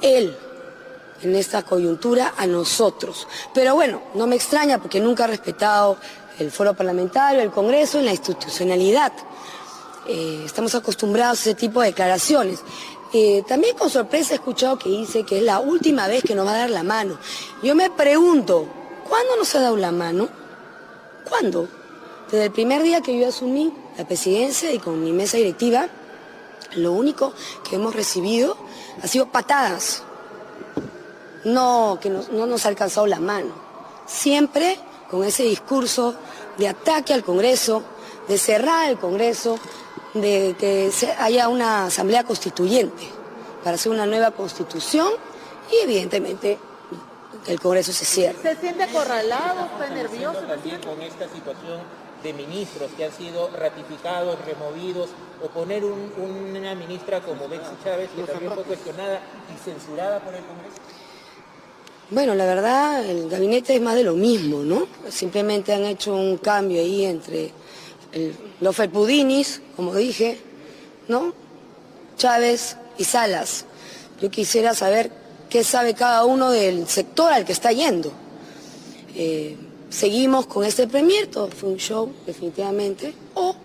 [0.00, 0.36] él
[1.22, 3.26] en esta coyuntura a nosotros.
[3.52, 5.96] Pero bueno, no me extraña porque nunca ha respetado
[6.38, 9.12] el foro parlamentario, el Congreso, la institucionalidad.
[10.06, 12.60] Eh, estamos acostumbrados a ese tipo de declaraciones.
[13.12, 16.46] Eh, también con sorpresa he escuchado que dice que es la última vez que nos
[16.46, 17.18] va a dar la mano.
[17.62, 18.66] Yo me pregunto,
[19.08, 20.28] ¿cuándo nos ha dado la mano?
[21.28, 21.68] ¿Cuándo?
[22.30, 25.88] Desde el primer día que yo asumí la presidencia y con mi mesa directiva,
[26.76, 27.32] lo único
[27.68, 28.56] que hemos recibido
[29.02, 30.02] ha sido patadas.
[31.44, 33.52] No, que no nos ha alcanzado la mano.
[34.06, 34.78] Siempre
[35.10, 36.14] con ese discurso
[36.58, 37.82] de ataque al Congreso,
[38.28, 39.58] de cerrar el Congreso,
[40.14, 43.08] de que haya una asamblea constituyente
[43.62, 45.08] para hacer una nueva constitución
[45.70, 46.58] y evidentemente
[47.48, 48.36] el Congreso se cierre.
[48.42, 50.40] ¿Se siente acorralado, está nervioso?
[50.40, 51.80] También con esta situación
[52.22, 55.10] de ministros que han sido ratificados, removidos,
[55.42, 59.20] o poner una ministra como Betsy Chávez, que también fue cuestionada
[59.54, 60.76] y censurada por el Congreso?
[62.10, 64.88] Bueno, la verdad, el gabinete es más de lo mismo, ¿no?
[65.10, 67.52] Simplemente han hecho un cambio ahí entre
[68.60, 70.40] los Felpudinis, como dije,
[71.06, 71.34] ¿no?
[72.16, 73.66] Chávez y Salas.
[74.20, 75.12] Yo quisiera saber
[75.48, 78.12] qué sabe cada uno del sector al que está yendo.
[79.14, 79.56] Eh,
[79.90, 83.56] seguimos con este premier, todo fue un show, definitivamente, o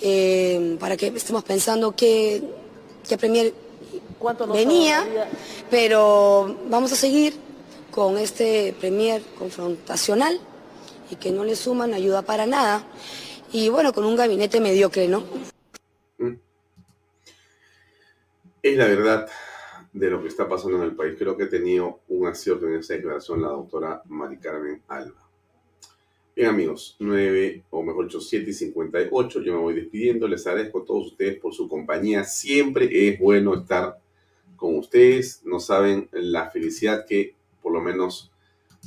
[0.00, 2.42] eh, para que estemos pensando qué,
[3.08, 3.54] qué premier
[4.52, 5.04] venía,
[5.70, 7.34] pero vamos a seguir
[7.90, 10.40] con este premier confrontacional
[11.10, 12.84] y que no le suman ayuda para nada
[13.52, 15.22] y bueno, con un gabinete mediocre, ¿no?
[18.62, 19.28] Es la verdad
[19.94, 21.14] de lo que está pasando en el país.
[21.16, 25.24] Creo que ha tenido un acierto en esa declaración la doctora Mari Carmen Alba.
[26.36, 30.80] Bien amigos, 9 o mejor dicho 7 y 58, yo me voy despidiendo, les agradezco
[30.80, 34.00] a todos ustedes por su compañía, siempre es bueno estar
[34.56, 38.32] con ustedes, no saben la felicidad que por lo menos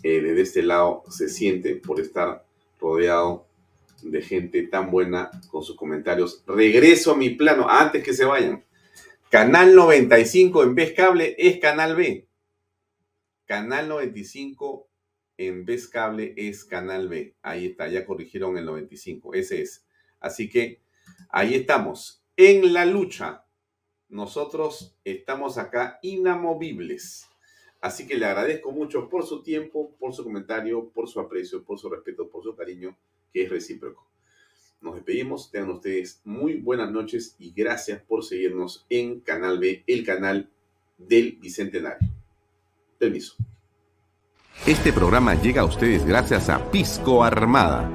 [0.03, 2.43] eh, desde este lado se siente por estar
[2.81, 3.45] rodeado
[4.01, 6.43] de gente tan buena con sus comentarios.
[6.45, 8.61] Regreso a mi plano antes que se vayan.
[9.29, 12.29] Canal 95 en vez cable es canal B.
[13.45, 14.87] Canal 95
[15.37, 17.35] en vez cable es canal B.
[17.41, 19.33] Ahí está, ya corrigieron el 95.
[19.33, 19.85] Ese es.
[20.21, 20.81] Así que
[21.29, 22.23] ahí estamos.
[22.37, 23.43] En la lucha.
[24.07, 27.27] Nosotros estamos acá inamovibles.
[27.81, 31.77] Así que le agradezco mucho por su tiempo, por su comentario, por su aprecio, por
[31.77, 32.97] su respeto, por su cariño
[33.33, 34.06] que es recíproco.
[34.81, 40.05] Nos despedimos, tengan ustedes muy buenas noches y gracias por seguirnos en Canal B, el
[40.05, 40.49] canal
[40.97, 42.09] del Bicentenario.
[42.97, 43.35] Permiso.
[44.65, 47.91] Este programa llega a ustedes gracias a Pisco Armada.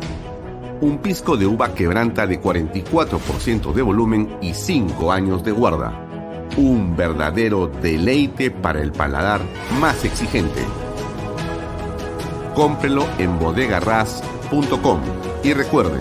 [0.80, 6.48] Un pisco de uva quebranta de 44% de volumen y 5 años de guarda.
[6.56, 9.40] Un verdadero deleite para el paladar
[9.80, 10.62] más exigente.
[12.54, 15.00] Cómprelo en bodegarras.com
[15.44, 16.00] y recuerde,